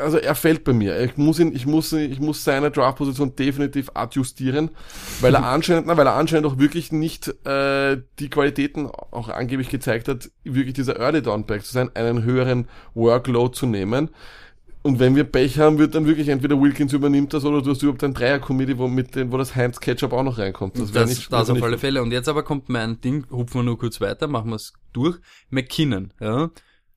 also 0.00 0.16
er 0.16 0.34
fällt 0.34 0.64
bei 0.64 0.72
mir. 0.72 0.98
Ich 1.00 1.16
muss 1.16 1.38
ihn, 1.38 1.54
ich 1.54 1.66
muss, 1.66 1.92
ich 1.92 2.20
muss 2.20 2.44
seine 2.44 2.70
Draftposition 2.70 3.36
definitiv 3.36 3.90
adjustieren, 3.94 4.70
weil 5.20 5.34
er 5.34 5.44
anscheinend, 5.50 5.86
na, 5.86 5.96
weil 5.96 6.06
er 6.06 6.14
anscheinend 6.14 6.46
auch 6.46 6.58
wirklich 6.58 6.92
nicht, 6.92 7.28
äh, 7.46 7.98
die 8.18 8.30
Qualitäten 8.30 8.86
auch 8.86 9.28
angeblich 9.28 9.68
gezeigt 9.68 10.08
hat, 10.08 10.30
wirklich 10.44 10.74
dieser 10.74 10.98
Early 10.98 11.20
Down 11.22 11.44
Back 11.44 11.64
zu 11.64 11.72
sein, 11.72 11.90
einen 11.94 12.22
höheren 12.24 12.68
Workload 12.94 13.54
zu 13.54 13.66
nehmen. 13.66 14.10
Und 14.84 14.98
wenn 14.98 15.14
wir 15.14 15.22
Pech 15.22 15.60
haben, 15.60 15.78
wird 15.78 15.94
dann 15.94 16.06
wirklich 16.08 16.28
entweder 16.28 16.60
Wilkins 16.60 16.92
übernimmt 16.92 17.32
das 17.32 17.44
oder 17.44 17.62
du 17.62 17.70
hast 17.70 17.82
überhaupt 17.84 18.02
ein 18.02 18.14
Dreier-Committee, 18.14 18.78
wo 18.78 18.88
mit 18.88 19.14
den, 19.14 19.30
wo 19.30 19.36
das 19.38 19.54
Heinz 19.54 19.78
Ketchup 19.78 20.12
auch 20.12 20.24
noch 20.24 20.38
reinkommt. 20.38 20.76
Das, 20.76 20.90
das, 20.90 21.08
nicht- 21.08 21.30
wär 21.30 21.38
auf 21.40 21.48
nicht 21.52 21.62
alle. 21.62 21.78
Fälle. 21.78 22.02
Und 22.02 22.10
jetzt 22.10 22.28
aber 22.28 22.42
kommt 22.42 22.68
mein 22.68 23.00
Ding, 23.00 23.24
hupfen 23.30 23.60
wir 23.60 23.62
nur 23.62 23.78
kurz 23.78 24.00
weiter, 24.00 24.26
machen 24.26 24.50
wir 24.50 24.56
es 24.56 24.72
durch. 24.92 25.18
McKinnon, 25.50 26.12
ja. 26.20 26.50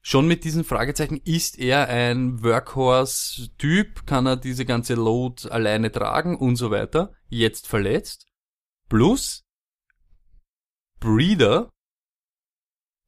Schon 0.08 0.28
mit 0.28 0.44
diesen 0.44 0.63
Fragezeichen, 0.63 1.20
ist 1.24 1.58
er 1.58 1.88
ein 1.89 2.44
Workhorse-Typ? 2.44 4.06
Kann 4.06 4.28
er 4.28 4.38
diese 4.38 4.63
ganze 4.63 4.94
Load 4.94 5.50
alleine 5.50 5.91
tragen 5.91 6.38
und 6.38 6.58
so 6.58 6.70
weiter? 6.70 7.15
Jetzt 7.28 7.65
verletzt. 7.65 8.28
Plus 8.88 9.46
Breeder 11.00 11.72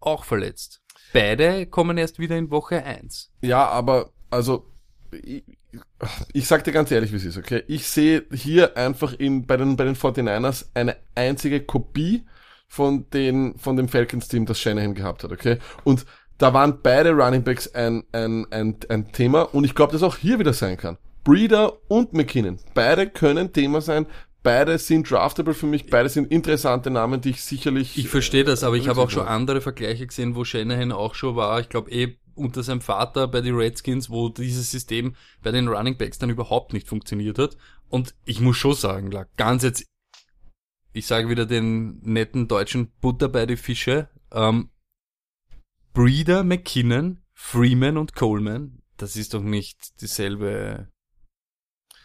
auch 0.02 0.24
verletzt. 0.24 0.82
Beide 1.14 1.68
kommen 1.68 2.00
erst 2.00 2.18
wieder 2.18 2.36
in 2.36 2.50
Woche 2.50 2.84
1. 2.84 3.32
Ja, 3.42 3.68
aber 3.68 4.12
also 4.32 4.66
ich, 5.12 5.44
ich 6.34 6.48
sag 6.48 6.64
dir 6.64 6.72
ganz 6.72 6.90
ehrlich, 6.90 7.12
wie 7.12 7.18
es 7.18 7.26
ist, 7.26 7.38
okay? 7.38 7.64
Ich 7.68 7.88
sehe 7.88 8.26
hier 8.34 8.76
einfach 8.76 9.14
in 9.14 9.46
bei 9.46 9.58
den 9.58 9.78
bei 9.78 9.84
den 9.84 9.96
49ers 9.96 10.72
eine 10.74 10.98
einzige 11.14 11.64
Kopie 11.64 12.26
von 12.68 13.08
den 13.12 13.56
von 13.60 13.78
dem 13.78 13.88
Falcons 13.88 14.30
Team, 14.30 14.48
das 14.48 14.60
Shanahan 14.60 14.96
gehabt 14.96 15.24
hat, 15.24 15.32
okay? 15.32 15.60
Und 15.84 16.08
da 16.38 16.54
waren 16.54 16.82
beide 16.82 17.12
Running 17.12 17.44
Backs 17.44 17.68
ein 17.74 18.04
ein 18.12 18.46
ein, 18.52 18.78
ein 18.90 19.12
Thema 19.12 19.42
und 19.54 19.64
ich 19.64 19.76
glaube, 19.76 19.94
dass 19.94 20.04
auch 20.04 20.18
hier 20.18 20.40
wieder 20.40 20.54
sein 20.54 20.78
kann. 20.78 20.98
Breeder 21.24 21.74
und 21.90 22.14
McKinnon, 22.14 22.60
beide 22.74 23.10
können 23.10 23.52
Thema 23.52 23.82
sein. 23.82 24.06
Beide 24.44 24.78
sind 24.78 25.10
draftable 25.10 25.54
für 25.54 25.66
mich, 25.66 25.88
beide 25.88 26.08
sind 26.08 26.32
interessante 26.32 26.90
Namen, 26.90 27.20
die 27.20 27.32
ich 27.32 27.44
sicherlich 27.44 27.98
Ich 27.98 28.08
verstehe 28.08 28.46
das, 28.46 28.64
aber 28.64 28.78
ich 28.78 28.88
habe 28.88 29.02
auch 29.02 29.10
schon 29.10 29.28
andere 29.28 29.60
Vergleiche 29.60 30.08
gesehen, 30.08 30.36
wo 30.36 30.46
Shanahan 30.46 30.94
auch 30.94 31.16
schon 31.16 31.36
war. 31.36 31.60
Ich 31.60 31.68
glaube 31.68 31.92
eh 31.92 32.18
unter 32.38 32.64
seinem 32.64 32.82
Vater 32.82 33.28
bei 33.28 33.42
den 33.42 33.56
Redskins, 33.56 34.10
wo 34.10 34.30
dieses 34.30 34.72
System 34.72 35.16
bei 35.44 35.52
den 35.52 35.68
Running 35.68 35.98
Backs 35.98 36.20
dann 36.20 36.30
überhaupt 36.30 36.72
nicht 36.72 36.88
funktioniert 36.88 37.40
hat. 37.40 37.58
Und 37.90 38.16
ich 38.26 38.40
muss 38.40 38.58
schon 38.58 38.74
sagen, 38.74 39.14
ganz 39.36 39.64
jetzt, 39.64 39.86
ich 40.94 41.08
sage 41.08 41.30
wieder 41.30 41.46
den 41.46 42.00
netten 42.04 42.48
deutschen 42.48 42.92
Butter 43.02 43.28
bei 43.28 43.46
die 43.46 43.58
Fische, 43.58 44.10
ähm, 44.32 44.70
Breeder, 45.98 46.44
McKinnon, 46.44 47.24
Freeman 47.34 47.98
und 47.98 48.14
Coleman, 48.14 48.84
das 48.98 49.16
ist 49.16 49.34
doch 49.34 49.42
nicht 49.42 50.00
dieselbe, 50.00 50.90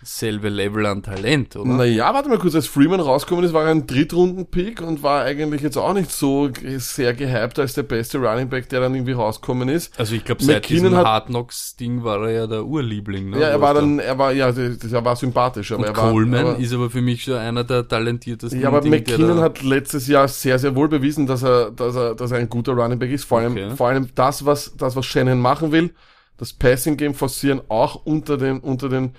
selbe 0.05 0.49
Level 0.49 0.85
an 0.87 1.03
Talent, 1.03 1.55
oder? 1.57 1.69
Naja, 1.71 2.12
warte 2.12 2.29
mal 2.29 2.38
kurz, 2.38 2.55
als 2.55 2.67
Freeman 2.67 3.01
rausgekommen 3.01 3.45
ist, 3.45 3.53
war 3.53 3.65
er 3.65 3.71
ein 3.71 3.87
Drittrunden-Pick 3.87 4.81
und 4.81 5.03
war 5.03 5.23
eigentlich 5.25 5.61
jetzt 5.62 5.77
auch 5.77 5.93
nicht 5.95 6.11
so 6.11 6.51
sehr 6.79 7.15
gehypt 7.15 7.59
als 7.59 7.75
der 7.75 7.85
beste 7.85 8.19
Running 8.19 8.49
Back, 8.49 8.69
der 8.69 8.81
dann 8.81 8.95
irgendwie 8.95 9.12
rausgekommen 9.12 9.69
ist. 9.69 9.99
Also 9.99 10.15
ich 10.15 10.25
glaube, 10.25 10.43
seit 10.43 10.62
McKinnon 10.62 10.83
diesem 10.85 10.97
hat- 10.99 11.07
Hard 11.07 11.27
Knocks 11.27 11.77
Ding 11.77 12.03
war 12.05 12.25
er 12.27 12.31
ja 12.33 12.47
der 12.47 12.65
Urliebling. 12.65 13.31
Ne? 13.31 13.41
ja, 13.41 13.49
er 13.49 13.61
war 13.61 13.75
dann, 13.75 13.99
er 13.99 14.19
war, 14.19 14.33
ja, 14.33 14.49
er 14.51 15.05
war 15.05 15.17
sympathisch, 15.17 15.73
aber 15.73 15.83
Und 15.83 15.88
er 15.88 15.97
war, 15.97 16.11
Coleman 16.11 16.47
aber, 16.47 16.59
ist 16.59 16.73
aber 16.75 16.91
für 16.91 17.03
mich 17.03 17.25
so 17.25 17.35
einer 17.35 17.65
der 17.65 17.87
talentiertesten. 17.87 18.61
ja, 18.61 18.69
aber 18.69 18.81
Ding, 18.81 18.91
McKinnon 18.91 19.41
hat 19.41 19.62
letztes 19.62 20.07
Jahr 20.09 20.27
sehr, 20.29 20.59
sehr 20.59 20.75
wohl 20.75 20.88
bewiesen, 20.88 21.27
dass 21.27 21.43
er, 21.43 21.71
dass 21.71 21.95
er, 21.97 22.15
dass 22.15 22.31
er 22.33 22.38
ein 22.38 22.49
guter 22.49 22.73
Running 22.73 22.99
Back 22.99 23.11
ist. 23.12 23.25
Vor 23.25 23.38
allem, 23.38 23.53
Okay. 23.53 23.77
vor 23.77 23.88
allem 23.88 24.09
das, 24.15 24.45
was, 24.45 24.75
das, 24.77 24.97
was 24.97 25.07
Shannon 25.07 25.41
machen 25.41 25.73
will, 25.73 25.95
das 26.38 26.53
Passing 26.53 26.97
Game 26.97 27.15
forcieren, 27.15 27.61
auch 27.69 28.05
unter 28.05 28.37
den, 28.37 28.59
unter 28.59 28.88
den 28.88 29.12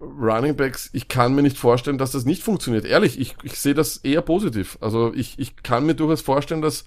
Running 0.00 0.56
Backs. 0.56 0.90
Ich 0.92 1.08
kann 1.08 1.34
mir 1.34 1.42
nicht 1.42 1.58
vorstellen, 1.58 1.98
dass 1.98 2.12
das 2.12 2.24
nicht 2.24 2.42
funktioniert. 2.42 2.84
Ehrlich, 2.84 3.18
ich, 3.18 3.36
ich 3.42 3.58
sehe 3.58 3.74
das 3.74 3.98
eher 3.98 4.22
positiv. 4.22 4.78
Also 4.80 5.12
ich, 5.14 5.38
ich 5.38 5.56
kann 5.56 5.86
mir 5.86 5.94
durchaus 5.94 6.20
vorstellen, 6.20 6.62
dass 6.62 6.84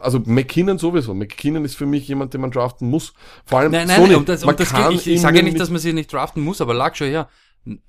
also 0.00 0.20
McKinnon 0.24 0.78
sowieso. 0.78 1.14
McKinnon 1.14 1.64
ist 1.64 1.76
für 1.76 1.86
mich 1.86 2.08
jemand, 2.08 2.34
den 2.34 2.40
man 2.40 2.50
draften 2.50 2.88
muss. 2.88 3.14
Vor 3.44 3.60
allem 3.60 3.72
Nein, 3.72 3.88
nein, 3.88 3.96
Sony, 3.96 4.08
nein, 4.10 4.18
und 4.18 4.28
das, 4.28 4.42
man 4.42 4.50
und 4.50 4.60
das 4.60 4.70
kann 4.70 4.90
geht, 4.90 5.00
ich, 5.00 5.06
ich 5.06 5.20
sage 5.20 5.38
ja 5.38 5.42
nicht, 5.42 5.60
dass 5.60 5.70
man 5.70 5.80
sie 5.80 5.92
nicht 5.92 6.12
draften 6.12 6.42
muss, 6.42 6.60
aber 6.60 6.74
lag 6.74 6.94
schon 6.94 7.08
her. 7.08 7.28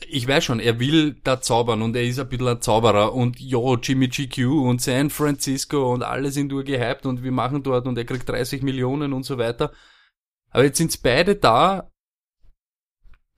Ich 0.10 0.28
weiß 0.28 0.44
schon, 0.44 0.60
er 0.60 0.80
will 0.80 1.16
da 1.24 1.40
zaubern 1.40 1.82
und 1.82 1.96
er 1.96 2.04
ist 2.04 2.20
ein 2.20 2.28
bisschen 2.28 2.48
ein 2.48 2.62
Zauberer 2.62 3.14
und 3.14 3.40
jo, 3.40 3.78
Jimmy 3.78 4.10
GQ 4.10 4.40
und 4.68 4.82
San 4.82 5.10
Francisco 5.10 5.94
und 5.94 6.04
alle 6.04 6.32
sind 6.32 6.52
urgehypt 6.52 7.06
und 7.06 7.24
wir 7.24 7.32
machen 7.32 7.64
dort 7.64 7.88
und 7.88 7.98
er 7.98 8.04
kriegt 8.04 8.28
30 8.28 8.62
Millionen 8.62 9.14
und 9.14 9.24
so 9.24 9.38
weiter. 9.38 9.72
Aber 10.50 10.64
jetzt 10.64 10.80
sind's 10.80 10.98
beide 10.98 11.36
da 11.36 11.92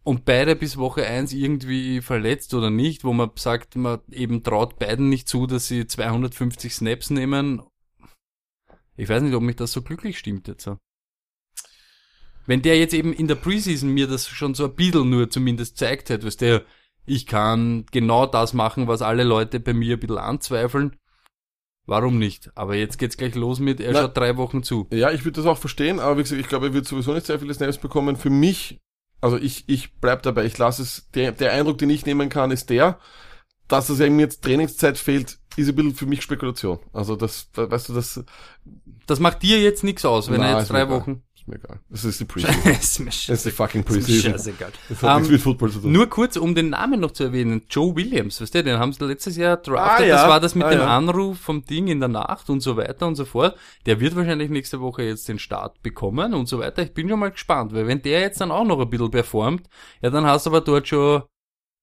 und 0.03 0.25
beide 0.25 0.55
bis 0.55 0.77
Woche 0.77 1.05
eins 1.05 1.31
irgendwie 1.33 2.01
verletzt 2.01 2.53
oder 2.53 2.69
nicht, 2.69 3.03
wo 3.03 3.13
man 3.13 3.31
sagt, 3.35 3.75
man 3.75 3.99
eben 4.11 4.43
traut 4.43 4.79
beiden 4.79 5.09
nicht 5.09 5.27
zu, 5.27 5.45
dass 5.47 5.67
sie 5.67 5.85
250 5.85 6.73
Snaps 6.73 7.09
nehmen. 7.09 7.61
Ich 8.97 9.09
weiß 9.09 9.21
nicht, 9.21 9.35
ob 9.35 9.43
mich 9.43 9.55
das 9.55 9.71
so 9.71 9.81
glücklich 9.81 10.17
stimmt 10.17 10.47
jetzt. 10.47 10.69
Wenn 12.47 12.61
der 12.61 12.77
jetzt 12.77 12.93
eben 12.93 13.13
in 13.13 13.27
der 13.27 13.35
Preseason 13.35 13.89
mir 13.89 14.07
das 14.07 14.27
schon 14.27 14.55
so 14.55 14.65
ein 14.65 14.75
bisschen 14.75 15.09
nur 15.09 15.29
zumindest 15.29 15.77
zeigt 15.77 16.09
hätte, 16.09 16.25
was 16.25 16.37
der, 16.37 16.65
ich 17.05 17.27
kann 17.27 17.85
genau 17.91 18.25
das 18.25 18.53
machen, 18.53 18.87
was 18.87 19.01
alle 19.01 19.23
Leute 19.23 19.59
bei 19.59 19.73
mir 19.73 19.97
ein 19.97 19.99
bisschen 19.99 20.17
anzweifeln, 20.17 20.95
warum 21.85 22.17
nicht? 22.17 22.51
Aber 22.55 22.75
jetzt 22.75 22.97
geht's 22.97 23.17
gleich 23.17 23.35
los 23.35 23.59
mit, 23.59 23.79
er 23.79 23.93
Na- 23.93 24.01
schaut 24.01 24.17
drei 24.17 24.37
Wochen 24.37 24.63
zu. 24.63 24.87
Ja, 24.91 25.11
ich 25.11 25.23
würde 25.23 25.37
das 25.39 25.45
auch 25.45 25.57
verstehen, 25.57 25.99
aber 25.99 26.17
wie 26.17 26.23
gesagt, 26.23 26.41
ich 26.41 26.47
glaube, 26.47 26.67
er 26.67 26.73
wird 26.73 26.87
sowieso 26.87 27.13
nicht 27.13 27.27
sehr 27.27 27.39
viele 27.39 27.53
Snaps 27.53 27.77
bekommen. 27.77 28.15
Für 28.15 28.31
mich, 28.31 28.79
also 29.21 29.37
ich, 29.37 29.63
ich 29.67 29.93
bleib 29.95 30.23
dabei, 30.23 30.45
ich 30.45 30.57
lasse 30.57 30.81
es, 30.81 31.09
der, 31.13 31.31
der 31.31 31.53
Eindruck, 31.53 31.77
den 31.77 31.89
ich 31.89 32.05
nehmen 32.05 32.29
kann, 32.29 32.51
ist 32.51 32.69
der, 32.69 32.99
dass 33.67 33.89
es 33.89 33.99
ihm 33.99 34.19
jetzt 34.19 34.43
Trainingszeit 34.43 34.97
fehlt, 34.97 35.39
ist 35.55 35.69
ein 35.69 35.75
bisschen 35.75 35.95
für 35.95 36.05
mich 36.05 36.21
Spekulation. 36.21 36.79
Also 36.93 37.15
das, 37.15 37.49
weißt 37.53 37.89
du, 37.89 37.93
das 37.93 38.23
Das 39.07 39.19
macht 39.19 39.43
dir 39.43 39.59
jetzt 39.61 39.83
nichts 39.83 40.05
aus, 40.05 40.29
wenn 40.29 40.41
Na, 40.41 40.51
er 40.51 40.59
jetzt 40.59 40.69
drei. 40.69 40.89
Wochen. 40.89 41.23
Ist 41.41 41.47
mir 41.47 41.55
egal. 41.55 41.79
Das 41.89 42.05
ist 42.05 42.19
die 42.19 42.25
Preseason. 42.31 42.71
ist 42.71 42.99
mir 42.99 43.05
Das 43.05 43.29
ist 43.29 43.45
die 43.45 43.51
fucking 43.51 43.81
ist 43.83 43.89
mir 43.89 43.95
Preseason. 43.95 44.31
Das 44.33 44.47
hat 44.47 44.53
Ähm, 45.03 45.15
nichts 45.17 45.29
mit 45.31 45.41
Football 45.41 45.71
zu 45.71 45.79
tun. 45.79 45.91
Nur 45.91 46.07
kurz, 46.09 46.37
um 46.37 46.53
den 46.55 46.69
Namen 46.69 46.99
noch 46.99 47.11
zu 47.11 47.23
erwähnen. 47.23 47.63
Joe 47.69 47.95
Williams, 47.95 48.39
weißt 48.41 48.53
du, 48.55 48.63
den 48.63 48.77
haben 48.79 48.93
sie 48.93 49.05
letztes 49.05 49.35
Jahr 49.37 49.57
drafted. 49.57 50.05
Ah, 50.05 50.07
ja. 50.07 50.15
Das 50.17 50.29
war 50.29 50.39
das 50.39 50.55
mit 50.55 50.65
Ah, 50.65 50.69
dem 50.69 50.79
ja. 50.79 50.97
Anruf 50.97 51.39
vom 51.39 51.65
Ding 51.65 51.87
in 51.87 51.99
der 51.99 52.09
Nacht 52.09 52.49
und 52.49 52.61
so 52.61 52.77
weiter 52.77 53.07
und 53.07 53.15
so 53.15 53.25
fort. 53.25 53.57
Der 53.85 53.99
wird 53.99 54.15
wahrscheinlich 54.15 54.49
nächste 54.49 54.79
Woche 54.81 55.03
jetzt 55.03 55.27
den 55.27 55.39
Start 55.39 55.81
bekommen 55.81 56.33
und 56.33 56.47
so 56.47 56.59
weiter. 56.59 56.83
Ich 56.83 56.93
bin 56.93 57.09
schon 57.09 57.19
mal 57.19 57.31
gespannt, 57.31 57.73
weil 57.73 57.87
wenn 57.87 58.01
der 58.01 58.21
jetzt 58.21 58.39
dann 58.41 58.51
auch 58.51 58.65
noch 58.65 58.79
ein 58.79 58.89
bisschen 58.89 59.11
performt, 59.11 59.67
ja, 60.01 60.09
dann 60.09 60.25
hast 60.25 60.45
du 60.45 60.51
aber 60.51 60.61
dort 60.61 60.87
schon 60.87 61.23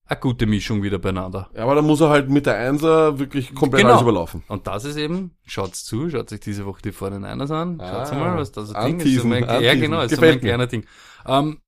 eine 0.08 0.20
gute 0.20 0.46
Mischung 0.46 0.82
wieder 0.82 0.98
beieinander. 0.98 1.50
Ja, 1.54 1.64
aber 1.64 1.74
dann 1.74 1.84
muss 1.84 2.00
er 2.00 2.08
halt 2.08 2.30
mit 2.30 2.46
der 2.46 2.56
Einser 2.56 3.18
wirklich 3.18 3.54
komplett 3.54 3.82
Genau. 3.82 3.92
alles 3.92 4.02
überlaufen. 4.02 4.42
Und 4.48 4.66
das 4.66 4.84
ist 4.84 4.96
eben, 4.96 5.32
schaut's 5.44 5.84
zu, 5.84 6.08
schaut 6.08 6.30
sich 6.30 6.40
diese 6.40 6.64
Woche 6.66 6.80
die 6.82 6.92
49ers 6.92 7.50
an, 7.52 7.78
schaut's 7.78 8.10
Ah, 8.12 8.14
mal, 8.14 8.36
was 8.38 8.50
das 8.52 8.72
Ding 8.72 9.00
ist. 9.00 9.20
So 9.20 9.26
mein, 9.28 9.44
ja, 9.44 9.74
genau, 9.74 10.00
ist 10.00 10.14
so 10.14 10.20
mein 10.20 10.40
kleiner 10.40 10.66
Ding. 10.66 10.86
Ähm, 11.26 11.60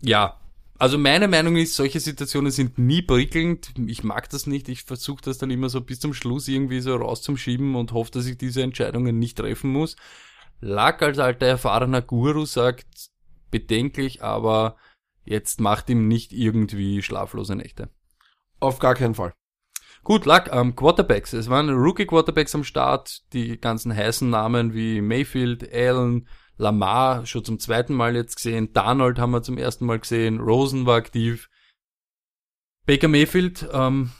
ja, 0.00 0.40
also 0.78 0.98
meine 0.98 1.26
Meinung 1.28 1.56
ist, 1.56 1.74
solche 1.74 2.00
Situationen 2.00 2.50
sind 2.50 2.78
nie 2.78 3.00
prickelnd. 3.02 3.72
Ich 3.86 4.04
mag 4.04 4.28
das 4.30 4.46
nicht. 4.46 4.68
Ich 4.68 4.82
versuche 4.84 5.22
das 5.22 5.38
dann 5.38 5.50
immer 5.50 5.68
so 5.70 5.80
bis 5.80 6.00
zum 6.00 6.12
Schluss 6.14 6.48
irgendwie 6.48 6.80
so 6.80 6.94
rauszuschieben 6.96 7.74
und 7.76 7.92
hoffe, 7.92 8.10
dass 8.12 8.26
ich 8.26 8.36
diese 8.36 8.62
Entscheidungen 8.62 9.18
nicht 9.18 9.38
treffen 9.38 9.70
muss. 9.72 9.96
Lack 10.60 11.02
als 11.02 11.18
alter 11.18 11.46
erfahrener 11.46 12.02
Guru 12.02 12.44
sagt, 12.44 12.86
bedenklich, 13.50 14.22
aber 14.22 14.76
jetzt 15.26 15.60
macht 15.60 15.90
ihm 15.90 16.08
nicht 16.08 16.32
irgendwie 16.32 17.02
schlaflose 17.02 17.56
Nächte. 17.56 17.90
Auf 18.60 18.78
gar 18.78 18.94
keinen 18.94 19.14
Fall. 19.14 19.34
Gut, 20.02 20.24
Luck, 20.24 20.44
ähm, 20.52 20.76
Quarterbacks. 20.76 21.32
Es 21.32 21.50
waren 21.50 21.68
Rookie-Quarterbacks 21.68 22.54
am 22.54 22.64
Start, 22.64 23.22
die 23.32 23.60
ganzen 23.60 23.94
heißen 23.94 24.30
Namen 24.30 24.72
wie 24.72 25.00
Mayfield, 25.00 25.70
Allen, 25.72 26.28
Lamar, 26.56 27.26
schon 27.26 27.44
zum 27.44 27.58
zweiten 27.58 27.92
Mal 27.92 28.14
jetzt 28.14 28.36
gesehen, 28.36 28.72
Darnold 28.72 29.18
haben 29.18 29.32
wir 29.32 29.42
zum 29.42 29.58
ersten 29.58 29.84
Mal 29.84 29.98
gesehen, 29.98 30.40
Rosen 30.40 30.86
war 30.86 30.96
aktiv. 30.96 31.50
Baker 32.86 33.08
Mayfield, 33.08 33.68
ähm, 33.72 34.12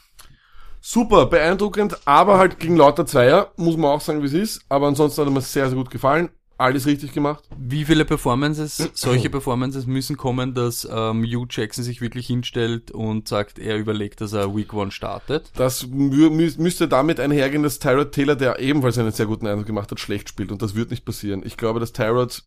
Super, 0.88 1.26
beeindruckend, 1.26 2.06
aber 2.06 2.38
halt 2.38 2.60
gegen 2.60 2.76
lauter 2.76 3.06
Zweier, 3.06 3.50
muss 3.56 3.76
man 3.76 3.90
auch 3.90 4.00
sagen, 4.00 4.22
wie 4.22 4.26
es 4.26 4.32
ist. 4.32 4.64
Aber 4.68 4.86
ansonsten 4.86 5.20
hat 5.20 5.28
er 5.28 5.32
mir 5.32 5.40
sehr, 5.40 5.66
sehr 5.68 5.76
gut 5.76 5.90
gefallen. 5.90 6.30
Alles 6.58 6.86
richtig 6.86 7.12
gemacht. 7.12 7.44
wie 7.58 7.84
viele 7.84 8.06
Performances, 8.06 8.90
solche 8.94 9.28
Performances 9.28 9.86
müssen 9.86 10.16
kommen, 10.16 10.54
dass 10.54 10.88
ähm, 10.90 11.22
Hugh 11.22 11.46
Jackson 11.50 11.84
sich 11.84 12.00
wirklich 12.00 12.26
hinstellt 12.26 12.90
und 12.90 13.28
sagt, 13.28 13.58
er 13.58 13.76
überlegt, 13.76 14.22
dass 14.22 14.32
er 14.32 14.56
Week 14.56 14.72
One 14.72 14.90
startet? 14.90 15.50
Das 15.56 15.86
mü 15.86 16.30
mü 16.30 16.50
müsste 16.56 16.88
damit 16.88 17.20
einhergehen, 17.20 17.62
dass 17.62 17.78
Tyrod 17.78 18.12
Taylor, 18.12 18.36
der 18.36 18.58
ebenfalls 18.58 18.96
einen 18.96 19.12
sehr 19.12 19.26
guten 19.26 19.46
Eindruck 19.46 19.66
gemacht 19.66 19.90
hat, 19.90 20.00
schlecht 20.00 20.30
spielt. 20.30 20.50
Und 20.50 20.62
das 20.62 20.74
wird 20.74 20.90
nicht 20.90 21.04
passieren. 21.04 21.42
Ich 21.44 21.58
glaube, 21.58 21.78
dass 21.78 21.92
Tyrod 21.92 22.42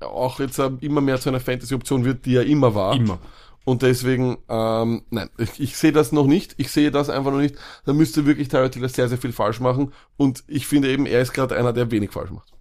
auch 0.00 0.40
jetzt 0.40 0.58
äh, 0.58 0.70
immer 0.80 1.00
mehr 1.00 1.20
zu 1.20 1.28
einer 1.28 1.40
Fantasy-Option 1.40 2.04
wird, 2.04 2.26
die 2.26 2.34
er 2.34 2.44
immer 2.44 2.74
war. 2.74 2.96
Immer. 2.96 3.20
Und 3.64 3.82
deswegen, 3.82 4.38
ähm, 4.48 5.04
nein, 5.10 5.30
ich, 5.38 5.60
ich 5.60 5.76
sehe 5.76 5.92
das 5.92 6.10
noch 6.10 6.26
nicht. 6.26 6.54
Ich 6.56 6.72
sehe 6.72 6.90
das 6.90 7.08
einfach 7.08 7.30
noch 7.30 7.38
nicht. 7.38 7.54
Da 7.84 7.92
müsste 7.92 8.26
wirklich 8.26 8.48
Tyrod 8.48 8.72
Taylor 8.72 8.88
sehr, 8.88 9.08
sehr 9.08 9.18
viel 9.18 9.32
falsch 9.32 9.60
machen. 9.60 9.92
Und 10.16 10.42
ich 10.48 10.66
finde 10.66 10.90
eben, 10.90 11.06
er 11.06 11.20
ist 11.20 11.32
gerade 11.32 11.56
einer, 11.56 11.72
der 11.72 11.92
wenig 11.92 12.10
falsch 12.10 12.32
macht. 12.32 12.51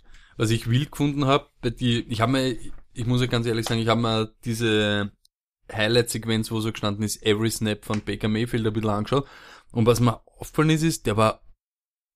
Was 0.42 0.50
ich 0.50 0.72
wild 0.72 0.90
gefunden 0.90 1.26
habe, 1.26 1.46
die, 1.64 2.00
ich 2.10 2.20
habe 2.20 2.32
mir, 2.32 2.58
ich 2.94 3.06
muss 3.06 3.22
ja 3.22 3.28
ganz 3.28 3.46
ehrlich 3.46 3.68
sagen, 3.68 3.80
ich 3.80 3.88
habe 3.88 4.02
mir 4.02 4.34
diese 4.44 5.12
Highlight-Sequenz, 5.72 6.50
wo 6.50 6.60
so 6.62 6.72
gestanden 6.72 7.04
ist, 7.04 7.22
Every 7.24 7.52
Snap 7.52 7.86
von 7.86 8.02
Baker 8.02 8.28
Mayfield 8.28 8.66
ein 8.66 8.74
bisschen 8.74 8.90
angeschaut. 8.90 9.28
Und 9.72 9.86
was 9.86 10.00
mir 10.00 10.20
aufgefallen 10.40 10.72
ist, 10.72 10.82
ist, 10.82 11.06
der 11.06 11.16
war 11.16 11.44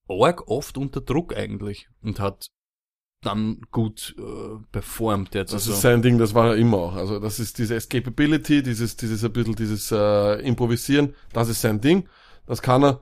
arg 0.10 0.48
oft 0.48 0.76
unter 0.80 1.02
Druck 1.02 1.38
eigentlich 1.38 1.88
und 2.02 2.20
hat 2.20 2.48
dann 3.22 3.62
gut 3.70 4.16
äh, 4.18 4.58
performt 4.72 5.36
jetzt. 5.36 5.54
Das 5.54 5.62
also. 5.62 5.74
ist 5.74 5.82
sein 5.82 6.02
Ding, 6.02 6.18
das 6.18 6.34
war 6.34 6.48
er 6.48 6.56
immer 6.56 6.78
auch. 6.78 6.96
Also 6.96 7.20
das 7.20 7.40
ist 7.40 7.60
diese 7.60 7.76
Escapability, 7.76 8.64
dieses, 8.64 8.98
dieses 8.98 9.24
ein 9.24 9.34
bisschen 9.34 9.56
dieses 9.56 9.92
äh, 9.92 10.42
Improvisieren, 10.42 11.14
das 11.32 11.48
ist 11.50 11.62
sein 11.62 11.80
Ding. 11.80 12.10
Das 12.48 12.64
kann 12.64 12.84
er. 12.84 13.02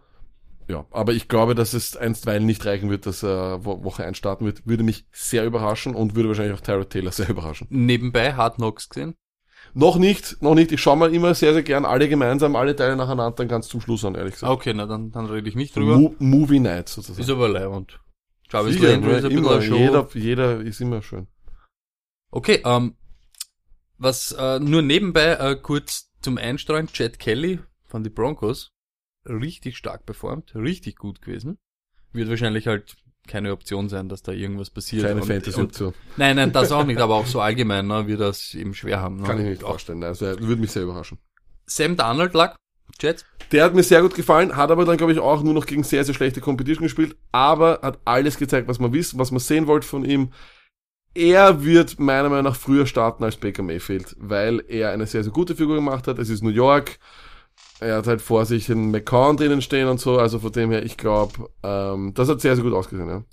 Ja, 0.67 0.85
aber 0.91 1.13
ich 1.13 1.27
glaube, 1.27 1.55
dass 1.55 1.73
es 1.73 1.95
einstweilen 1.97 2.45
nicht 2.45 2.65
reichen 2.65 2.89
wird, 2.89 3.05
dass 3.05 3.23
er 3.23 3.65
Wo- 3.65 3.83
Woche 3.83 4.05
1 4.05 4.17
starten 4.17 4.45
wird. 4.45 4.65
Würde 4.65 4.83
mich 4.83 5.05
sehr 5.11 5.45
überraschen 5.45 5.93
und 5.95 6.15
würde 6.15 6.29
wahrscheinlich 6.29 6.55
auch 6.57 6.61
Tyrod 6.61 6.89
Taylor 6.89 7.11
sehr 7.11 7.29
überraschen. 7.29 7.67
Nebenbei 7.69 8.33
Hard 8.33 8.55
Knocks 8.55 8.89
gesehen. 8.89 9.15
Noch 9.73 9.97
nicht, 9.97 10.41
noch 10.41 10.55
nicht. 10.55 10.71
Ich 10.71 10.81
schaue 10.81 10.97
mal 10.97 11.13
immer 11.13 11.33
sehr, 11.33 11.53
sehr 11.53 11.63
gern 11.63 11.85
alle 11.85 12.07
gemeinsam, 12.07 12.55
alle 12.55 12.75
Teile 12.75 12.95
nacheinander, 12.95 13.35
dann 13.35 13.47
ganz 13.47 13.67
zum 13.67 13.81
Schluss 13.81 14.05
an, 14.05 14.13
ehrlich 14.15 14.33
gesagt. 14.35 14.51
Okay, 14.51 14.73
na 14.73 14.85
dann, 14.85 15.09
dann 15.11 15.25
rede 15.25 15.49
ich 15.49 15.55
nicht 15.55 15.75
drüber. 15.75 15.97
Mo 15.97 16.15
Movie 16.19 16.59
Night 16.59 16.89
sozusagen. 16.89 17.21
Ist 17.21 17.29
aber 17.29 17.49
leibend. 17.49 17.99
Jarvis 18.51 18.73
Sicher, 18.75 18.91
Landry 18.91 19.11
ist 19.17 19.23
ein 19.25 19.29
bisschen 19.29 19.37
immer, 19.45 19.61
Show. 19.61 19.75
jeder, 19.75 20.07
jeder 20.13 20.61
ist 20.61 20.79
immer 20.81 21.01
schön. 21.01 21.27
Okay, 22.29 22.61
ähm, 22.65 22.95
was 23.97 24.31
äh, 24.33 24.59
nur 24.59 24.81
nebenbei 24.81 25.31
äh, 25.33 25.55
kurz 25.55 26.11
zum 26.21 26.37
Einstreuen, 26.37 26.87
Chad 26.87 27.17
Kelly 27.19 27.59
von 27.85 28.03
den 28.03 28.13
Broncos, 28.13 28.71
richtig 29.25 29.77
stark 29.77 30.05
performt, 30.05 30.55
richtig 30.55 30.97
gut 30.97 31.21
gewesen. 31.21 31.57
Wird 32.11 32.29
wahrscheinlich 32.29 32.67
halt 32.67 32.95
keine 33.27 33.51
Option 33.51 33.89
sein, 33.89 34.09
dass 34.09 34.21
da 34.21 34.31
irgendwas 34.31 34.69
passiert. 34.69 35.03
Keine 35.03 35.15
und, 35.15 35.21
und, 35.21 35.27
Fantasy-Option. 35.27 35.93
Nein, 36.17 36.35
nein, 36.35 36.51
das 36.51 36.71
auch 36.71 36.85
nicht, 36.85 36.99
aber 36.99 37.15
auch 37.15 37.25
so 37.25 37.39
allgemein, 37.39 37.87
ne, 37.87 38.07
wir 38.07 38.17
das 38.17 38.53
eben 38.53 38.73
schwer 38.73 38.99
haben. 38.99 39.17
Ne? 39.17 39.23
Kann 39.23 39.37
ich 39.37 39.43
mir 39.43 39.49
nicht 39.51 39.61
vorstellen. 39.61 40.03
Also, 40.03 40.25
er 40.25 40.39
würde 40.39 40.61
mich 40.61 40.71
sehr 40.71 40.83
überraschen. 40.83 41.17
Sam 41.65 41.95
Darnold 41.95 42.33
lag, 42.33 42.57
Chad, 42.99 43.25
Der 43.51 43.63
hat 43.63 43.73
mir 43.73 43.83
sehr 43.83 44.01
gut 44.01 44.13
gefallen, 44.13 44.55
hat 44.55 44.71
aber 44.71 44.85
dann, 44.85 44.97
glaube 44.97 45.13
ich, 45.13 45.19
auch 45.19 45.41
nur 45.41 45.53
noch 45.53 45.65
gegen 45.65 45.83
sehr, 45.83 46.03
sehr 46.03 46.13
schlechte 46.13 46.41
Competition 46.41 46.83
gespielt, 46.83 47.15
aber 47.31 47.79
hat 47.81 47.99
alles 48.05 48.37
gezeigt, 48.37 48.67
was 48.67 48.79
man 48.79 48.93
wissen, 48.93 49.19
was 49.19 49.31
man 49.31 49.39
sehen 49.39 49.67
wollte 49.67 49.87
von 49.87 50.05
ihm. 50.05 50.31
Er 51.15 51.63
wird 51.63 51.99
meiner 51.99 52.29
Meinung 52.29 52.45
nach 52.45 52.55
früher 52.55 52.85
starten 52.85 53.23
als 53.23 53.37
Baker 53.37 53.63
Mayfield, 53.63 54.15
weil 54.19 54.63
er 54.67 54.91
eine 54.91 55.05
sehr, 55.05 55.23
sehr 55.23 55.31
gute 55.31 55.55
Figur 55.55 55.75
gemacht 55.75 56.07
hat. 56.07 56.17
Es 56.17 56.29
ist 56.29 56.43
New 56.43 56.49
York. 56.49 56.97
Er 57.83 57.97
hat 57.97 58.07
halt 58.07 58.21
vor 58.21 58.45
sich 58.45 58.71
einen 58.71 58.91
McCown 58.91 59.37
drinnen 59.37 59.61
stehen 59.61 59.87
und 59.87 59.99
so, 59.99 60.17
also 60.17 60.39
von 60.39 60.51
dem 60.51 60.71
her, 60.71 60.83
ich 60.83 60.97
glaube, 60.97 61.49
ähm, 61.63 62.13
das 62.13 62.29
hat 62.29 62.41
sehr, 62.41 62.55
sehr 62.55 62.63
gut 62.63 62.73
ausgesehen, 62.73 63.09
ja. 63.09 63.23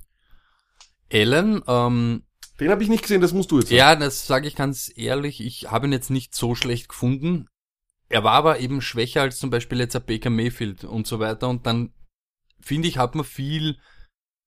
Allen, 1.12 1.62
ähm, 1.66 2.22
Den 2.60 2.70
habe 2.70 2.82
ich 2.82 2.88
nicht 2.88 3.02
gesehen, 3.02 3.20
das 3.20 3.32
musst 3.32 3.50
du 3.50 3.58
jetzt 3.58 3.68
sagen. 3.68 3.78
Ja, 3.78 3.96
das 3.96 4.26
sage 4.26 4.46
ich 4.46 4.54
ganz 4.54 4.92
ehrlich. 4.94 5.40
Ich 5.40 5.70
habe 5.70 5.86
ihn 5.86 5.92
jetzt 5.92 6.10
nicht 6.10 6.34
so 6.34 6.54
schlecht 6.54 6.88
gefunden. 6.88 7.46
Er 8.08 8.24
war 8.24 8.32
aber 8.32 8.60
eben 8.60 8.82
schwächer 8.82 9.22
als 9.22 9.38
zum 9.38 9.50
Beispiel 9.50 9.78
jetzt 9.78 9.96
ein 9.96 10.04
Baker 10.04 10.30
Mayfield 10.30 10.84
und 10.84 11.06
so 11.06 11.20
weiter. 11.20 11.48
Und 11.48 11.66
dann 11.66 11.92
finde 12.60 12.88
ich, 12.88 12.98
hat 12.98 13.14
man 13.14 13.24
viel 13.24 13.78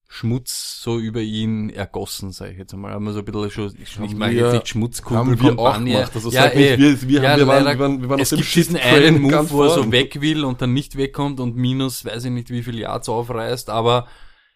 Schmutz 0.07 0.79
so 0.81 0.99
über 0.99 1.21
ihn 1.21 1.69
ergossen, 1.71 2.31
sage 2.31 2.51
ich 2.51 2.57
jetzt 2.59 2.73
einmal. 2.73 2.93
Haben 2.93 3.05
wir 3.05 3.13
so 3.13 3.19
ein 3.19 3.25
bisschen 3.25 3.49
schon, 3.51 3.73
ich 3.81 3.99
wir- 3.99 4.31
jetzt 4.31 4.53
nicht 4.53 4.67
Schmutzkugel, 4.67 5.17
haben 5.17 5.41
wir 5.41 5.53
auch 5.59 5.73
Kampagne. 5.73 5.93
gemacht. 5.93 6.11
Also 6.13 6.29
ja, 6.29 6.43
sag 6.43 6.55
nicht, 6.55 6.69
eh. 6.69 6.77
wir, 6.77 7.01
wir, 7.01 7.21
Ja, 7.21 7.29
haben, 7.31 7.39
wir, 7.39 7.47
waren, 7.47 7.65
wir 7.65 7.79
waren, 7.79 8.01
wir 8.01 8.09
waren 8.09 8.19
es 8.19 8.31
auf 8.31 8.37
dem 8.37 8.43
gibt 8.43 8.55
diesen 8.55 8.77
einen 8.77 9.21
Move, 9.21 9.49
wo 9.49 9.63
er 9.63 9.69
so 9.71 9.91
weg 9.91 10.21
will 10.21 10.45
und 10.45 10.61
dann 10.61 10.73
nicht 10.73 10.97
wegkommt 10.97 11.39
und 11.39 11.55
minus, 11.55 12.05
weiß 12.05 12.25
ich 12.25 12.31
nicht, 12.31 12.49
wie 12.51 12.61
viel 12.61 12.77
Yards 12.77 13.09
aufreißt, 13.09 13.69
aber 13.71 14.07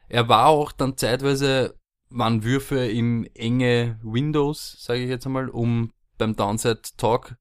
er 0.10 0.30
war 0.30 0.46
auch 0.48 0.72
dann 0.72 0.96
zeitweise, 0.96 1.76
waren 2.10 2.44
Würfe 2.44 2.78
in 2.86 3.26
enge 3.36 4.00
Windows, 4.04 4.78
sage 4.80 5.02
ich 5.02 5.10
jetzt 5.10 5.26
einmal, 5.26 5.50
um 5.50 5.92
beim 6.20 6.36
Downside 6.36 6.82
Talk, 6.98 7.36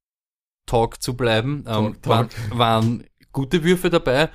Talk 0.64 1.02
zu 1.02 1.14
bleiben. 1.16 1.58
Ähm, 1.58 1.64
Talk, 1.64 2.02
Talk. 2.02 2.02
Waren, 2.02 2.28
waren 2.58 3.04
gute 3.30 3.62
Würfe 3.62 3.90
dabei. 3.90 4.30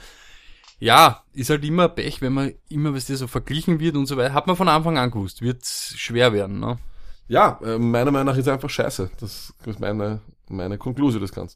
Ja, 0.82 1.24
ist 1.34 1.52
halt 1.52 1.64
immer 1.64 1.88
Pech, 1.90 2.22
wenn 2.22 2.34
man 2.34 2.54
immer, 2.68 2.94
was 2.96 3.06
dir 3.06 3.16
so 3.16 3.28
verglichen 3.28 3.80
wird 3.80 3.96
und 3.96 4.08
so 4.08 4.18
weiter. 4.18 4.34
Hat 4.34 4.48
man 4.48 4.56
von 4.56 4.68
Anfang 4.68 4.98
an 4.98 5.12
gewusst, 5.12 5.42
wird 5.44 5.64
schwer 5.66 6.34
werden, 6.34 6.60
ne? 6.60 6.80
Ja, 7.28 7.60
äh, 7.64 7.78
meiner 7.78 8.10
Meinung 8.10 8.34
nach 8.34 8.38
ist 8.38 8.48
er 8.48 8.54
einfach 8.54 8.70
scheiße. 8.70 9.12
Das 9.20 9.54
ist 9.66 9.80
meine, 9.80 10.22
meine 10.50 10.80
Konklusion 10.80 11.22
des 11.22 11.32
Ganzen. 11.32 11.56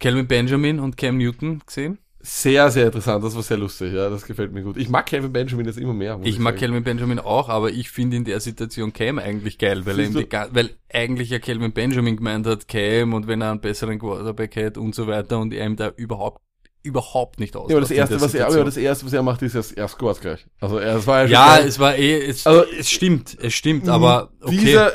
Calvin 0.00 0.26
Benjamin 0.26 0.80
und 0.80 0.96
Cam 0.96 1.18
Newton 1.18 1.62
gesehen? 1.64 1.98
Sehr, 2.18 2.70
sehr 2.70 2.86
interessant. 2.86 3.24
Das 3.24 3.34
war 3.36 3.42
sehr 3.42 3.56
lustig. 3.58 3.92
Ja, 3.92 4.10
das 4.10 4.26
gefällt 4.26 4.52
mir 4.52 4.62
gut. 4.62 4.76
Ich 4.76 4.88
mag 4.88 5.06
Kevin 5.06 5.32
Benjamin 5.32 5.66
jetzt 5.66 5.78
immer 5.78 5.94
mehr. 5.94 6.18
muss 6.18 6.26
Ich 6.26 6.38
mag 6.40 6.54
sagen. 6.54 6.60
Calvin 6.72 6.84
Benjamin 6.84 7.18
auch, 7.20 7.48
aber 7.48 7.70
ich 7.70 7.90
finde 7.90 8.16
in 8.16 8.24
der 8.24 8.40
Situation 8.40 8.92
Cam 8.92 9.18
eigentlich 9.20 9.58
geil, 9.58 9.86
weil, 9.86 9.98
er 10.00 10.06
ihm 10.06 10.12
Siehst 10.12 10.24
die, 10.24 10.28
ga- 10.28 10.48
weil 10.52 10.70
eigentlich 10.92 11.30
ja 11.30 11.38
Calvin 11.38 11.72
Benjamin 11.72 12.16
gemeint 12.16 12.46
hat, 12.46 12.66
Cam 12.66 13.14
und 13.14 13.28
wenn 13.28 13.40
er 13.40 13.52
einen 13.52 13.60
besseren 13.60 13.98
Quarterback 14.00 14.56
hätte 14.56 14.80
und 14.80 14.94
so 14.96 15.06
weiter 15.06 15.38
und 15.38 15.52
er 15.52 15.64
ihm 15.66 15.76
da 15.76 15.88
überhaupt 15.96 16.42
überhaupt 16.82 17.38
nicht 17.40 17.56
aus. 17.56 17.70
Ja, 17.70 17.76
aber 17.76 17.82
das 17.82 17.90
erste, 17.90 18.20
was 18.20 18.34
er, 18.34 18.46
aber 18.46 18.64
das 18.64 18.76
erste, 18.76 19.06
was 19.06 19.12
er 19.12 19.22
macht, 19.22 19.42
ist, 19.42 19.54
er, 19.54 19.64
er 19.76 19.88
scoret 19.88 20.20
gleich. 20.20 20.46
Also 20.60 20.78
er, 20.78 20.96
es 20.96 21.06
war 21.06 21.22
ja 21.22 21.28
Ja, 21.28 21.58
es 21.58 21.78
war 21.78 21.96
eh, 21.96 22.26
es, 22.26 22.46
Also, 22.46 22.64
es 22.78 22.90
stimmt, 22.90 23.36
es 23.40 23.54
stimmt, 23.54 23.88
aber 23.88 24.30
okay. 24.40 24.56
Dieser, 24.56 24.92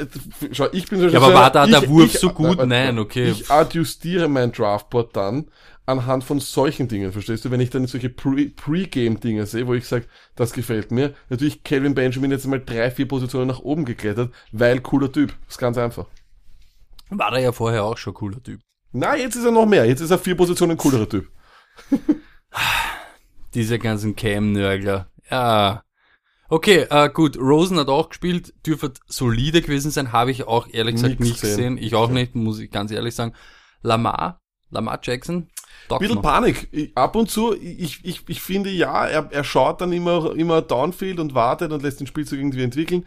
schau, 0.52 0.68
ich 0.72 0.88
bin 0.88 1.00
so 1.00 1.08
Ja, 1.08 1.20
aber 1.22 1.34
war 1.34 1.52
da 1.52 1.66
der 1.66 1.88
Wurf 1.88 2.12
so 2.18 2.30
gut? 2.32 2.66
Nein, 2.66 3.00
okay. 3.00 3.30
Ich 3.32 3.50
adjustiere 3.50 4.28
mein 4.28 4.52
Draftboard 4.52 5.16
dann 5.16 5.50
anhand 5.86 6.26
von 6.26 6.42
solchen 6.42 6.90
Dingen, 6.90 7.14
verstehst 7.14 7.46
du? 7.46 7.52
Wenn 7.52 7.62
ich 7.62 7.70
dann 7.70 7.88
solche 7.88 8.10
Pre- 8.10 8.50
Pre-Game-Dinge 8.54 9.46
sehe, 9.46 9.68
wo 9.68 9.74
ich 9.74 9.88
sage, 9.88 10.06
das 10.36 10.52
gefällt 10.52 10.92
mir. 10.92 11.14
Natürlich 11.30 11.64
Calvin 11.64 11.96
Benjamin 11.96 12.32
jetzt 12.32 12.46
mal 12.46 12.60
drei, 12.60 12.92
vier 12.92 13.08
Positionen 13.08 13.48
nach 13.48 13.60
oben 13.60 13.86
geklettert, 13.86 14.34
weil 14.52 14.82
cooler 14.82 15.10
Typ. 15.10 15.30
Das 15.46 15.56
ist 15.56 15.58
ganz 15.60 15.78
einfach. 15.78 16.08
war 17.10 17.32
der 17.32 17.40
ja 17.40 17.52
vorher 17.54 17.86
auch 17.86 17.98
schon 17.98 18.14
cooler 18.14 18.44
Typ. 18.44 18.60
Na, 18.92 19.16
jetzt 19.16 19.36
ist 19.36 19.46
er 19.46 19.52
noch 19.52 19.66
mehr. 19.66 19.86
Jetzt 19.86 20.02
ist 20.02 20.12
er 20.12 20.18
vier 20.18 20.36
Positionen 20.36 20.76
coolerer 20.76 21.08
Typ. 21.08 21.30
Diese 23.54 23.80
ganzen 23.80 24.16
Cam-Nörgler. 24.16 25.10
Ja. 25.30 25.84
Okay, 26.50 26.86
äh, 26.90 27.10
gut. 27.10 27.38
Rosen 27.38 27.78
hat 27.78 27.90
auch 27.90 28.10
gespielt, 28.10 28.54
dürfte 28.66 28.94
solide 29.08 29.62
gewesen 29.62 29.92
sein, 29.92 30.14
habe 30.14 30.32
ich 30.32 30.46
auch 30.46 30.68
ehrlich 30.72 30.96
gesagt 30.96 31.20
Nix 31.20 31.30
nicht 31.30 31.42
gesehen. 31.42 31.76
gesehen. 31.76 31.78
Ich 31.78 31.96
auch 31.96 32.10
nicht, 32.10 32.36
muss 32.36 32.60
ich 32.60 32.72
ganz 32.72 32.92
ehrlich 32.92 33.16
sagen. 33.16 33.34
Lamar, 33.82 34.42
Lamar 34.70 35.00
Jackson, 35.04 35.50
taugt 35.90 36.02
Bisschen 36.02 36.16
noch. 36.16 36.24
Panik. 36.24 36.68
Ich, 36.72 36.96
ab 36.96 37.16
und 37.16 37.30
zu, 37.30 37.54
ich, 37.54 38.04
ich, 38.04 38.24
ich 38.28 38.42
finde 38.42 38.70
ja, 38.70 39.06
er, 39.06 39.30
er 39.32 39.44
schaut 39.44 39.82
dann 39.82 39.92
immer, 39.92 40.36
immer 40.36 40.62
Downfield 40.62 41.20
und 41.20 41.34
wartet 41.34 41.72
und 41.72 41.84
lässt 41.84 42.00
den 42.00 42.08
Spielzug 42.08 42.40
irgendwie 42.40 42.64
entwickeln. 42.64 43.06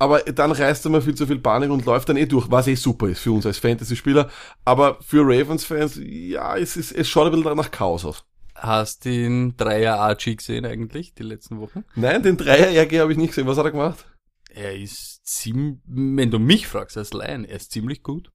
Aber 0.00 0.20
dann 0.20 0.50
reißt 0.50 0.84
er 0.86 0.90
mal 0.90 1.02
viel 1.02 1.14
zu 1.14 1.26
viel 1.26 1.38
Panik 1.38 1.70
und 1.70 1.84
läuft 1.84 2.08
dann 2.08 2.16
eh 2.16 2.26
durch, 2.26 2.50
was 2.50 2.66
eh 2.66 2.74
super 2.74 3.08
ist 3.08 3.20
für 3.20 3.32
uns 3.32 3.44
als 3.46 3.58
Fantasy-Spieler. 3.58 4.30
Aber 4.64 4.98
für 5.02 5.22
Ravens-Fans, 5.22 6.00
ja, 6.02 6.56
es, 6.56 6.76
ist, 6.76 6.90
es 6.92 7.08
schaut 7.08 7.26
ein 7.26 7.38
bisschen 7.40 7.56
nach 7.56 7.70
Chaos 7.70 8.04
aus. 8.04 8.24
Hast 8.54 9.04
den 9.04 9.56
Dreier 9.56 10.00
Archie 10.00 10.36
gesehen 10.36 10.64
eigentlich, 10.64 11.14
die 11.14 11.22
letzten 11.22 11.60
Wochen? 11.60 11.84
Nein, 11.94 12.22
den 12.22 12.36
Dreier-RG 12.36 12.98
habe 12.98 13.12
ich 13.12 13.18
nicht 13.18 13.28
gesehen. 13.28 13.46
Was 13.46 13.58
hat 13.58 13.66
er 13.66 13.70
gemacht? 13.72 14.06
Er 14.52 14.74
ist 14.76 15.24
ziemlich, 15.26 15.78
wenn 15.86 16.30
du 16.30 16.38
mich 16.38 16.66
fragst 16.66 16.96
als 16.96 17.12
Lion, 17.12 17.44
er 17.44 17.56
ist 17.56 17.70
ziemlich 17.70 18.02
gut. 18.02 18.32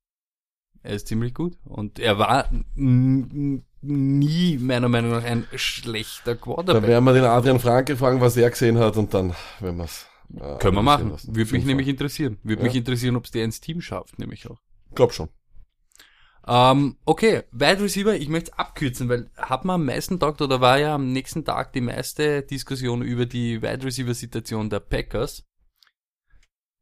Er 0.84 0.94
ist 0.96 1.08
ziemlich 1.08 1.34
gut. 1.34 1.58
Und 1.66 1.98
er 1.98 2.20
war 2.20 2.48
nie, 2.76 4.58
meiner 4.60 4.88
Meinung 4.90 5.12
nach, 5.12 5.24
ein 5.24 5.48
schlechter 5.56 6.36
Da 6.36 6.42
Quarterback. 6.42 6.88
werden 6.88 7.06
wir 7.06 7.14
den 7.14 7.24
Adrian 7.26 7.60
Franke 7.60 7.98
fragen, 7.98 8.22
was 8.22 8.38
er 8.38 8.50
gesehen 8.52 8.78
hat 8.78 8.98
und 8.98 9.14
dann, 9.14 9.34
wenn 9.60 9.78
wir's. 9.78 10.06
Äh, 10.36 10.58
Können 10.60 10.76
wir 10.78 10.82
machen. 10.84 11.12
lassen. 11.12 11.36
Würde 11.36 11.52
mich 11.52 11.66
nämlich 11.66 11.88
interessieren. 11.88 12.40
Würde 12.44 12.62
Ja. 12.62 12.68
mich 12.68 12.76
interessieren, 12.76 13.16
ob 13.16 13.26
es 13.26 13.32
der 13.32 13.44
ins 13.46 13.62
Team 13.62 13.82
schafft, 13.82 14.18
nämlich 14.20 14.50
auch. 14.50 14.60
Glaub 14.94 15.14
schon. 15.14 15.30
Ähm, 16.48 16.98
okay, 17.06 17.44
Wide 17.52 17.82
Receiver, 17.82 18.16
ich 18.16 18.30
möchte 18.30 18.58
abkürzen, 18.60 19.10
weil 19.10 19.32
hat 19.36 19.66
man 19.66 19.76
am 19.82 19.86
meisten 19.86 20.20
Tag 20.20 20.40
oder 20.40 20.62
war 20.62 20.78
ja 20.78 20.94
am 20.94 21.12
nächsten 21.12 21.44
Tag 21.44 21.74
die 21.74 21.82
meiste 21.82 22.44
Diskussion 22.44 23.02
über 23.02 23.26
die 23.26 23.62
Wide 23.64 23.84
Receiver 23.84 24.14
Situation 24.14 24.70
der 24.70 24.80
Packers. 24.80 25.44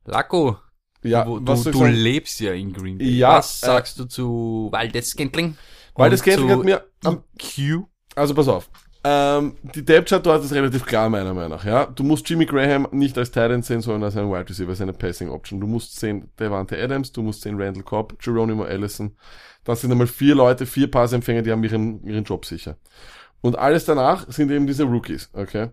Laco, 0.05 0.57
Ja, 1.01 1.23
du, 1.23 1.39
du 1.39 1.55
sagen? 1.55 1.91
lebst 1.93 2.39
ja 2.41 2.51
in 2.53 2.73
Green 2.73 2.97
Bay. 2.97 3.07
Ja, 3.09 3.37
Was 3.37 3.63
äh, 3.63 3.67
sagst 3.67 3.99
du 3.99 4.05
zu 4.05 4.67
Waldes 4.71 5.11
Scantling? 5.11 5.57
Waldes 5.95 6.19
Scantling 6.19 6.49
hat 6.49 6.63
mir 6.65 6.85
am- 7.05 7.23
EQ? 7.39 7.83
Also 8.15 8.33
pass 8.35 8.47
auf. 8.49 8.69
Ähm, 9.05 9.57
die 9.63 9.83
Depth 9.83 10.09
Chart 10.09 10.25
dort 10.25 10.45
ist 10.45 10.53
relativ 10.53 10.85
klar, 10.85 11.09
meiner 11.09 11.33
Meinung 11.33 11.51
nach, 11.51 11.65
ja. 11.65 11.85
Du 11.87 12.03
musst 12.03 12.29
Jimmy 12.29 12.45
Graham 12.45 12.87
nicht 12.91 13.17
als 13.17 13.31
Tight 13.31 13.51
End 13.51 13.65
sehen, 13.65 13.81
sondern 13.81 14.03
als 14.03 14.15
einen 14.15 14.31
Wide 14.31 14.47
Receiver, 14.47 14.69
als 14.69 14.79
eine 14.79 14.93
Passing 14.93 15.29
Option. 15.29 15.59
Du 15.59 15.67
musst 15.67 15.99
sehen 15.99 16.31
Devante 16.39 16.81
Adams, 16.81 17.11
du 17.11 17.21
musst 17.21 17.41
sehen 17.41 17.61
Randall 17.61 17.83
Cobb, 17.83 18.17
Geronimo 18.19 18.63
Allison. 18.63 19.15
Das 19.65 19.81
sind 19.81 19.91
einmal 19.91 20.07
vier 20.07 20.35
Leute, 20.35 20.65
vier 20.65 20.89
Passempfänger, 20.89 21.41
die 21.41 21.51
haben 21.51 21.63
ihren, 21.63 22.01
ihren 22.05 22.23
Job 22.23 22.45
sicher. 22.45 22.77
Und 23.41 23.57
alles 23.57 23.83
danach 23.83 24.25
sind 24.31 24.49
eben 24.51 24.67
diese 24.67 24.83
Rookies, 24.83 25.29
okay. 25.33 25.69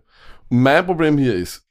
Und 0.49 0.61
mein 0.61 0.85
Problem 0.85 1.17
hier 1.17 1.35
ist, 1.35 1.65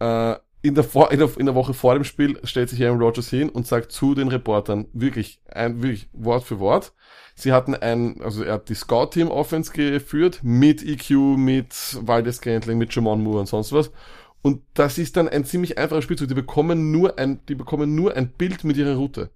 äh, 0.00 0.36
in 0.66 0.74
der, 0.74 0.84
vor, 0.84 1.12
in, 1.12 1.18
der, 1.18 1.30
in 1.38 1.46
der 1.46 1.54
Woche 1.54 1.74
vor 1.74 1.94
dem 1.94 2.04
Spiel 2.04 2.38
stellt 2.44 2.68
sich 2.68 2.84
Aaron 2.84 3.00
Rodgers 3.00 3.30
hin 3.30 3.48
und 3.48 3.66
sagt 3.66 3.92
zu 3.92 4.14
den 4.14 4.28
Reportern 4.28 4.86
wirklich, 4.92 5.40
ein, 5.50 5.82
wirklich 5.82 6.08
Wort 6.12 6.44
für 6.44 6.58
Wort, 6.58 6.92
Sie 7.38 7.52
hatten 7.52 7.74
ein, 7.74 8.22
also 8.22 8.42
er 8.42 8.54
hat 8.54 8.70
die 8.70 8.74
Scout-Team 8.74 9.28
Offense 9.28 9.70
geführt, 9.70 10.40
mit 10.42 10.82
EQ, 10.82 11.36
mit 11.36 11.98
Waldes 12.00 12.36
Scantling, 12.36 12.78
mit 12.78 12.94
Jamon 12.94 13.22
Moore 13.22 13.40
und 13.40 13.46
sonst 13.46 13.72
was. 13.72 13.92
Und 14.40 14.62
das 14.72 14.96
ist 14.96 15.18
dann 15.18 15.28
ein 15.28 15.44
ziemlich 15.44 15.76
einfacher 15.76 16.00
Spielzug. 16.00 16.28
Die 16.28 16.34
bekommen 16.34 16.92
nur 16.92 17.18
ein, 17.18 17.44
die 17.46 17.54
bekommen 17.54 17.94
nur 17.94 18.16
ein 18.16 18.30
Bild 18.30 18.64
mit 18.64 18.78
ihrer 18.78 18.96
Route. 18.96 19.30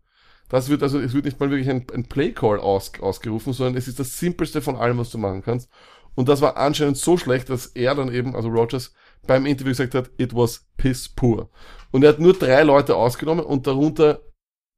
Das 0.49 0.71
wird 0.71 0.83
also, 0.83 0.99
es 0.99 1.13
wird 1.13 1.27
nicht 1.27 1.39
mal 1.41 1.51
wirklich 1.51 1.69
ein, 1.69 1.85
ein 1.93 2.05
Play-Call 2.05 2.59
aus, 2.59 2.93
ausgerufen, 3.01 3.53
sondern 3.53 3.77
es 3.77 3.87
ist 3.87 4.01
das 4.01 4.19
simpelste 4.19 4.63
von 4.63 4.77
allem, 4.77 4.97
was 4.97 5.11
du 5.11 5.19
machen 5.19 5.43
kannst. 5.43 5.69
Und 6.15 6.31
das 6.31 6.41
war 6.41 6.57
anscheinend 6.57 6.97
so 6.97 7.19
schlecht, 7.19 7.51
dass 7.51 7.67
er 7.67 7.95
dann 7.95 8.13
eben, 8.13 8.35
also 8.35 8.49
Rogers, 8.49 8.95
beim 9.27 9.47
Interview 9.47 9.71
gesagt 9.71 9.95
hat, 9.95 10.11
it 10.19 10.35
was 10.35 10.67
piss 10.77 11.09
poor. 11.09 11.49
Und 11.91 12.05
er 12.05 12.11
hat 12.11 12.19
nur 12.19 12.35
drei 12.35 12.63
Leute 12.63 12.97
ausgenommen 12.97 13.45
und 13.45 13.67
darunter 13.67 14.21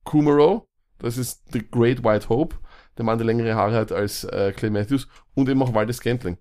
Kumaro, 0.04 0.66
das 0.98 1.18
ist 1.18 1.42
The 1.52 1.68
Great 1.70 2.04
White 2.04 2.28
Hope, 2.28 2.56
der 2.96 3.04
Mann, 3.04 3.18
der 3.18 3.26
längere 3.26 3.54
Haare 3.54 3.74
hat 3.74 3.92
als 3.92 4.24
äh, 4.24 4.52
Clay 4.52 4.70
Matthews 4.70 5.08
und 5.34 5.48
eben 5.48 5.62
auch 5.62 5.74
Waldes 5.74 5.96
Scantling. 5.96 6.38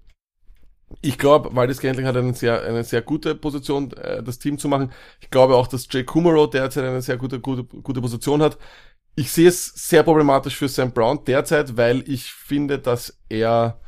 Ich 1.02 1.18
glaube, 1.18 1.56
Waldes 1.56 1.78
Scantling 1.78 2.06
hat 2.06 2.18
eine 2.18 2.34
sehr, 2.34 2.64
eine 2.64 2.84
sehr 2.84 3.02
gute 3.02 3.36
Position, 3.36 3.92
äh, 3.94 4.22
das 4.22 4.40
Team 4.40 4.58
zu 4.58 4.68
machen. 4.68 4.92
Ich 5.22 5.30
glaube 5.30 5.56
auch, 5.56 5.68
dass 5.68 5.88
Jay 5.90 6.04
Kumaro 6.04 6.48
derzeit 6.48 6.84
eine 6.84 7.02
sehr 7.02 7.18
gute, 7.18 7.40
gute, 7.40 7.64
gute 7.64 8.02
Position 8.02 8.42
hat. 8.42 8.58
Ich 9.16 9.32
sehe 9.32 9.48
es 9.48 9.68
sehr 9.68 10.04
problematisch 10.04 10.56
für 10.56 10.68
Sam 10.68 10.92
Brown 10.92 11.24
derzeit, 11.26 11.78
weil 11.78 12.04
ich 12.10 12.32
finde, 12.32 12.80
dass 12.80 13.18
er 13.30 13.80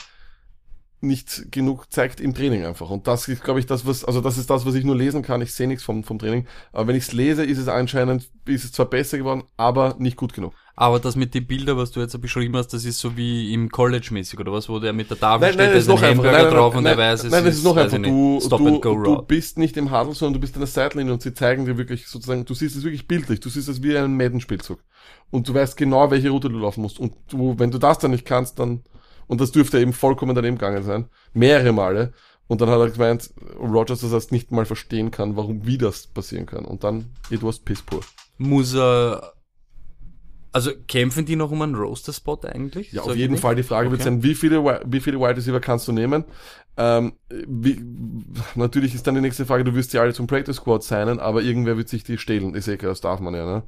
nicht 1.04 1.52
genug 1.52 1.92
zeigt 1.92 2.20
im 2.20 2.34
Training 2.34 2.66
einfach. 2.66 2.90
Und 2.90 3.08
das 3.08 3.28
ist, 3.28 3.44
glaube 3.44 3.60
ich, 3.60 3.66
das, 3.66 3.86
was, 3.86 4.04
also 4.04 4.22
das 4.22 4.38
ist 4.38 4.50
das, 4.50 4.66
was 4.66 4.76
ich 4.76 4.84
nur 4.84 4.96
lesen 4.96 5.22
kann. 5.22 5.42
Ich 5.42 5.54
sehe 5.54 5.68
nichts 5.68 5.84
vom, 5.84 6.04
vom 6.04 6.18
Training. 6.18 6.48
Aber 6.72 6.88
wenn 6.88 6.96
ich 6.96 7.04
es 7.04 7.14
lese, 7.14 7.44
ist 7.44 7.58
es 7.58 7.68
anscheinend, 7.68 8.30
ist 8.46 8.64
es 8.64 8.72
zwar 8.72 8.88
besser 8.88 9.18
geworden, 9.18 9.44
aber 9.58 9.96
nicht 10.00 10.18
gut 10.18 10.34
genug. 10.34 10.54
Aber 10.76 11.00
das 11.00 11.16
mit 11.16 11.36
den 11.36 11.46
Bildern, 11.46 11.78
was 11.78 11.92
du 11.92 12.00
jetzt 12.00 12.20
beschrieben 12.20 12.56
hast, 12.58 12.70
das 12.70 12.84
ist 12.84 12.98
so 12.98 13.16
wie 13.16 13.54
im 13.54 13.70
College-mäßig, 13.70 14.40
oder 14.40 14.52
was, 14.52 14.70
wo 14.70 14.80
der 14.80 14.92
mit 14.92 15.08
der 15.10 15.20
Tafel 15.20 15.42
Nein, 15.42 15.54
steht, 15.54 15.66
nein, 15.66 15.72
da 15.72 15.78
ist 15.78 15.88
noch 15.88 16.02
ein. 16.02 16.10
Hamburger 16.10 16.32
Nein, 16.32 16.52
drauf 16.52 16.74
nein, 16.74 16.78
und 16.78 16.84
nein, 16.86 16.94
er 16.94 16.98
weiß, 16.98 17.24
es 17.26 17.32
nein, 17.32 17.46
es 17.46 17.58
ist 17.58 17.64
noch 17.64 17.78
einfach. 17.78 17.98
Du, 18.00 18.40
Stop 18.44 18.60
du, 18.60 19.04
du 19.04 19.22
bist 19.22 19.60
nicht 19.60 19.78
im 19.78 19.92
Huddle, 19.92 20.16
sondern 20.16 20.34
du 20.34 20.40
bist 20.40 20.56
an 20.56 20.62
der 20.62 20.68
Seitenlinie 20.68 21.14
und 21.14 21.22
sie 21.22 21.34
zeigen 21.34 21.66
dir 21.66 21.78
wirklich 21.78 22.08
sozusagen, 22.08 22.44
du 22.46 22.54
siehst 22.56 22.76
es 22.76 22.84
wirklich 22.84 23.08
bildlich, 23.08 23.40
du 23.40 23.50
siehst 23.50 23.70
es 23.70 23.84
wie 23.84 23.96
einen 23.96 24.18
Madden-Spielzug. 24.18 24.80
Und 25.30 25.48
du 25.48 25.54
weißt 25.54 25.78
genau, 25.78 26.10
welche 26.10 26.32
Route 26.32 26.50
du 26.50 26.58
laufen 26.58 26.82
musst. 26.82 27.00
Und 27.00 27.14
du, 27.30 27.54
wenn 27.60 27.70
du 27.70 27.78
das 27.78 28.00
dann 28.00 28.12
nicht 28.12 28.26
kannst, 28.26 28.58
dann, 28.58 28.82
und 29.28 29.42
das 29.42 29.52
dürfte 29.52 29.80
eben 29.80 29.94
vollkommen 29.94 30.36
daneben 30.36 30.58
gegangen 30.58 30.84
sein, 30.84 31.08
mehrere 31.34 31.72
Male. 31.72 32.14
Und 32.48 32.60
dann 32.62 32.70
hat 32.70 32.80
er 32.80 32.90
gemeint, 32.90 33.34
Rogers 33.58 34.02
das 34.02 34.12
heißt 34.12 34.32
nicht 34.32 34.52
mal 34.52 34.66
verstehen 34.66 35.12
kann, 35.12 35.36
warum, 35.38 35.66
wie 35.66 35.78
das 35.78 36.08
passieren 36.08 36.46
kann. 36.46 36.66
Und 36.66 36.84
dann, 36.84 37.06
it 37.30 37.42
was 37.42 37.58
piss 37.60 37.82
poor. 37.82 38.02
Muss 38.38 38.76
er, 38.76 39.34
also 40.52 40.72
kämpfen 40.88 41.26
die 41.26 41.36
noch 41.38 41.52
um 41.52 41.62
einen 41.62 41.74
Roster-Spot 41.76 42.42
eigentlich? 42.44 42.92
Ja, 42.92 43.04
auf 43.04 43.16
jeden? 43.16 43.38
Fall. 43.38 43.56
Die 43.56 43.64
Frage 43.64 43.90
wird 43.92 44.02
Okay. 44.02 44.10
sein, 44.10 44.24
wie 44.24 44.36
viele, 44.36 44.64
Wi- 44.64 44.82
wie 44.86 45.00
viele 45.00 45.20
Wide 45.20 45.38
Receiver 45.38 45.62
kannst 45.62 45.88
du 45.88 45.94
nehmen? 45.94 46.26
Ähm, 46.76 47.14
wie, 47.30 47.82
natürlich 48.56 48.94
ist 48.94 49.08
dann 49.08 49.16
die 49.16 49.22
nächste 49.22 49.46
Frage, 49.46 49.64
du 49.64 49.74
wirst 49.74 49.92
sie 49.92 50.00
alle 50.00 50.14
zum 50.14 50.28
Practice 50.28 50.58
Squad 50.58 50.84
signen, 50.84 51.20
aber 51.20 51.42
irgendwer 51.42 51.78
wird 51.78 51.88
sich 51.88 52.04
die 52.04 52.18
stehlen. 52.18 52.56
Ist 52.56 52.68
eh 52.68 52.78
klar, 52.78 52.92
das 52.92 53.02
darf 53.02 53.20
man 53.20 53.34
ja, 53.36 53.46
ne? 53.46 53.64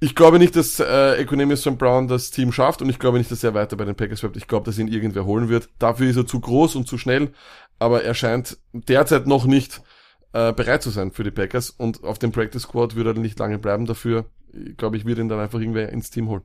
Ich 0.00 0.14
glaube 0.14 0.38
nicht, 0.38 0.56
dass 0.56 0.80
äh, 0.80 1.14
Economius 1.14 1.60
St. 1.62 1.78
Brown 1.78 2.08
das 2.08 2.30
Team 2.30 2.52
schafft 2.52 2.82
und 2.82 2.90
ich 2.90 2.98
glaube 2.98 3.18
nicht, 3.18 3.30
dass 3.30 3.44
er 3.44 3.54
weiter 3.54 3.76
bei 3.76 3.84
den 3.84 3.94
Packers 3.94 4.20
bleibt. 4.20 4.36
Ich 4.36 4.46
glaube, 4.46 4.66
dass 4.66 4.78
ihn 4.78 4.88
irgendwer 4.88 5.24
holen 5.24 5.48
wird. 5.48 5.68
Dafür 5.78 6.08
ist 6.08 6.16
er 6.16 6.26
zu 6.26 6.40
groß 6.40 6.76
und 6.76 6.86
zu 6.86 6.98
schnell, 6.98 7.32
aber 7.78 8.02
er 8.02 8.14
scheint 8.14 8.58
derzeit 8.72 9.26
noch 9.26 9.46
nicht 9.46 9.82
äh, 10.32 10.52
bereit 10.52 10.82
zu 10.82 10.90
sein 10.90 11.12
für 11.12 11.24
die 11.24 11.30
Packers 11.30 11.70
und 11.70 12.04
auf 12.04 12.18
dem 12.18 12.32
Practice 12.32 12.62
Squad 12.62 12.96
würde 12.96 13.10
er 13.10 13.14
nicht 13.14 13.38
lange 13.38 13.58
bleiben. 13.58 13.86
Dafür, 13.86 14.26
glaube 14.76 14.96
ich, 14.96 15.06
wird 15.06 15.18
ihn 15.18 15.28
dann 15.28 15.40
einfach 15.40 15.60
irgendwer 15.60 15.90
ins 15.90 16.10
Team 16.10 16.28
holen. 16.28 16.42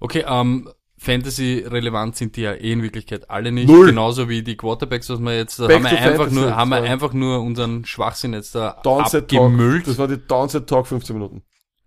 Okay, 0.00 0.24
ähm, 0.26 0.68
Fantasy-relevant 0.98 2.16
sind 2.16 2.36
die 2.36 2.42
ja 2.42 2.52
eh 2.52 2.72
in 2.72 2.82
Wirklichkeit 2.82 3.30
alle 3.30 3.52
nicht. 3.52 3.68
Null. 3.68 3.86
Genauso 3.86 4.28
wie 4.28 4.42
die 4.42 4.56
Quarterbacks, 4.56 5.08
was 5.08 5.18
wir 5.20 5.34
jetzt, 5.34 5.58
da 5.58 5.66
Back 5.66 5.76
haben 5.76 5.84
wir 5.84 5.90
einfach 5.98 6.16
Fantasy, 6.16 6.34
nur, 6.34 6.56
haben 6.56 6.68
wir 6.68 6.82
einfach 6.82 7.12
nur 7.14 7.40
unseren 7.40 7.86
Schwachsinn 7.86 8.34
jetzt 8.34 8.54
da 8.54 8.72
Talk. 8.82 9.14
abgemüllt. 9.14 9.86
Das 9.86 9.96
war 9.96 10.08
die 10.08 10.18
Downset 10.18 10.66
Talk 10.66 10.86
15 10.86 11.16
Minuten. 11.16 11.42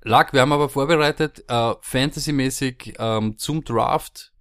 Lack, 0.05 0.33
wir 0.33 0.41
haben 0.41 0.51
aber 0.51 0.67
vorbereitet, 0.67 1.45
äh, 1.47 1.73
Fantasy-mäßig 1.79 2.95
ähm, 2.99 3.37
zum 3.37 3.63
Draft 3.63 4.33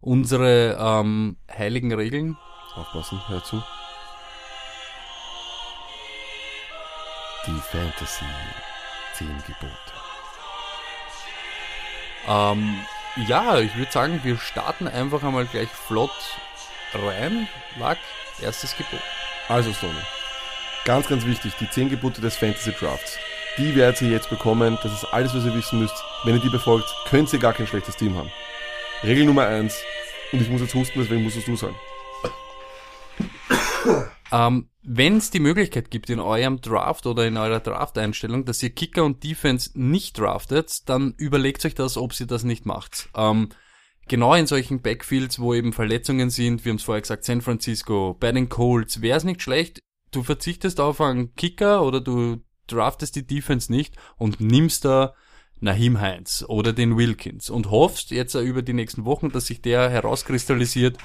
unsere 0.00 0.76
ähm, 0.80 1.36
heiligen 1.56 1.92
Regeln. 1.94 2.36
Aufpassen, 2.74 3.20
hör 3.28 3.42
zu. 3.44 3.62
Die 7.46 7.60
Fantasy 7.70 8.24
10 9.14 9.28
Gebote. 9.46 9.72
Ähm, 12.26 12.80
ja, 13.28 13.60
ich 13.60 13.76
würde 13.76 13.92
sagen, 13.92 14.20
wir 14.24 14.36
starten 14.38 14.88
einfach 14.88 15.22
einmal 15.22 15.46
gleich 15.46 15.68
flott 15.68 16.10
rein. 16.92 17.46
Lack, 17.78 17.98
erstes 18.42 18.76
Gebot. 18.76 19.00
Also, 19.48 19.72
Stoney. 19.72 19.94
Ganz, 20.84 21.06
ganz 21.06 21.24
wichtig, 21.24 21.54
die 21.60 21.70
10 21.70 21.90
Gebote 21.90 22.20
des 22.20 22.36
Fantasy 22.36 22.72
Drafts. 22.72 23.18
Die 23.58 23.74
werdet 23.74 24.02
ihr 24.02 24.10
jetzt 24.10 24.28
bekommen. 24.28 24.78
Das 24.82 24.92
ist 24.92 25.04
alles, 25.12 25.34
was 25.34 25.46
ihr 25.46 25.54
wissen 25.54 25.78
müsst. 25.78 26.04
Wenn 26.24 26.34
ihr 26.34 26.42
die 26.42 26.50
befolgt, 26.50 26.94
könnt 27.06 27.32
ihr 27.32 27.38
gar 27.38 27.54
kein 27.54 27.66
schlechtes 27.66 27.96
Team 27.96 28.14
haben. 28.14 28.30
Regel 29.02 29.24
Nummer 29.24 29.46
1. 29.46 29.82
Und 30.32 30.42
ich 30.42 30.50
muss 30.50 30.60
jetzt 30.60 30.74
husten, 30.74 30.98
deswegen 31.00 31.22
musst 31.22 31.38
es 31.38 31.46
du 31.46 31.56
sagen. 31.56 31.76
ähm, 34.32 34.68
wenn 34.82 35.16
es 35.16 35.30
die 35.30 35.40
Möglichkeit 35.40 35.90
gibt 35.90 36.10
in 36.10 36.20
eurem 36.20 36.60
Draft 36.60 37.06
oder 37.06 37.26
in 37.26 37.38
eurer 37.38 37.60
Draft-Einstellung, 37.60 38.44
dass 38.44 38.62
ihr 38.62 38.70
Kicker 38.70 39.04
und 39.04 39.24
Defense 39.24 39.70
nicht 39.74 40.18
draftet, 40.18 40.88
dann 40.88 41.14
überlegt 41.16 41.64
euch 41.64 41.74
das, 41.74 41.96
ob 41.96 42.18
ihr 42.20 42.26
das 42.26 42.44
nicht 42.44 42.66
macht. 42.66 43.08
Ähm, 43.16 43.48
genau 44.06 44.34
in 44.34 44.46
solchen 44.46 44.82
Backfields, 44.82 45.38
wo 45.38 45.54
eben 45.54 45.72
Verletzungen 45.72 46.28
sind, 46.28 46.64
wir 46.64 46.70
haben 46.70 46.76
es 46.76 46.82
vorher 46.82 47.00
gesagt, 47.00 47.24
San 47.24 47.40
Francisco, 47.40 48.16
bei 48.20 48.32
den 48.32 48.50
Colts, 48.50 49.00
wäre 49.00 49.16
es 49.16 49.24
nicht 49.24 49.40
schlecht, 49.40 49.80
du 50.10 50.22
verzichtest 50.22 50.78
auf 50.78 51.00
einen 51.00 51.34
Kicker 51.36 51.82
oder 51.82 52.00
du 52.00 52.42
draftest 52.66 53.16
die 53.16 53.26
Defense 53.26 53.72
nicht 53.72 53.96
und 54.16 54.40
nimmst 54.40 54.84
da 54.84 55.14
Nahim 55.60 56.00
Heinz 56.00 56.44
oder 56.46 56.72
den 56.72 56.96
Wilkins 56.96 57.48
und 57.48 57.70
hoffst 57.70 58.10
jetzt 58.10 58.34
über 58.34 58.62
die 58.62 58.74
nächsten 58.74 59.04
Wochen, 59.04 59.30
dass 59.30 59.46
sich 59.46 59.62
der 59.62 59.88
herauskristallisiert 59.88 60.98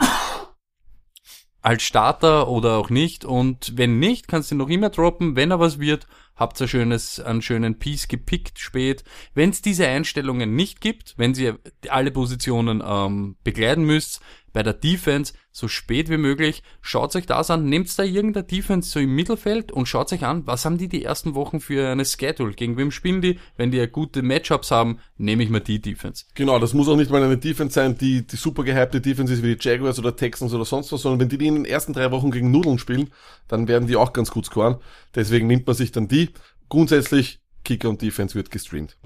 als 1.61 1.83
Starter 1.83 2.47
oder 2.47 2.77
auch 2.77 2.89
nicht. 2.89 3.23
Und 3.23 3.77
wenn 3.77 3.99
nicht, 3.99 4.27
kannst 4.27 4.51
du 4.51 4.55
ihn 4.55 4.59
noch 4.59 4.69
immer 4.69 4.89
droppen. 4.89 5.35
Wenn 5.35 5.51
er 5.51 5.59
was 5.59 5.79
wird, 5.79 6.07
habt 6.35 6.59
ihr 6.59 6.67
schönes, 6.67 7.19
einen 7.19 7.41
schönen 7.41 7.77
Piece 7.77 8.07
gepickt 8.07 8.59
spät. 8.59 9.03
Wenn 9.33 9.51
es 9.51 9.61
diese 9.61 9.87
Einstellungen 9.87 10.55
nicht 10.55 10.81
gibt, 10.81 11.13
wenn 11.17 11.33
ihr 11.35 11.59
alle 11.89 12.11
Positionen 12.11 12.83
ähm, 12.85 13.35
begleiten 13.43 13.83
müsst, 13.83 14.21
bei 14.53 14.63
der 14.63 14.73
Defense 14.73 15.33
so 15.51 15.67
spät 15.67 16.09
wie 16.09 16.17
möglich. 16.17 16.63
Schaut 16.81 17.15
euch 17.15 17.25
das 17.25 17.49
an, 17.51 17.65
nehmt 17.65 17.97
da 17.97 18.03
irgendeine 18.03 18.45
Defense 18.45 18.89
so 18.89 18.99
im 18.99 19.13
Mittelfeld 19.13 19.71
und 19.71 19.87
schaut 19.87 20.11
euch 20.13 20.23
an, 20.23 20.47
was 20.47 20.63
haben 20.65 20.77
die 20.77 20.87
die 20.87 21.03
ersten 21.03 21.35
Wochen 21.35 21.59
für 21.59 21.89
eine 21.89 22.05
Schedule, 22.05 22.53
gegen 22.53 22.77
wem 22.77 22.91
spielen 22.91 23.21
die, 23.21 23.37
wenn 23.57 23.71
die 23.71 23.85
gute 23.87 24.21
Matchups 24.21 24.71
haben, 24.71 24.99
nehme 25.17 25.43
ich 25.43 25.49
mal 25.49 25.59
die 25.59 25.81
Defense. 25.81 26.25
Genau, 26.35 26.57
das 26.59 26.73
muss 26.73 26.87
auch 26.87 26.95
nicht 26.95 27.11
mal 27.11 27.23
eine 27.23 27.37
Defense 27.37 27.73
sein, 27.73 27.97
die, 27.97 28.25
die 28.25 28.35
super 28.37 28.63
gehypte 28.63 29.01
Defense 29.01 29.33
ist 29.33 29.43
wie 29.43 29.55
die 29.55 29.69
Jaguars 29.69 29.99
oder 29.99 30.15
Texans 30.15 30.53
oder 30.53 30.65
sonst 30.65 30.91
was, 30.91 31.01
sondern 31.01 31.19
wenn 31.19 31.29
die, 31.29 31.37
die 31.37 31.47
in 31.47 31.55
den 31.55 31.65
ersten 31.65 31.93
drei 31.93 32.11
Wochen 32.11 32.31
gegen 32.31 32.51
Nudeln 32.51 32.77
spielen, 32.77 33.09
dann 33.47 33.67
werden 33.67 33.87
die 33.87 33.97
auch 33.97 34.13
ganz 34.13 34.31
gut 34.31 34.45
scoren. 34.45 34.77
Deswegen 35.15 35.47
nimmt 35.47 35.67
man 35.67 35.75
sich 35.75 35.91
dann 35.91 36.07
die. 36.07 36.20
Grundsätzlich, 36.69 37.39
Kicker 37.63 37.89
und 37.89 38.01
Defense 38.01 38.35
wird 38.35 38.51
gestreamt. 38.51 38.97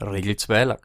Regel 0.00 0.36
2 0.36 0.64
lag. 0.64 0.82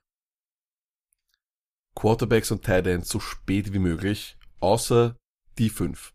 Quarterbacks 1.95 2.51
und 2.51 2.63
Tight 2.63 2.87
Ends 2.87 3.09
so 3.09 3.19
spät 3.19 3.73
wie 3.73 3.79
möglich, 3.79 4.37
außer 4.59 5.17
die 5.57 5.69
fünf. 5.69 6.13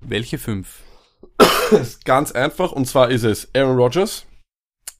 Welche 0.00 0.38
fünf? 0.38 0.82
ist 1.70 2.04
ganz 2.04 2.32
einfach, 2.32 2.72
und 2.72 2.86
zwar 2.86 3.10
ist 3.10 3.24
es 3.24 3.48
Aaron 3.54 3.76
Rodgers, 3.76 4.26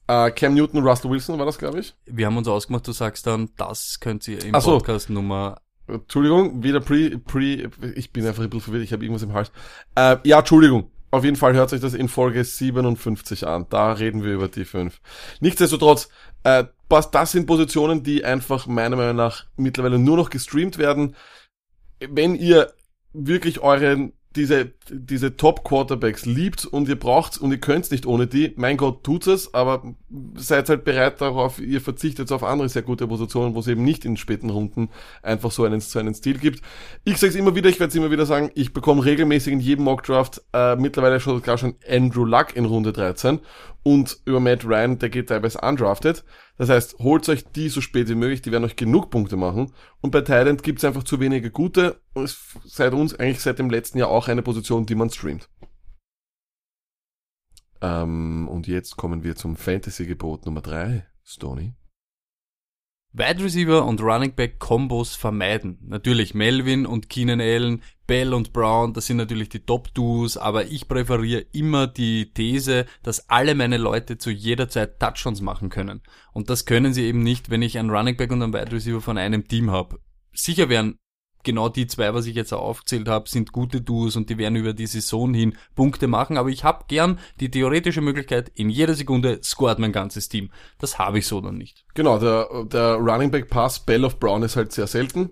äh, 0.07 0.31
Cam 0.31 0.53
Newton, 0.53 0.85
Russell 0.85 1.11
Wilson 1.11 1.39
war 1.39 1.45
das, 1.45 1.57
glaube 1.57 1.79
ich. 1.79 1.95
Wir 2.05 2.25
haben 2.25 2.37
uns 2.37 2.47
ausgemacht, 2.47 2.87
du 2.87 2.91
sagst 2.91 3.25
dann, 3.25 3.49
das 3.57 3.99
könnt 3.99 4.27
ihr 4.27 4.43
im 4.43 4.55
Ach 4.55 4.61
so. 4.61 4.71
Podcast 4.77 5.09
Nummer. 5.09 5.61
Entschuldigung, 5.87 6.63
wieder 6.63 6.79
pre, 6.79 7.17
pre, 7.19 7.69
ich 7.95 8.11
bin 8.11 8.25
einfach 8.25 8.43
ein 8.43 8.49
bisschen 8.49 8.63
verwirrt, 8.63 8.83
ich 8.83 8.93
habe 8.93 9.03
irgendwas 9.03 9.23
im 9.23 9.33
Hals. 9.33 9.51
Äh, 9.95 10.17
ja, 10.23 10.39
Entschuldigung. 10.39 10.91
Auf 11.13 11.23
jeden 11.23 11.35
Fall 11.35 11.53
hört 11.53 11.69
sich 11.69 11.79
das 11.79 11.93
in 11.93 12.09
Folge 12.09 12.43
57 12.43 13.45
an. 13.45 13.67
Da 13.69 13.91
reden 13.91 14.23
wir 14.23 14.33
über 14.33 14.47
die 14.47 14.65
fünf. 14.65 14.99
Nichtsdestotrotz, 15.41 16.09
äh, 16.41 16.63
das 16.89 17.31
sind 17.31 17.45
Positionen, 17.45 18.01
die 18.01 18.25
einfach 18.25 18.65
meiner 18.65 18.95
Meinung 18.95 19.17
nach 19.17 19.45
mittlerweile 19.55 19.99
nur 19.99 20.17
noch 20.17 20.31
gestreamt 20.31 20.79
werden. 20.79 21.15
Wenn 21.99 22.33
ihr 22.33 22.73
wirklich 23.13 23.59
euren 23.59 24.13
diese, 24.35 24.71
diese 24.89 25.37
Top-Quarterbacks 25.37 26.25
liebt 26.25 26.65
und 26.65 26.89
ihr 26.89 26.97
braucht 26.97 27.39
und 27.39 27.51
ihr 27.51 27.59
könnt's 27.59 27.91
nicht 27.91 28.05
ohne 28.05 28.27
die, 28.27 28.53
mein 28.55 28.77
Gott, 28.77 29.03
tut 29.03 29.27
es, 29.27 29.53
aber 29.53 29.83
seid 30.35 30.69
halt 30.69 30.83
bereit 30.83 31.21
darauf, 31.21 31.59
ihr 31.59 31.81
verzichtet 31.81 32.31
auf 32.31 32.43
andere 32.43 32.69
sehr 32.69 32.81
gute 32.81 33.07
Positionen, 33.07 33.55
wo 33.55 33.59
es 33.59 33.67
eben 33.67 33.83
nicht 33.83 34.05
in 34.05 34.17
späten 34.17 34.49
Runden 34.49 34.89
einfach 35.21 35.51
so 35.51 35.63
einen, 35.63 35.79
so 35.79 35.99
einen 35.99 36.13
Stil 36.13 36.37
gibt. 36.39 36.61
Ich 37.03 37.17
sage 37.17 37.31
es 37.31 37.35
immer 37.35 37.55
wieder, 37.55 37.69
ich 37.69 37.79
werde 37.79 37.89
es 37.89 37.95
immer 37.95 38.11
wieder 38.11 38.25
sagen, 38.25 38.51
ich 38.55 38.73
bekomme 38.73 39.05
regelmäßig 39.05 39.53
in 39.53 39.59
jedem 39.59 39.85
Mockdraft 39.85 40.41
äh, 40.53 40.75
mittlerweile 40.75 41.19
schon 41.19 41.41
gar 41.41 41.57
schon 41.57 41.75
Andrew 41.87 42.25
Luck 42.25 42.55
in 42.55 42.65
Runde 42.65 42.93
13 42.93 43.39
und 43.83 44.19
über 44.25 44.39
Matt 44.39 44.65
Ryan, 44.65 44.97
der 44.97 45.09
geht 45.09 45.29
teilweise 45.29 45.59
undrafted. 45.59 46.23
Das 46.57 46.69
heißt, 46.69 46.99
holt 46.99 47.27
euch 47.27 47.45
die 47.51 47.69
so 47.69 47.81
spät 47.81 48.07
wie 48.07 48.15
möglich, 48.15 48.41
die 48.41 48.51
werden 48.51 48.63
euch 48.63 48.77
genug 48.77 49.09
Punkte 49.09 49.35
machen. 49.35 49.73
Und 50.01 50.11
bei 50.11 50.21
Thailand 50.21 50.63
gibt's 50.63 50.85
einfach 50.85 51.03
zu 51.03 51.19
wenige 51.19 51.51
gute 51.51 51.99
und 52.13 52.23
es 52.23 52.37
seit 52.63 52.93
uns 52.93 53.13
eigentlich 53.13 53.41
seit 53.41 53.59
dem 53.59 53.69
letzten 53.69 53.97
Jahr 53.97 54.09
auch 54.09 54.29
eine 54.29 54.41
Position, 54.41 54.85
die 54.85 54.95
man 54.95 55.09
streamt. 55.09 55.49
Ähm, 57.81 58.47
und 58.47 58.67
jetzt 58.67 58.95
kommen 58.95 59.23
wir 59.23 59.35
zum 59.35 59.57
Fantasy-Gebot 59.57 60.45
Nummer 60.45 60.61
drei, 60.61 61.05
Stony. 61.25 61.75
Wide 63.15 63.43
Receiver 63.43 63.85
und 63.85 64.01
Running 64.01 64.33
Back 64.33 64.57
Combos 64.57 65.15
vermeiden. 65.15 65.77
Natürlich 65.83 66.33
Melvin 66.33 66.87
und 66.87 67.09
Keenan 67.09 67.41
Allen, 67.41 67.83
Bell 68.07 68.33
und 68.33 68.53
Brown, 68.53 68.93
das 68.93 69.05
sind 69.05 69.17
natürlich 69.17 69.49
die 69.49 69.59
Top 69.59 69.93
Duos, 69.93 70.35
aber 70.35 70.65
ich 70.65 70.87
präferiere 70.87 71.45
immer 71.51 71.85
die 71.85 72.33
These, 72.33 72.87
dass 73.03 73.29
alle 73.29 73.53
meine 73.53 73.77
Leute 73.77 74.17
zu 74.17 74.31
jeder 74.31 74.67
Zeit 74.67 74.99
Touchdowns 74.99 75.41
machen 75.41 75.69
können. 75.69 76.01
Und 76.31 76.49
das 76.49 76.65
können 76.65 76.91
sie 76.91 77.03
eben 77.03 77.21
nicht, 77.21 77.51
wenn 77.51 77.61
ich 77.61 77.77
einen 77.77 77.91
Running 77.91 78.17
Back 78.17 78.31
und 78.31 78.41
einen 78.41 78.53
Wide 78.53 78.71
Receiver 78.71 78.99
von 78.99 79.19
einem 79.19 79.47
Team 79.47 79.69
habe. 79.69 79.99
Sicher 80.33 80.67
wären 80.69 80.97
genau 81.43 81.69
die 81.69 81.87
zwei, 81.87 82.13
was 82.13 82.25
ich 82.25 82.35
jetzt 82.35 82.53
aufgezählt 82.53 83.07
habe, 83.07 83.29
sind 83.29 83.51
gute 83.51 83.81
Duos 83.81 84.15
und 84.15 84.29
die 84.29 84.37
werden 84.37 84.55
über 84.55 84.73
die 84.73 84.87
Saison 84.87 85.33
hin 85.33 85.55
Punkte 85.75 86.07
machen. 86.07 86.37
Aber 86.37 86.49
ich 86.49 86.63
habe 86.63 86.85
gern 86.87 87.19
die 87.39 87.51
theoretische 87.51 88.01
Möglichkeit, 88.01 88.51
in 88.55 88.69
jeder 88.69 88.93
Sekunde 88.93 89.39
scoret 89.43 89.79
mein 89.79 89.91
ganzes 89.91 90.29
Team. 90.29 90.49
Das 90.79 90.99
habe 90.99 91.19
ich 91.19 91.27
so 91.27 91.41
dann 91.41 91.57
nicht. 91.57 91.85
Genau, 91.93 92.17
der, 92.17 92.47
der 92.65 92.95
Running 92.95 93.31
Back 93.31 93.49
Pass 93.49 93.79
Bell 93.79 94.05
of 94.05 94.19
Brown 94.19 94.43
ist 94.43 94.55
halt 94.55 94.71
sehr 94.71 94.87
selten. 94.87 95.29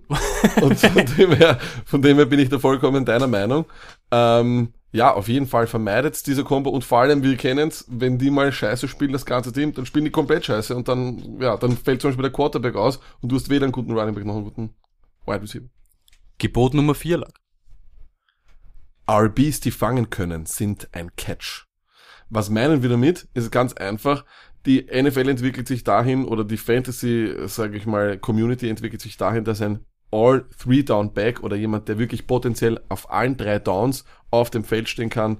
und 0.61 0.79
von 0.79 1.05
dem, 1.17 1.31
her, 1.33 1.59
von 1.85 2.01
dem 2.01 2.17
her 2.17 2.25
bin 2.25 2.39
ich 2.39 2.49
da 2.49 2.59
vollkommen 2.59 3.05
deiner 3.05 3.27
Meinung. 3.27 3.65
Ähm, 4.11 4.73
ja, 4.93 5.13
auf 5.13 5.29
jeden 5.29 5.47
Fall 5.47 5.67
vermeidet 5.67 6.27
diese 6.27 6.43
Combo 6.43 6.69
und 6.69 6.83
vor 6.83 6.99
allem, 6.99 7.23
wir 7.23 7.37
kennen's, 7.37 7.85
wenn 7.89 8.17
die 8.17 8.29
mal 8.29 8.51
scheiße 8.51 8.89
spielen, 8.89 9.13
das 9.13 9.25
ganze 9.25 9.53
Team, 9.53 9.73
dann 9.73 9.85
spielen 9.85 10.05
die 10.05 10.11
komplett 10.11 10.45
scheiße 10.45 10.75
und 10.75 10.89
dann, 10.89 11.39
ja, 11.39 11.55
dann 11.55 11.77
fällt 11.77 12.01
zum 12.01 12.09
Beispiel 12.09 12.23
der 12.23 12.33
Quarterback 12.33 12.75
aus 12.75 12.99
und 13.21 13.31
du 13.31 13.37
hast 13.37 13.49
weder 13.49 13.63
einen 13.63 13.71
guten 13.71 13.97
Running 13.97 14.13
Back 14.13 14.25
noch 14.25 14.35
einen 14.35 14.43
guten 14.43 14.75
Wide 15.25 15.41
Receiver. 15.41 15.67
Gebot 16.37 16.73
Nummer 16.73 16.95
4 16.95 17.17
lag. 17.17 17.31
RBs, 19.09 19.59
die 19.59 19.71
fangen 19.71 20.09
können, 20.09 20.45
sind 20.45 20.89
ein 20.93 21.15
Catch. 21.15 21.65
Was 22.29 22.49
meinen 22.49 22.81
wir 22.81 22.89
damit? 22.89 23.27
Ist 23.33 23.51
ganz 23.51 23.73
einfach. 23.73 24.25
Die 24.65 24.83
NFL 24.83 25.27
entwickelt 25.27 25.67
sich 25.67 25.83
dahin 25.83 26.25
oder 26.25 26.43
die 26.43 26.57
Fantasy, 26.57 27.33
sage 27.45 27.77
ich 27.77 27.85
mal, 27.85 28.17
Community 28.17 28.69
entwickelt 28.69 29.01
sich 29.01 29.17
dahin, 29.17 29.43
dass 29.43 29.61
ein 29.61 29.85
All 30.11 30.47
Three 30.57 30.83
Down 30.83 31.13
Back 31.13 31.41
oder 31.43 31.55
jemand, 31.55 31.87
der 31.87 31.97
wirklich 31.97 32.27
potenziell 32.27 32.79
auf 32.89 33.11
allen 33.11 33.37
drei 33.37 33.59
Downs 33.59 34.05
auf 34.29 34.49
dem 34.49 34.63
Feld 34.63 34.87
stehen 34.87 35.09
kann, 35.09 35.39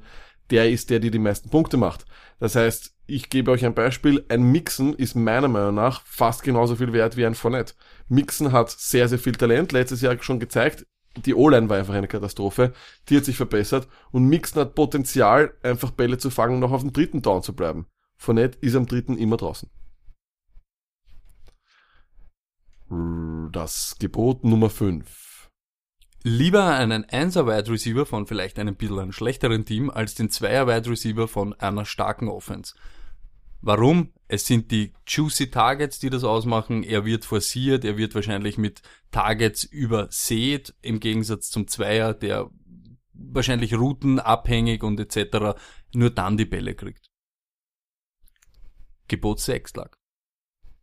der 0.50 0.70
ist 0.70 0.90
der, 0.90 1.00
der 1.00 1.12
die 1.12 1.20
meisten 1.20 1.50
Punkte 1.50 1.78
macht. 1.78 2.06
Das 2.40 2.56
heißt, 2.56 2.94
ich 3.12 3.30
gebe 3.30 3.52
euch 3.52 3.66
ein 3.66 3.74
Beispiel. 3.74 4.26
Ein 4.30 4.44
Mixen 4.44 4.94
ist 4.94 5.16
meiner 5.16 5.48
Meinung 5.48 5.76
nach 5.76 6.04
fast 6.06 6.44
genauso 6.44 6.76
viel 6.76 6.94
wert 6.94 7.18
wie 7.18 7.26
ein 7.26 7.36
Fournette. 7.36 7.74
Mixen 8.08 8.52
hat 8.52 8.70
sehr, 8.72 9.08
sehr 9.08 9.20
viel 9.20 9.34
Talent. 9.34 9.72
Letztes 9.72 10.02
Jahr 10.02 10.22
schon 10.22 10.40
gezeigt, 10.40 10.86
die 11.26 11.36
O-Line 11.36 11.70
war 11.70 11.78
einfach 11.78 11.94
eine 11.94 12.08
Katastrophe. 12.08 12.74
Die 13.10 13.18
hat 13.18 13.26
sich 13.26 13.36
verbessert. 13.36 13.88
Und 14.12 14.28
Mixen 14.28 14.62
hat 14.62 14.76
Potenzial, 14.76 15.54
einfach 15.62 15.92
Bälle 15.92 16.18
zu 16.18 16.30
fangen 16.30 16.56
und 16.56 16.60
noch 16.62 16.72
auf 16.72 16.82
dem 16.82 16.94
dritten 16.94 17.22
Down 17.22 17.44
zu 17.44 17.54
bleiben. 17.54 17.88
Fournette 18.18 18.58
ist 18.62 18.76
am 18.76 18.86
dritten 18.86 19.18
immer 19.18 19.38
draußen. 19.38 19.70
Das 23.52 23.96
Gebot 24.00 24.44
Nummer 24.44 24.70
5. 24.70 25.50
Lieber 26.24 26.66
einen 26.76 27.04
1er 27.04 27.48
Wide 27.48 27.72
Receiver 27.72 28.06
von 28.06 28.28
vielleicht 28.28 28.60
einem 28.60 28.76
bisschen 28.76 29.00
einem 29.00 29.12
schlechteren 29.12 29.66
Team 29.66 29.90
als 29.90 30.14
den 30.14 30.30
2er 30.30 30.68
Wide 30.68 30.90
Receiver 30.90 31.28
von 31.28 31.54
einer 31.54 31.84
starken 31.84 32.28
Offense. 32.28 32.76
Warum? 33.62 34.12
Es 34.28 34.46
sind 34.46 34.72
die 34.72 34.94
juicy 35.06 35.52
Targets, 35.52 36.00
die 36.00 36.10
das 36.10 36.24
ausmachen. 36.24 36.84
Er 36.84 37.06
wird 37.06 37.26
forciert, 37.26 37.86
er 37.86 37.98
wird 37.98 38.16
wahrscheinlich 38.16 38.58
mit 38.58 38.82
Targets 39.12 39.64
übersät, 39.64 40.74
im 40.82 41.00
Gegensatz 41.00 41.50
zum 41.50 41.68
Zweier, 41.68 42.14
der 42.14 42.50
wahrscheinlich 43.14 43.74
routenabhängig 43.76 44.84
und 44.84 45.00
etc. 45.00 45.60
nur 45.94 46.10
dann 46.10 46.38
die 46.38 46.46
Bälle 46.46 46.76
kriegt. 46.76 47.12
Gebot 49.08 49.40
6 49.40 49.76
lag. 49.76 49.92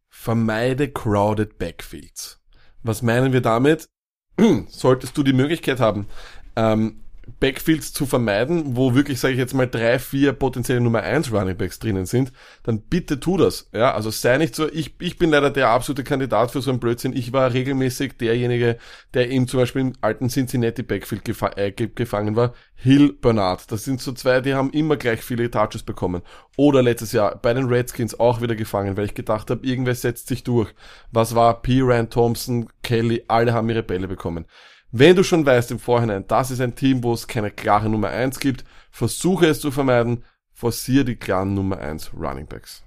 Vermeide 0.09 0.93
crowded 0.93 1.59
Backfields. 1.59 2.41
Was 2.83 3.03
meinen 3.03 3.33
wir 3.33 3.41
damit? 3.41 3.89
Solltest 4.69 5.17
du 5.17 5.23
die 5.23 5.33
Möglichkeit 5.33 5.81
haben, 5.81 6.07
ähm, 6.55 7.03
Backfields 7.41 7.93
zu 7.93 8.07
vermeiden, 8.07 8.77
wo 8.77 8.95
wirklich, 8.95 9.21
sage 9.21 9.35
ich 9.35 9.39
jetzt 9.39 9.55
mal, 9.55 9.67
drei, 9.67 9.99
vier 9.99 10.33
potenzielle 10.33 10.81
Nummer 10.81 11.03
eins 11.03 11.33
Runningbacks 11.33 11.79
drinnen 11.79 12.07
sind, 12.07 12.33
dann 12.63 12.81
bitte 12.81 13.21
tu 13.21 13.37
das. 13.37 13.69
Ja, 13.73 13.95
also 13.95 14.11
sei 14.11 14.39
nicht 14.39 14.55
so, 14.55 14.69
ich, 14.71 14.95
ich 15.01 15.19
bin 15.19 15.31
leider 15.31 15.51
der 15.51 15.69
absolute 15.69 16.05
Kandidat 16.05 16.51
für 16.51 16.61
so 16.61 16.71
einen 16.71 16.81
Blödsinn. 16.81 17.15
Ich 17.15 17.33
war 17.33 17.53
regelmäßig 17.53 18.17
derjenige, 18.19 18.79
der 19.15 19.31
eben 19.31 19.47
zum 19.49 19.61
Beispiel 19.61 19.83
im 19.83 19.93
alten 20.01 20.29
Cincinnati 20.29 20.83
Backfield 20.83 21.25
gefa 21.25 21.51
äh, 21.57 21.73
gefangen 21.73 22.37
war. 22.37 22.55
Hill, 22.75 23.13
Bernard. 23.13 23.71
Das 23.73 23.85
sind 23.85 24.01
so 24.01 24.13
zwei, 24.13 24.41
die 24.41 24.55
haben 24.55 24.71
immer 24.71 24.97
gleich 24.97 25.23
viele 25.23 25.51
Touches 25.51 25.83
bekommen. 25.83 26.23
Oder 26.57 26.83
letztes 26.83 27.13
Jahr 27.13 27.37
bei 27.37 27.53
den 27.53 27.67
Redskins 27.67 28.19
auch 28.19 28.41
wieder 28.41 28.55
gefangen, 28.55 28.97
weil 28.97 29.07
ich 29.07 29.15
gedacht 29.15 29.51
habe, 29.51 29.67
irgendwer 29.67 29.95
setzt 29.95 30.29
sich 30.29 30.45
durch. 30.45 30.73
Was 31.11 31.35
war 31.35 31.61
P. 31.61 31.81
Rand 31.83 32.13
Thompson, 32.13 32.69
Kelly, 32.83 33.25
alle 33.29 33.53
haben 33.53 33.69
ihre 33.69 33.83
Bälle 33.83 34.09
bekommen 34.09 34.47
Wenn 34.91 35.17
du 35.17 35.23
schon 35.23 35.45
weißt 35.45 35.71
im 35.71 35.79
Vorhinein, 35.79 36.27
das 36.27 36.51
ist 36.51 36.61
ein 36.61 36.75
Team, 36.75 37.03
wo 37.03 37.13
es 37.13 37.27
keine 37.27 37.51
klare 37.51 37.91
Nummer 37.91 38.09
eins 38.09 38.41
gibt, 38.41 38.65
versuche 38.91 39.47
es 39.47 39.61
zu 39.61 39.71
vermeiden, 39.71 40.25
forciere 40.53 41.05
die 41.05 41.17
klaren 41.17 41.55
Nummer 41.55 41.79
eins 41.79 42.13
Running 42.15 42.47
Backs. 42.47 42.85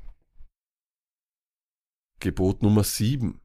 Gebot 2.20 2.64
Nummer 2.64 2.84
sieben. 2.84 3.41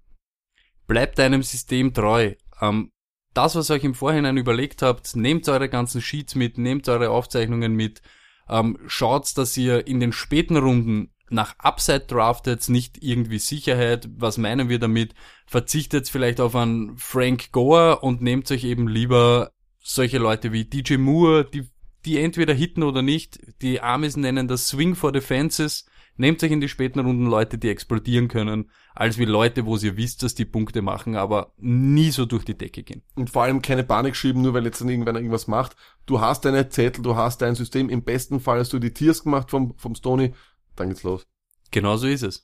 Bleibt 0.86 1.18
deinem 1.18 1.42
System 1.42 1.92
treu. 1.92 2.34
Ähm, 2.61 2.90
das, 3.34 3.57
was 3.57 3.70
ihr 3.70 3.74
euch 3.74 3.84
im 3.84 3.94
Vorhinein 3.94 4.38
überlegt 4.38 4.80
habt, 4.80 5.16
nehmt 5.16 5.48
eure 5.48 5.68
ganzen 5.68 6.00
Sheets 6.00 6.34
mit, 6.34 6.57
nehmt 6.57 6.88
eure 6.88 7.11
Aufzeichnungen 7.11 7.74
mit, 7.74 8.00
ähm, 8.48 8.78
schaut, 8.86 9.36
dass 9.36 9.57
ihr 9.57 9.86
in 9.86 10.00
den 10.00 10.12
späten 10.12 10.57
Runden 10.57 11.12
nach 11.30 11.58
Upside 11.58 12.06
draftet, 12.06 12.68
nicht 12.68 13.02
irgendwie 13.02 13.38
Sicherheit. 13.38 14.08
Was 14.16 14.38
meinen 14.38 14.68
wir 14.68 14.78
damit? 14.78 15.14
Verzichtet 15.46 16.08
vielleicht 16.08 16.40
auf 16.40 16.54
einen 16.54 16.96
Frank 16.96 17.52
Gore 17.52 18.00
und 18.00 18.22
nehmt 18.22 18.50
euch 18.50 18.64
eben 18.64 18.88
lieber 18.88 19.50
solche 19.82 20.18
Leute 20.18 20.52
wie 20.52 20.64
DJ 20.64 20.96
Moore, 20.96 21.44
die, 21.44 21.68
die 22.04 22.18
entweder 22.18 22.54
hitten 22.54 22.82
oder 22.82 23.02
nicht. 23.02 23.40
Die 23.62 23.80
Amis 23.80 24.16
nennen 24.16 24.48
das 24.48 24.68
Swing 24.68 24.94
for 24.94 25.12
the 25.12 25.20
Fences. 25.20 25.86
Nehmt 26.18 26.42
euch 26.42 26.50
in 26.50 26.62
die 26.62 26.68
späten 26.68 26.98
Runden 27.00 27.26
Leute, 27.26 27.58
die 27.58 27.68
explodieren 27.68 28.28
können, 28.28 28.70
als 28.94 29.18
wie 29.18 29.26
Leute, 29.26 29.66
wo 29.66 29.76
ihr 29.76 29.98
wisst, 29.98 30.22
dass 30.22 30.34
die 30.34 30.46
Punkte 30.46 30.80
machen, 30.80 31.14
aber 31.14 31.52
nie 31.58 32.10
so 32.10 32.24
durch 32.24 32.44
die 32.44 32.56
Decke 32.56 32.82
gehen. 32.82 33.02
Und 33.16 33.28
vor 33.28 33.42
allem 33.42 33.60
keine 33.60 33.84
Panik 33.84 34.16
schieben, 34.16 34.40
nur 34.40 34.54
weil 34.54 34.64
jetzt 34.64 34.80
dann 34.80 34.88
irgendwann 34.88 35.16
irgendwas 35.16 35.46
macht. 35.46 35.76
Du 36.06 36.20
hast 36.20 36.46
deine 36.46 36.70
Zettel, 36.70 37.02
du 37.02 37.16
hast 37.16 37.42
dein 37.42 37.54
System. 37.54 37.90
Im 37.90 38.02
besten 38.02 38.40
Fall 38.40 38.60
hast 38.60 38.72
du 38.72 38.78
die 38.78 38.94
Tiers 38.94 39.24
gemacht 39.24 39.50
vom, 39.50 39.74
vom 39.76 39.94
Stony. 39.94 40.32
Dann 40.76 40.90
geht's 40.90 41.02
los. 41.02 41.26
Genau 41.70 41.96
so 41.96 42.06
ist 42.06 42.22
es. 42.22 42.42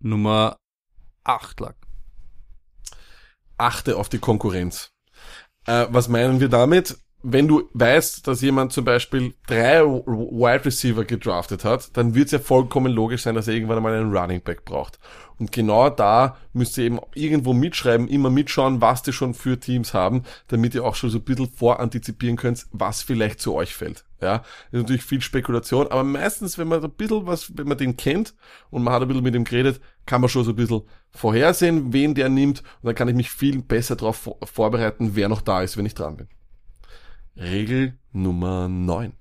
Nummer 0.00 0.56
8 1.24 1.60
lag. 1.60 1.74
Achte 3.56 3.96
auf 3.96 4.08
die 4.08 4.18
Konkurrenz. 4.18 4.92
Äh, 5.66 5.86
was 5.90 6.08
meinen 6.08 6.40
wir 6.40 6.48
damit? 6.48 6.98
Wenn 7.22 7.48
du 7.48 7.68
weißt, 7.74 8.26
dass 8.26 8.40
jemand 8.40 8.72
zum 8.72 8.84
Beispiel 8.84 9.34
drei 9.46 9.82
Wide 9.82 10.64
Receiver 10.64 11.04
gedraftet 11.04 11.64
hat, 11.64 11.96
dann 11.96 12.14
wird 12.14 12.26
es 12.26 12.32
ja 12.32 12.38
vollkommen 12.38 12.92
logisch 12.92 13.22
sein, 13.22 13.34
dass 13.34 13.48
er 13.48 13.54
irgendwann 13.54 13.76
einmal 13.76 13.94
einen 13.94 14.16
Running 14.16 14.42
Back 14.42 14.64
braucht. 14.64 14.98
Und 15.38 15.50
genau 15.50 15.90
da 15.90 16.36
müsst 16.52 16.78
ihr 16.78 16.84
eben 16.84 17.00
irgendwo 17.14 17.52
mitschreiben, 17.52 18.08
immer 18.08 18.30
mitschauen, 18.30 18.80
was 18.80 19.02
die 19.02 19.12
schon 19.12 19.34
für 19.34 19.58
Teams 19.58 19.94
haben, 19.94 20.22
damit 20.48 20.74
ihr 20.74 20.84
auch 20.84 20.94
schon 20.94 21.10
so 21.10 21.18
ein 21.18 21.24
bisschen 21.24 21.48
vorantizipieren 21.48 22.36
könnt, 22.36 22.66
was 22.72 23.02
vielleicht 23.02 23.40
zu 23.40 23.54
euch 23.54 23.74
fällt. 23.74 24.04
Ja, 24.20 24.44
ist 24.70 24.80
natürlich 24.80 25.02
viel 25.02 25.20
Spekulation, 25.20 25.88
aber 25.88 26.04
meistens, 26.04 26.56
wenn 26.58 26.68
man 26.68 26.84
ein 26.84 26.90
bisschen 26.92 27.26
was, 27.26 27.56
wenn 27.56 27.66
man 27.66 27.76
den 27.76 27.96
kennt 27.96 28.34
und 28.70 28.84
man 28.84 28.94
hat 28.94 29.02
ein 29.02 29.08
bisschen 29.08 29.24
mit 29.24 29.34
ihm 29.34 29.42
geredet, 29.42 29.80
kann 30.06 30.20
man 30.20 30.30
schon 30.30 30.44
so 30.44 30.52
ein 30.52 30.56
bisschen 30.56 30.82
vorhersehen, 31.10 31.92
wen 31.92 32.14
der 32.14 32.28
nimmt 32.28 32.60
und 32.60 32.86
dann 32.86 32.94
kann 32.94 33.08
ich 33.08 33.16
mich 33.16 33.30
viel 33.30 33.62
besser 33.62 33.96
darauf 33.96 34.30
vorbereiten, 34.44 35.16
wer 35.16 35.28
noch 35.28 35.42
da 35.42 35.62
ist, 35.62 35.76
wenn 35.76 35.86
ich 35.86 35.94
dran 35.94 36.18
bin. 36.18 36.28
Regel 37.36 37.98
Nummer 38.12 38.68
9. 38.68 39.14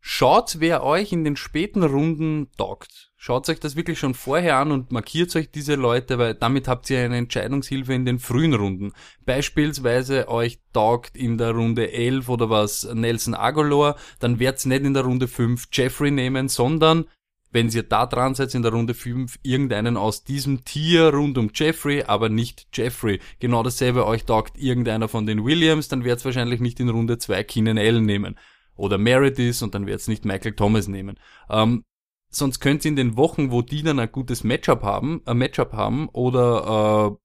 Schaut, 0.00 0.60
wer 0.60 0.84
euch 0.84 1.12
in 1.12 1.24
den 1.24 1.36
späten 1.36 1.82
Runden 1.82 2.48
taugt. 2.56 3.12
Schaut 3.16 3.48
euch 3.48 3.58
das 3.58 3.74
wirklich 3.74 3.98
schon 3.98 4.14
vorher 4.14 4.56
an 4.56 4.70
und 4.70 4.92
markiert 4.92 5.34
euch 5.34 5.50
diese 5.50 5.74
Leute, 5.74 6.18
weil 6.18 6.34
damit 6.34 6.68
habt 6.68 6.88
ihr 6.88 7.00
eine 7.00 7.16
Entscheidungshilfe 7.16 7.92
in 7.92 8.06
den 8.06 8.20
frühen 8.20 8.54
Runden. 8.54 8.92
Beispielsweise 9.26 10.28
euch 10.28 10.60
taugt 10.72 11.16
in 11.16 11.36
der 11.36 11.50
Runde 11.50 11.92
11 11.92 12.28
oder 12.28 12.48
was 12.48 12.88
Nelson 12.94 13.34
Agolor, 13.34 13.96
dann 14.20 14.38
wird's 14.38 14.64
nicht 14.64 14.84
in 14.84 14.94
der 14.94 15.02
Runde 15.02 15.26
5 15.26 15.68
Jeffrey 15.72 16.12
nehmen, 16.12 16.48
sondern 16.48 17.06
wenn 17.50 17.68
ihr 17.70 17.82
da 17.82 18.06
dran 18.06 18.34
seid 18.34 18.54
in 18.54 18.62
der 18.62 18.72
Runde 18.72 18.94
5, 18.94 19.38
irgendeinen 19.42 19.96
aus 19.96 20.24
diesem 20.24 20.64
Tier 20.64 21.12
rund 21.14 21.38
um 21.38 21.50
Jeffrey, 21.54 22.02
aber 22.02 22.28
nicht 22.28 22.68
Jeffrey. 22.72 23.20
Genau 23.38 23.62
dasselbe 23.62 24.06
euch 24.06 24.24
taugt 24.24 24.58
irgendeiner 24.58 25.08
von 25.08 25.26
den 25.26 25.44
Williams, 25.44 25.88
dann 25.88 26.04
wird's 26.04 26.24
wahrscheinlich 26.24 26.60
nicht 26.60 26.80
in 26.80 26.88
Runde 26.88 27.18
2 27.18 27.42
Keenan 27.44 27.78
Allen 27.78 28.04
nehmen. 28.04 28.38
Oder 28.76 28.98
Meredith 28.98 29.62
und 29.62 29.74
dann 29.74 29.86
wird's 29.86 30.08
nicht 30.08 30.24
Michael 30.24 30.52
Thomas 30.52 30.88
nehmen. 30.88 31.18
Ähm, 31.50 31.84
sonst 32.30 32.60
könnt 32.60 32.84
ihr 32.84 32.90
in 32.90 32.96
den 32.96 33.16
Wochen, 33.16 33.50
wo 33.50 33.62
die 33.62 33.82
dann 33.82 33.98
ein 33.98 34.12
gutes 34.12 34.44
Matchup 34.44 34.82
haben, 34.82 35.22
ein 35.24 35.38
Matchup 35.38 35.72
haben 35.72 36.08
oder 36.10 37.10
äh, 37.12 37.16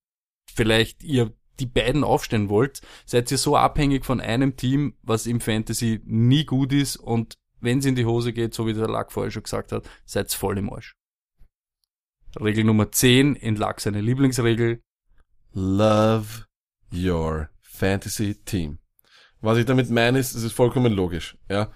vielleicht 0.52 1.04
ihr 1.04 1.34
die 1.60 1.66
beiden 1.68 2.04
aufstellen 2.04 2.50
wollt, 2.50 2.82
seid 3.06 3.30
ihr 3.30 3.38
so 3.38 3.56
abhängig 3.56 4.06
von 4.06 4.20
einem 4.20 4.56
Team, 4.56 4.96
was 5.04 5.28
im 5.28 5.40
Fantasy 5.40 6.02
nie 6.06 6.46
gut 6.46 6.74
ist 6.74 6.96
und 6.96 7.38
wenn 7.64 7.80
es 7.80 7.86
in 7.86 7.96
die 7.96 8.06
Hose 8.06 8.34
geht, 8.34 8.54
so 8.54 8.68
wie 8.68 8.74
der 8.74 8.88
Lack 8.88 9.12
vorher 9.12 9.32
schon 9.32 9.44
gesagt 9.44 9.72
hat, 9.72 9.90
seid 10.06 10.32
voll 10.34 10.58
im 10.58 10.72
Arsch. 10.72 10.96
Regel 12.40 12.64
Nummer 12.64 12.92
10 12.92 13.36
in 13.36 13.56
Lack 13.56 13.80
seine 13.80 14.02
Lieblingsregel. 14.02 14.82
Love 15.54 16.46
your 16.92 17.50
fantasy 17.62 18.36
team. 18.36 18.80
Was 19.42 19.58
ich 19.58 19.66
damit 19.66 19.90
meine, 19.90 20.20
ist, 20.20 20.36
es 20.36 20.44
ist 20.44 20.54
vollkommen 20.54 20.94
logisch, 20.94 21.38
ja. 21.50 21.72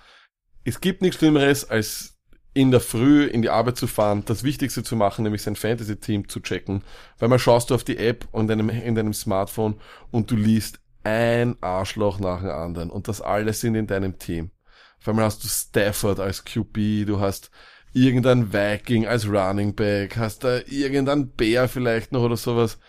Es 0.63 0.81
gibt 0.81 1.01
nichts 1.01 1.17
Schlimmeres, 1.17 1.69
als 1.69 2.17
in 2.53 2.71
der 2.71 2.79
Früh 2.79 3.25
in 3.25 3.41
die 3.41 3.49
Arbeit 3.49 3.77
zu 3.77 3.87
fahren, 3.87 4.23
das 4.25 4.43
Wichtigste 4.43 4.83
zu 4.83 4.95
machen, 4.95 5.23
nämlich 5.23 5.43
sein 5.43 5.55
Fantasy-Team 5.55 6.27
zu 6.27 6.39
checken, 6.39 6.83
weil 7.19 7.29
man 7.29 7.39
schaust 7.39 7.69
du 7.69 7.75
auf 7.75 7.83
die 7.83 7.97
App 7.97 8.27
und 8.31 8.47
deinem, 8.47 8.69
in 8.69 8.95
deinem 8.95 9.13
Smartphone 9.13 9.79
und 10.11 10.31
du 10.31 10.35
liest 10.35 10.79
ein 11.03 11.55
Arschloch 11.61 12.19
nach 12.19 12.41
dem 12.41 12.49
anderen 12.49 12.89
und 12.89 13.07
das 13.07 13.21
alles 13.21 13.61
sind 13.61 13.75
in 13.75 13.85
deinem 13.85 14.17
Team. 14.17 14.51
Auf 14.99 15.09
einmal 15.09 15.25
hast 15.25 15.43
du 15.43 15.47
Stafford 15.47 16.19
als 16.19 16.43
QB, 16.43 17.05
du 17.05 17.19
hast 17.19 17.51
irgendein 17.93 18.53
Viking 18.53 19.07
als 19.07 19.27
Running 19.27 19.75
Back, 19.75 20.17
hast 20.17 20.43
da 20.43 20.59
irgendein 20.67 21.29
Bär 21.29 21.67
vielleicht 21.67 22.11
noch 22.11 22.21
oder 22.21 22.37
sowas. 22.37 22.79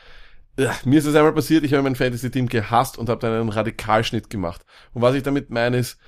Ja, 0.59 0.75
mir 0.85 0.99
ist 0.99 1.07
das 1.07 1.15
einmal 1.15 1.33
passiert, 1.33 1.65
ich 1.65 1.73
habe 1.73 1.85
mein 1.85 1.95
Fantasy-Team 1.95 2.49
gehasst 2.49 2.99
und 2.99 3.09
habe 3.09 3.21
dann 3.21 3.33
einen 3.33 3.49
Radikalschnitt 3.49 4.29
gemacht. 4.29 4.65
Und 4.93 5.03
was 5.03 5.15
ich 5.15 5.23
damit 5.23 5.51
meine 5.51 5.79
ist, 5.79 5.99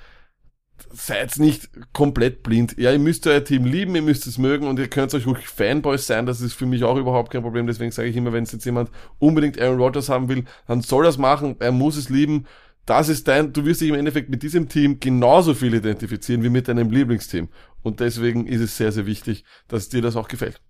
seid 0.91 1.37
nicht 1.37 1.69
komplett 1.93 2.43
blind. 2.43 2.77
Ja, 2.77 2.91
ihr 2.91 2.99
müsst 2.99 3.25
euer 3.27 3.43
Team 3.43 3.65
lieben, 3.65 3.95
ihr 3.95 4.01
müsst 4.01 4.27
es 4.27 4.37
mögen 4.37 4.67
und 4.67 4.79
ihr 4.79 4.89
könnt 4.89 5.13
euch 5.13 5.25
ruhig 5.25 5.47
Fanboys 5.47 6.07
sein, 6.07 6.25
das 6.25 6.41
ist 6.41 6.53
für 6.53 6.65
mich 6.65 6.83
auch 6.83 6.97
überhaupt 6.97 7.31
kein 7.31 7.43
Problem. 7.43 7.67
Deswegen 7.67 7.91
sage 7.91 8.09
ich 8.09 8.15
immer, 8.15 8.33
wenn 8.33 8.43
es 8.43 8.51
jetzt 8.51 8.65
jemand 8.65 8.89
unbedingt 9.19 9.59
Aaron 9.59 9.79
Rodgers 9.79 10.09
haben 10.09 10.27
will, 10.27 10.43
dann 10.67 10.81
soll 10.81 11.03
das 11.03 11.17
machen, 11.17 11.55
er 11.59 11.71
muss 11.71 11.97
es 11.97 12.09
lieben 12.09 12.45
das 12.85 13.09
ist 13.09 13.27
dein, 13.27 13.53
du 13.53 13.65
wirst 13.65 13.81
dich 13.81 13.89
im 13.89 13.95
Endeffekt 13.95 14.29
mit 14.29 14.43
diesem 14.43 14.67
Team 14.67 14.99
genauso 14.99 15.53
viel 15.53 15.73
identifizieren 15.73 16.43
wie 16.43 16.49
mit 16.49 16.67
deinem 16.67 16.89
Lieblingsteam. 16.89 17.49
Und 17.81 17.99
deswegen 17.99 18.47
ist 18.47 18.61
es 18.61 18.77
sehr, 18.77 18.91
sehr 18.91 19.05
wichtig, 19.05 19.43
dass 19.67 19.89
dir 19.89 20.01
das 20.01 20.15
auch 20.15 20.27
gefällt. 20.27 20.61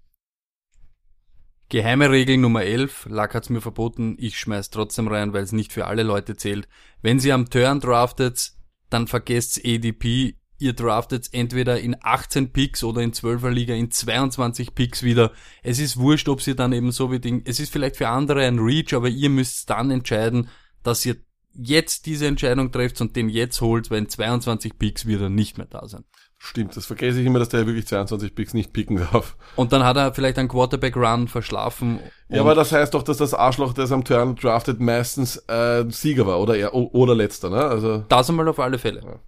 Geheime 1.70 2.10
Regel 2.10 2.38
Nummer 2.38 2.64
11, 2.64 3.08
Lack 3.10 3.34
hat's 3.34 3.50
mir 3.50 3.62
verboten, 3.62 4.18
ich 4.20 4.38
schmeiß 4.38 4.72
trotzdem 4.72 5.08
rein, 5.08 5.32
weil 5.32 5.44
es 5.44 5.54
nicht 5.54 5.72
für 5.72 5.88
alle 5.88 6.04
Leute 6.04 6.36
zählt. 6.36 6.68
Wenn 7.02 7.18
sie 7.18 7.32
am 7.32 7.50
Turn 7.50 7.80
draftet, 7.80 8.52
dann 8.90 9.08
vergesst 9.08 9.62
ADP, 9.66 10.36
ihr 10.58 10.74
draftet 10.74 11.30
entweder 11.32 11.80
in 11.80 11.96
18 12.02 12.52
Picks 12.52 12.84
oder 12.84 13.02
in 13.02 13.14
12er 13.14 13.50
Liga 13.50 13.74
in 13.74 13.90
22 13.90 14.76
Picks 14.76 15.02
wieder. 15.02 15.32
Es 15.64 15.80
ist 15.80 15.96
wurscht, 15.96 16.28
ob 16.28 16.42
sie 16.42 16.56
dann 16.56 16.74
eben 16.74 16.92
so 16.92 17.10
wie 17.10 17.20
Ding, 17.20 17.42
es 17.46 17.62
ist 17.62 17.72
vielleicht 17.72 17.96
für 17.96 18.10
andere 18.10 18.46
ein 18.46 18.60
Reach, 18.60 18.94
aber 18.94 19.08
ihr 19.08 19.30
müsst 19.30 19.70
dann 19.70 19.92
entscheiden, 19.92 20.50
dass 20.84 21.06
ihr 21.06 21.16
jetzt 21.54 22.06
diese 22.06 22.28
Entscheidung 22.28 22.72
trefft 22.72 23.02
und 23.02 23.16
den 23.16 23.30
jetzt 23.30 23.62
holt, 23.62 23.90
wenn 23.90 24.10
22 24.10 24.78
Picks 24.78 25.06
wieder 25.06 25.30
nicht 25.30 25.58
mehr 25.58 25.68
da 25.68 25.88
sind. 25.88 26.06
Stimmt, 26.44 26.76
das 26.76 26.88
vergesse 26.88 27.20
ich 27.20 27.28
immer, 27.28 27.38
dass 27.38 27.50
der 27.50 27.68
wirklich 27.68 27.86
22 27.86 28.34
Picks 28.34 28.56
nicht 28.56 28.74
picken 28.74 28.98
darf. 28.98 29.38
Und 29.56 29.72
dann 29.74 29.84
hat 29.84 29.96
er 29.96 30.12
vielleicht 30.12 30.40
einen 30.40 30.48
Quarterback-Run 30.48 31.28
verschlafen. 31.28 32.00
Ja, 32.30 32.42
aber 32.42 32.56
das 32.56 32.72
heißt 32.72 32.96
doch, 32.96 33.04
dass 33.04 33.18
das 33.18 33.36
Arschloch, 33.36 33.74
der 33.74 33.84
es 33.84 33.92
am 33.92 34.04
Turn 34.04 34.36
draftet, 34.36 34.80
meistens 34.80 35.38
äh, 35.48 35.86
Sieger 35.90 36.26
war 36.26 36.40
oder 36.40 36.58
er 36.58 36.74
oder 36.74 37.14
letzter, 37.14 37.52
ne? 37.52 37.64
Also 37.64 38.00
das 38.10 38.28
einmal 38.28 38.48
auf 38.48 38.60
alle 38.60 38.80
Fälle. 38.80 39.02
Ja. 39.04 39.20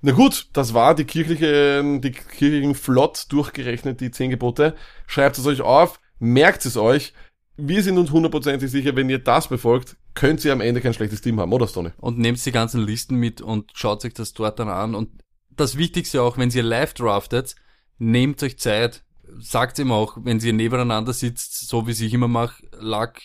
Na 0.00 0.12
gut, 0.12 0.48
das 0.52 0.74
war 0.74 0.94
die 0.94 1.04
kirchliche, 1.04 1.82
die 2.00 2.12
kirchlichen 2.12 2.76
flott 2.76 3.26
durchgerechnet, 3.30 4.00
die 4.00 4.12
zehn 4.12 4.30
Gebote. 4.30 4.76
Schreibt 5.08 5.38
es 5.38 5.46
euch 5.46 5.60
auf, 5.60 5.98
merkt 6.20 6.64
es 6.66 6.76
euch 6.76 7.14
wir 7.56 7.82
sind 7.82 7.98
uns 7.98 8.10
hundertprozentig 8.10 8.70
sicher, 8.70 8.96
wenn 8.96 9.10
ihr 9.10 9.18
das 9.18 9.48
befolgt, 9.48 9.96
könnt 10.14 10.44
ihr 10.44 10.52
am 10.52 10.60
Ende 10.60 10.80
kein 10.80 10.94
schlechtes 10.94 11.20
Team 11.20 11.38
haben, 11.40 11.52
oder 11.52 11.68
Stoney? 11.68 11.90
Und 11.98 12.18
nehmt 12.18 12.44
die 12.44 12.52
ganzen 12.52 12.80
Listen 12.80 13.16
mit 13.16 13.40
und 13.40 13.70
schaut 13.74 14.04
euch 14.04 14.14
das 14.14 14.32
dort 14.32 14.58
dann 14.58 14.68
an. 14.68 14.94
Und 14.94 15.10
das 15.50 15.76
Wichtigste 15.76 16.22
auch, 16.22 16.38
wenn 16.38 16.50
ihr 16.50 16.62
live 16.62 16.94
draftet, 16.94 17.54
nehmt 17.98 18.42
euch 18.42 18.58
Zeit, 18.58 19.04
sagt 19.38 19.78
ihm 19.78 19.92
auch, 19.92 20.16
wenn 20.22 20.40
ihr 20.40 20.52
nebeneinander 20.52 21.12
sitzt, 21.12 21.68
so 21.68 21.86
wie 21.86 21.92
ich 21.92 22.14
immer 22.14 22.28
mache, 22.28 22.62
lag, 22.78 23.20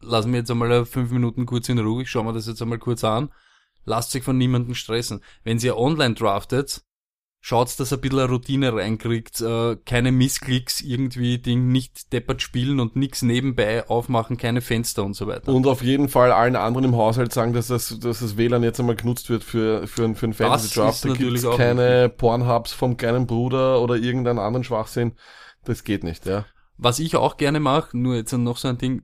lass 0.00 0.26
mir 0.26 0.38
jetzt 0.38 0.50
einmal 0.50 0.84
fünf 0.84 1.10
Minuten 1.10 1.46
kurz 1.46 1.68
in 1.68 1.78
Ruhe, 1.78 2.02
ich 2.02 2.10
schau 2.10 2.22
mir 2.22 2.32
das 2.32 2.46
jetzt 2.46 2.62
einmal 2.62 2.78
kurz 2.78 3.04
an. 3.04 3.30
Lasst 3.84 4.14
euch 4.14 4.22
von 4.22 4.36
niemandem 4.36 4.74
stressen. 4.74 5.22
Wenn 5.42 5.58
ihr 5.58 5.76
online 5.76 6.14
draftet, 6.14 6.82
schaut, 7.40 7.80
dass 7.80 7.90
er 7.90 7.98
ein 7.98 8.00
bisschen 8.02 8.18
eine 8.18 8.28
Routine 8.28 8.74
reinkriegt, 8.74 9.40
äh, 9.40 9.76
keine 9.84 10.12
Missklicks 10.12 10.80
irgendwie, 10.80 11.38
Ding 11.38 11.68
nicht 11.72 12.12
deppert 12.12 12.42
spielen 12.42 12.80
und 12.80 12.96
nichts 12.96 13.22
nebenbei 13.22 13.88
aufmachen, 13.88 14.36
keine 14.36 14.60
Fenster 14.60 15.04
und 15.04 15.14
so 15.14 15.26
weiter. 15.26 15.52
Und 15.52 15.66
auf 15.66 15.82
jeden 15.82 16.08
Fall 16.08 16.32
allen 16.32 16.54
anderen 16.54 16.84
im 16.84 16.96
Haushalt 16.96 17.32
sagen, 17.32 17.52
dass 17.54 17.68
das, 17.68 17.98
dass 17.98 18.20
das 18.20 18.36
WLAN 18.36 18.62
jetzt 18.62 18.78
einmal 18.78 18.96
genutzt 18.96 19.30
wird 19.30 19.42
für, 19.42 19.86
für, 19.86 20.14
für 20.14 20.26
einen 20.26 20.34
Fantasy-Draft. 20.34 21.04
Da 21.04 21.14
gibt's 21.14 21.46
keine 21.56 22.10
Pornhubs 22.10 22.72
vom 22.72 22.96
kleinen 22.96 23.26
Bruder 23.26 23.80
oder 23.80 23.96
irgendeinen 23.96 24.38
anderen 24.38 24.64
Schwachsinn. 24.64 25.12
Das 25.64 25.84
geht 25.84 26.04
nicht, 26.04 26.26
ja. 26.26 26.44
Was 26.76 26.98
ich 26.98 27.16
auch 27.16 27.36
gerne 27.36 27.60
mache, 27.60 27.96
nur 27.96 28.16
jetzt 28.16 28.32
noch 28.32 28.56
so 28.56 28.68
ein 28.68 28.78
Ding, 28.78 29.02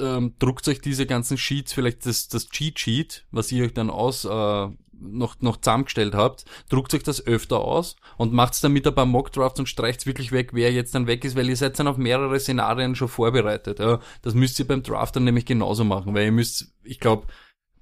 ähm, 0.00 0.34
druckt 0.38 0.66
euch 0.68 0.80
diese 0.80 1.06
ganzen 1.06 1.36
Sheets, 1.36 1.72
vielleicht 1.72 2.06
das, 2.06 2.28
das 2.28 2.48
Cheat-Sheet, 2.48 3.26
was 3.30 3.52
ihr 3.52 3.64
euch 3.64 3.74
dann 3.74 3.90
aus, 3.90 4.24
äh, 4.24 4.68
noch, 5.00 5.40
noch 5.40 5.56
zusammengestellt 5.58 6.14
habt, 6.14 6.44
druckt 6.68 6.94
euch 6.94 7.02
das 7.02 7.26
öfter 7.26 7.60
aus 7.60 7.96
und 8.16 8.32
macht's 8.32 8.60
dann 8.60 8.72
mit 8.72 8.86
ein 8.86 8.94
paar 8.94 9.06
Mockdrafts 9.06 9.60
und 9.60 9.68
streicht's 9.68 10.06
wirklich 10.06 10.32
weg, 10.32 10.50
wer 10.52 10.72
jetzt 10.72 10.94
dann 10.94 11.06
weg 11.06 11.24
ist, 11.24 11.36
weil 11.36 11.48
ihr 11.48 11.56
seid 11.56 11.78
dann 11.78 11.88
auf 11.88 11.96
mehrere 11.96 12.38
Szenarien 12.40 12.94
schon 12.94 13.08
vorbereitet. 13.08 13.78
Ja. 13.78 14.00
Das 14.22 14.34
müsst 14.34 14.58
ihr 14.58 14.66
beim 14.66 14.82
Draft 14.82 15.16
dann 15.16 15.24
nämlich 15.24 15.46
genauso 15.46 15.84
machen, 15.84 16.14
weil 16.14 16.26
ihr 16.26 16.32
müsst, 16.32 16.72
ich 16.82 17.00
glaube, 17.00 17.26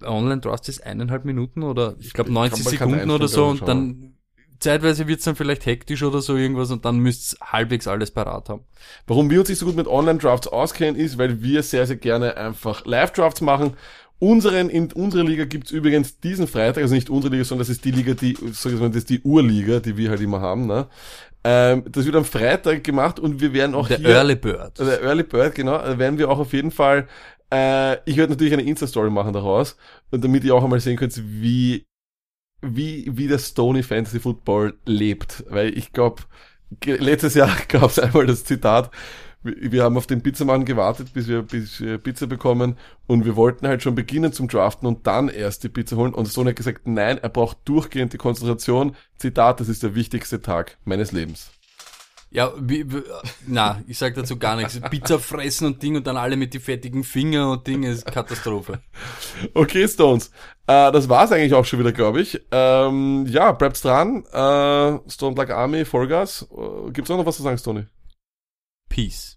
Online-Draft 0.02 0.68
ist 0.68 0.84
eineinhalb 0.84 1.24
Minuten 1.24 1.62
oder 1.62 1.96
ich 2.00 2.12
glaube 2.12 2.32
90 2.32 2.64
man 2.64 2.76
kann 2.76 2.88
Sekunden 2.88 3.10
oder 3.10 3.28
so 3.28 3.46
und 3.46 3.66
dann 3.66 4.16
zeitweise 4.62 5.08
wird's 5.08 5.24
dann 5.24 5.36
vielleicht 5.36 5.66
hektisch 5.66 6.02
oder 6.02 6.22
so 6.22 6.36
irgendwas 6.36 6.70
und 6.70 6.84
dann 6.84 6.98
müsst's 6.98 7.36
halbwegs 7.42 7.86
alles 7.86 8.10
parat 8.10 8.48
haben. 8.48 8.64
Warum 9.06 9.30
wir 9.30 9.40
uns 9.40 9.48
nicht 9.48 9.58
so 9.58 9.66
gut 9.66 9.76
mit 9.76 9.86
Online-Drafts 9.86 10.48
auskennen, 10.48 10.96
ist, 10.96 11.18
weil 11.18 11.42
wir 11.42 11.62
sehr, 11.62 11.86
sehr 11.86 11.96
gerne 11.96 12.36
einfach 12.36 12.86
Live-Drafts 12.86 13.40
machen. 13.40 13.74
Unseren, 14.18 14.70
in 14.70 14.92
unserer 14.92 15.24
Liga 15.24 15.44
gibt's 15.44 15.72
übrigens 15.72 16.20
diesen 16.20 16.46
Freitag, 16.46 16.82
also 16.82 16.94
nicht 16.94 17.10
unsere 17.10 17.32
Liga, 17.32 17.44
sondern 17.44 17.66
das 17.66 17.70
ist 17.70 17.84
die 17.84 17.90
Liga, 17.90 18.14
die, 18.14 18.36
sag 18.52 18.72
ich 18.72 18.78
mal, 18.78 18.88
das 18.88 18.98
ist 18.98 19.10
die 19.10 19.20
Urliga, 19.22 19.80
die 19.80 19.96
wir 19.96 20.10
halt 20.10 20.20
immer 20.20 20.40
haben, 20.40 20.66
ne? 20.66 20.86
Ähm, 21.44 21.82
das 21.90 22.06
wird 22.06 22.14
am 22.14 22.24
Freitag 22.24 22.84
gemacht 22.84 23.18
und 23.18 23.40
wir 23.40 23.52
werden 23.52 23.74
auch 23.74 23.88
Der 23.88 23.98
hier, 23.98 24.10
Early 24.10 24.36
Bird. 24.36 24.78
Der 24.78 25.02
Early 25.02 25.24
Bird, 25.24 25.56
genau, 25.56 25.74
also 25.74 25.98
werden 25.98 26.18
wir 26.18 26.30
auch 26.30 26.38
auf 26.38 26.52
jeden 26.52 26.70
Fall, 26.70 27.08
äh, 27.52 27.96
ich 28.08 28.16
werde 28.16 28.32
natürlich 28.32 28.52
eine 28.52 28.62
Insta-Story 28.62 29.10
machen 29.10 29.32
daraus, 29.32 29.76
und 30.12 30.22
damit 30.22 30.44
ihr 30.44 30.54
auch 30.54 30.62
einmal 30.62 30.78
sehen 30.78 30.96
könnt, 30.96 31.20
wie, 31.20 31.84
wie, 32.62 33.10
wie 33.12 33.28
der 33.28 33.38
Stony 33.38 33.82
Fantasy 33.82 34.20
Football 34.20 34.74
lebt. 34.86 35.44
Weil 35.48 35.76
ich 35.76 35.92
glaube, 35.92 36.22
letztes 36.84 37.34
Jahr 37.34 37.54
gab 37.68 37.90
es 37.90 37.98
einmal 37.98 38.26
das 38.26 38.44
Zitat, 38.44 38.90
wir 39.44 39.82
haben 39.82 39.96
auf 39.96 40.06
den 40.06 40.22
Pizzamann 40.22 40.64
gewartet, 40.64 41.12
bis 41.12 41.26
wir, 41.26 41.42
bis 41.42 41.80
wir 41.80 41.98
Pizza 41.98 42.28
bekommen 42.28 42.76
und 43.08 43.24
wir 43.24 43.34
wollten 43.34 43.66
halt 43.66 43.82
schon 43.82 43.96
beginnen 43.96 44.32
zum 44.32 44.46
Draften 44.46 44.86
und 44.86 45.06
dann 45.06 45.28
erst 45.28 45.64
die 45.64 45.68
Pizza 45.68 45.96
holen 45.96 46.14
und 46.14 46.28
Stone 46.28 46.50
hat 46.50 46.56
gesagt, 46.56 46.86
nein, 46.86 47.18
er 47.18 47.28
braucht 47.28 47.58
durchgehend 47.64 48.12
die 48.12 48.18
Konzentration. 48.18 48.94
Zitat, 49.16 49.58
das 49.58 49.68
ist 49.68 49.82
der 49.82 49.96
wichtigste 49.96 50.40
Tag 50.40 50.78
meines 50.84 51.10
Lebens. 51.10 51.50
Ja, 52.34 52.50
wie, 52.58 52.86
na, 53.46 53.82
ich 53.86 53.98
sag 53.98 54.14
dazu 54.14 54.38
gar 54.38 54.56
nichts. 54.56 54.80
Pizza 54.88 55.18
fressen 55.18 55.66
und 55.66 55.82
Ding 55.82 55.96
und 55.96 56.06
dann 56.06 56.16
alle 56.16 56.36
mit 56.36 56.54
die 56.54 56.60
fettigen 56.60 57.04
Finger 57.04 57.50
und 57.50 57.66
Ding 57.66 57.82
ist 57.82 58.06
Katastrophe. 58.06 58.80
Okay, 59.52 59.86
Stones. 59.86 60.28
Äh, 60.66 60.90
das 60.92 61.10
war's 61.10 61.30
eigentlich 61.30 61.52
auch 61.52 61.66
schon 61.66 61.78
wieder, 61.80 61.92
glaube 61.92 62.22
ich. 62.22 62.40
Ähm, 62.50 63.26
ja, 63.28 63.52
bleibt's 63.52 63.82
dran. 63.82 64.24
Äh, 64.32 65.10
Stone 65.10 65.34
Black 65.34 65.50
Army, 65.50 65.84
Vollgas. 65.84 66.48
Äh, 66.50 66.90
gibt's 66.92 67.10
auch 67.10 67.18
noch 67.18 67.26
was 67.26 67.36
zu 67.36 67.42
sagen, 67.42 67.58
Stony? 67.58 67.84
Peace. 68.88 69.36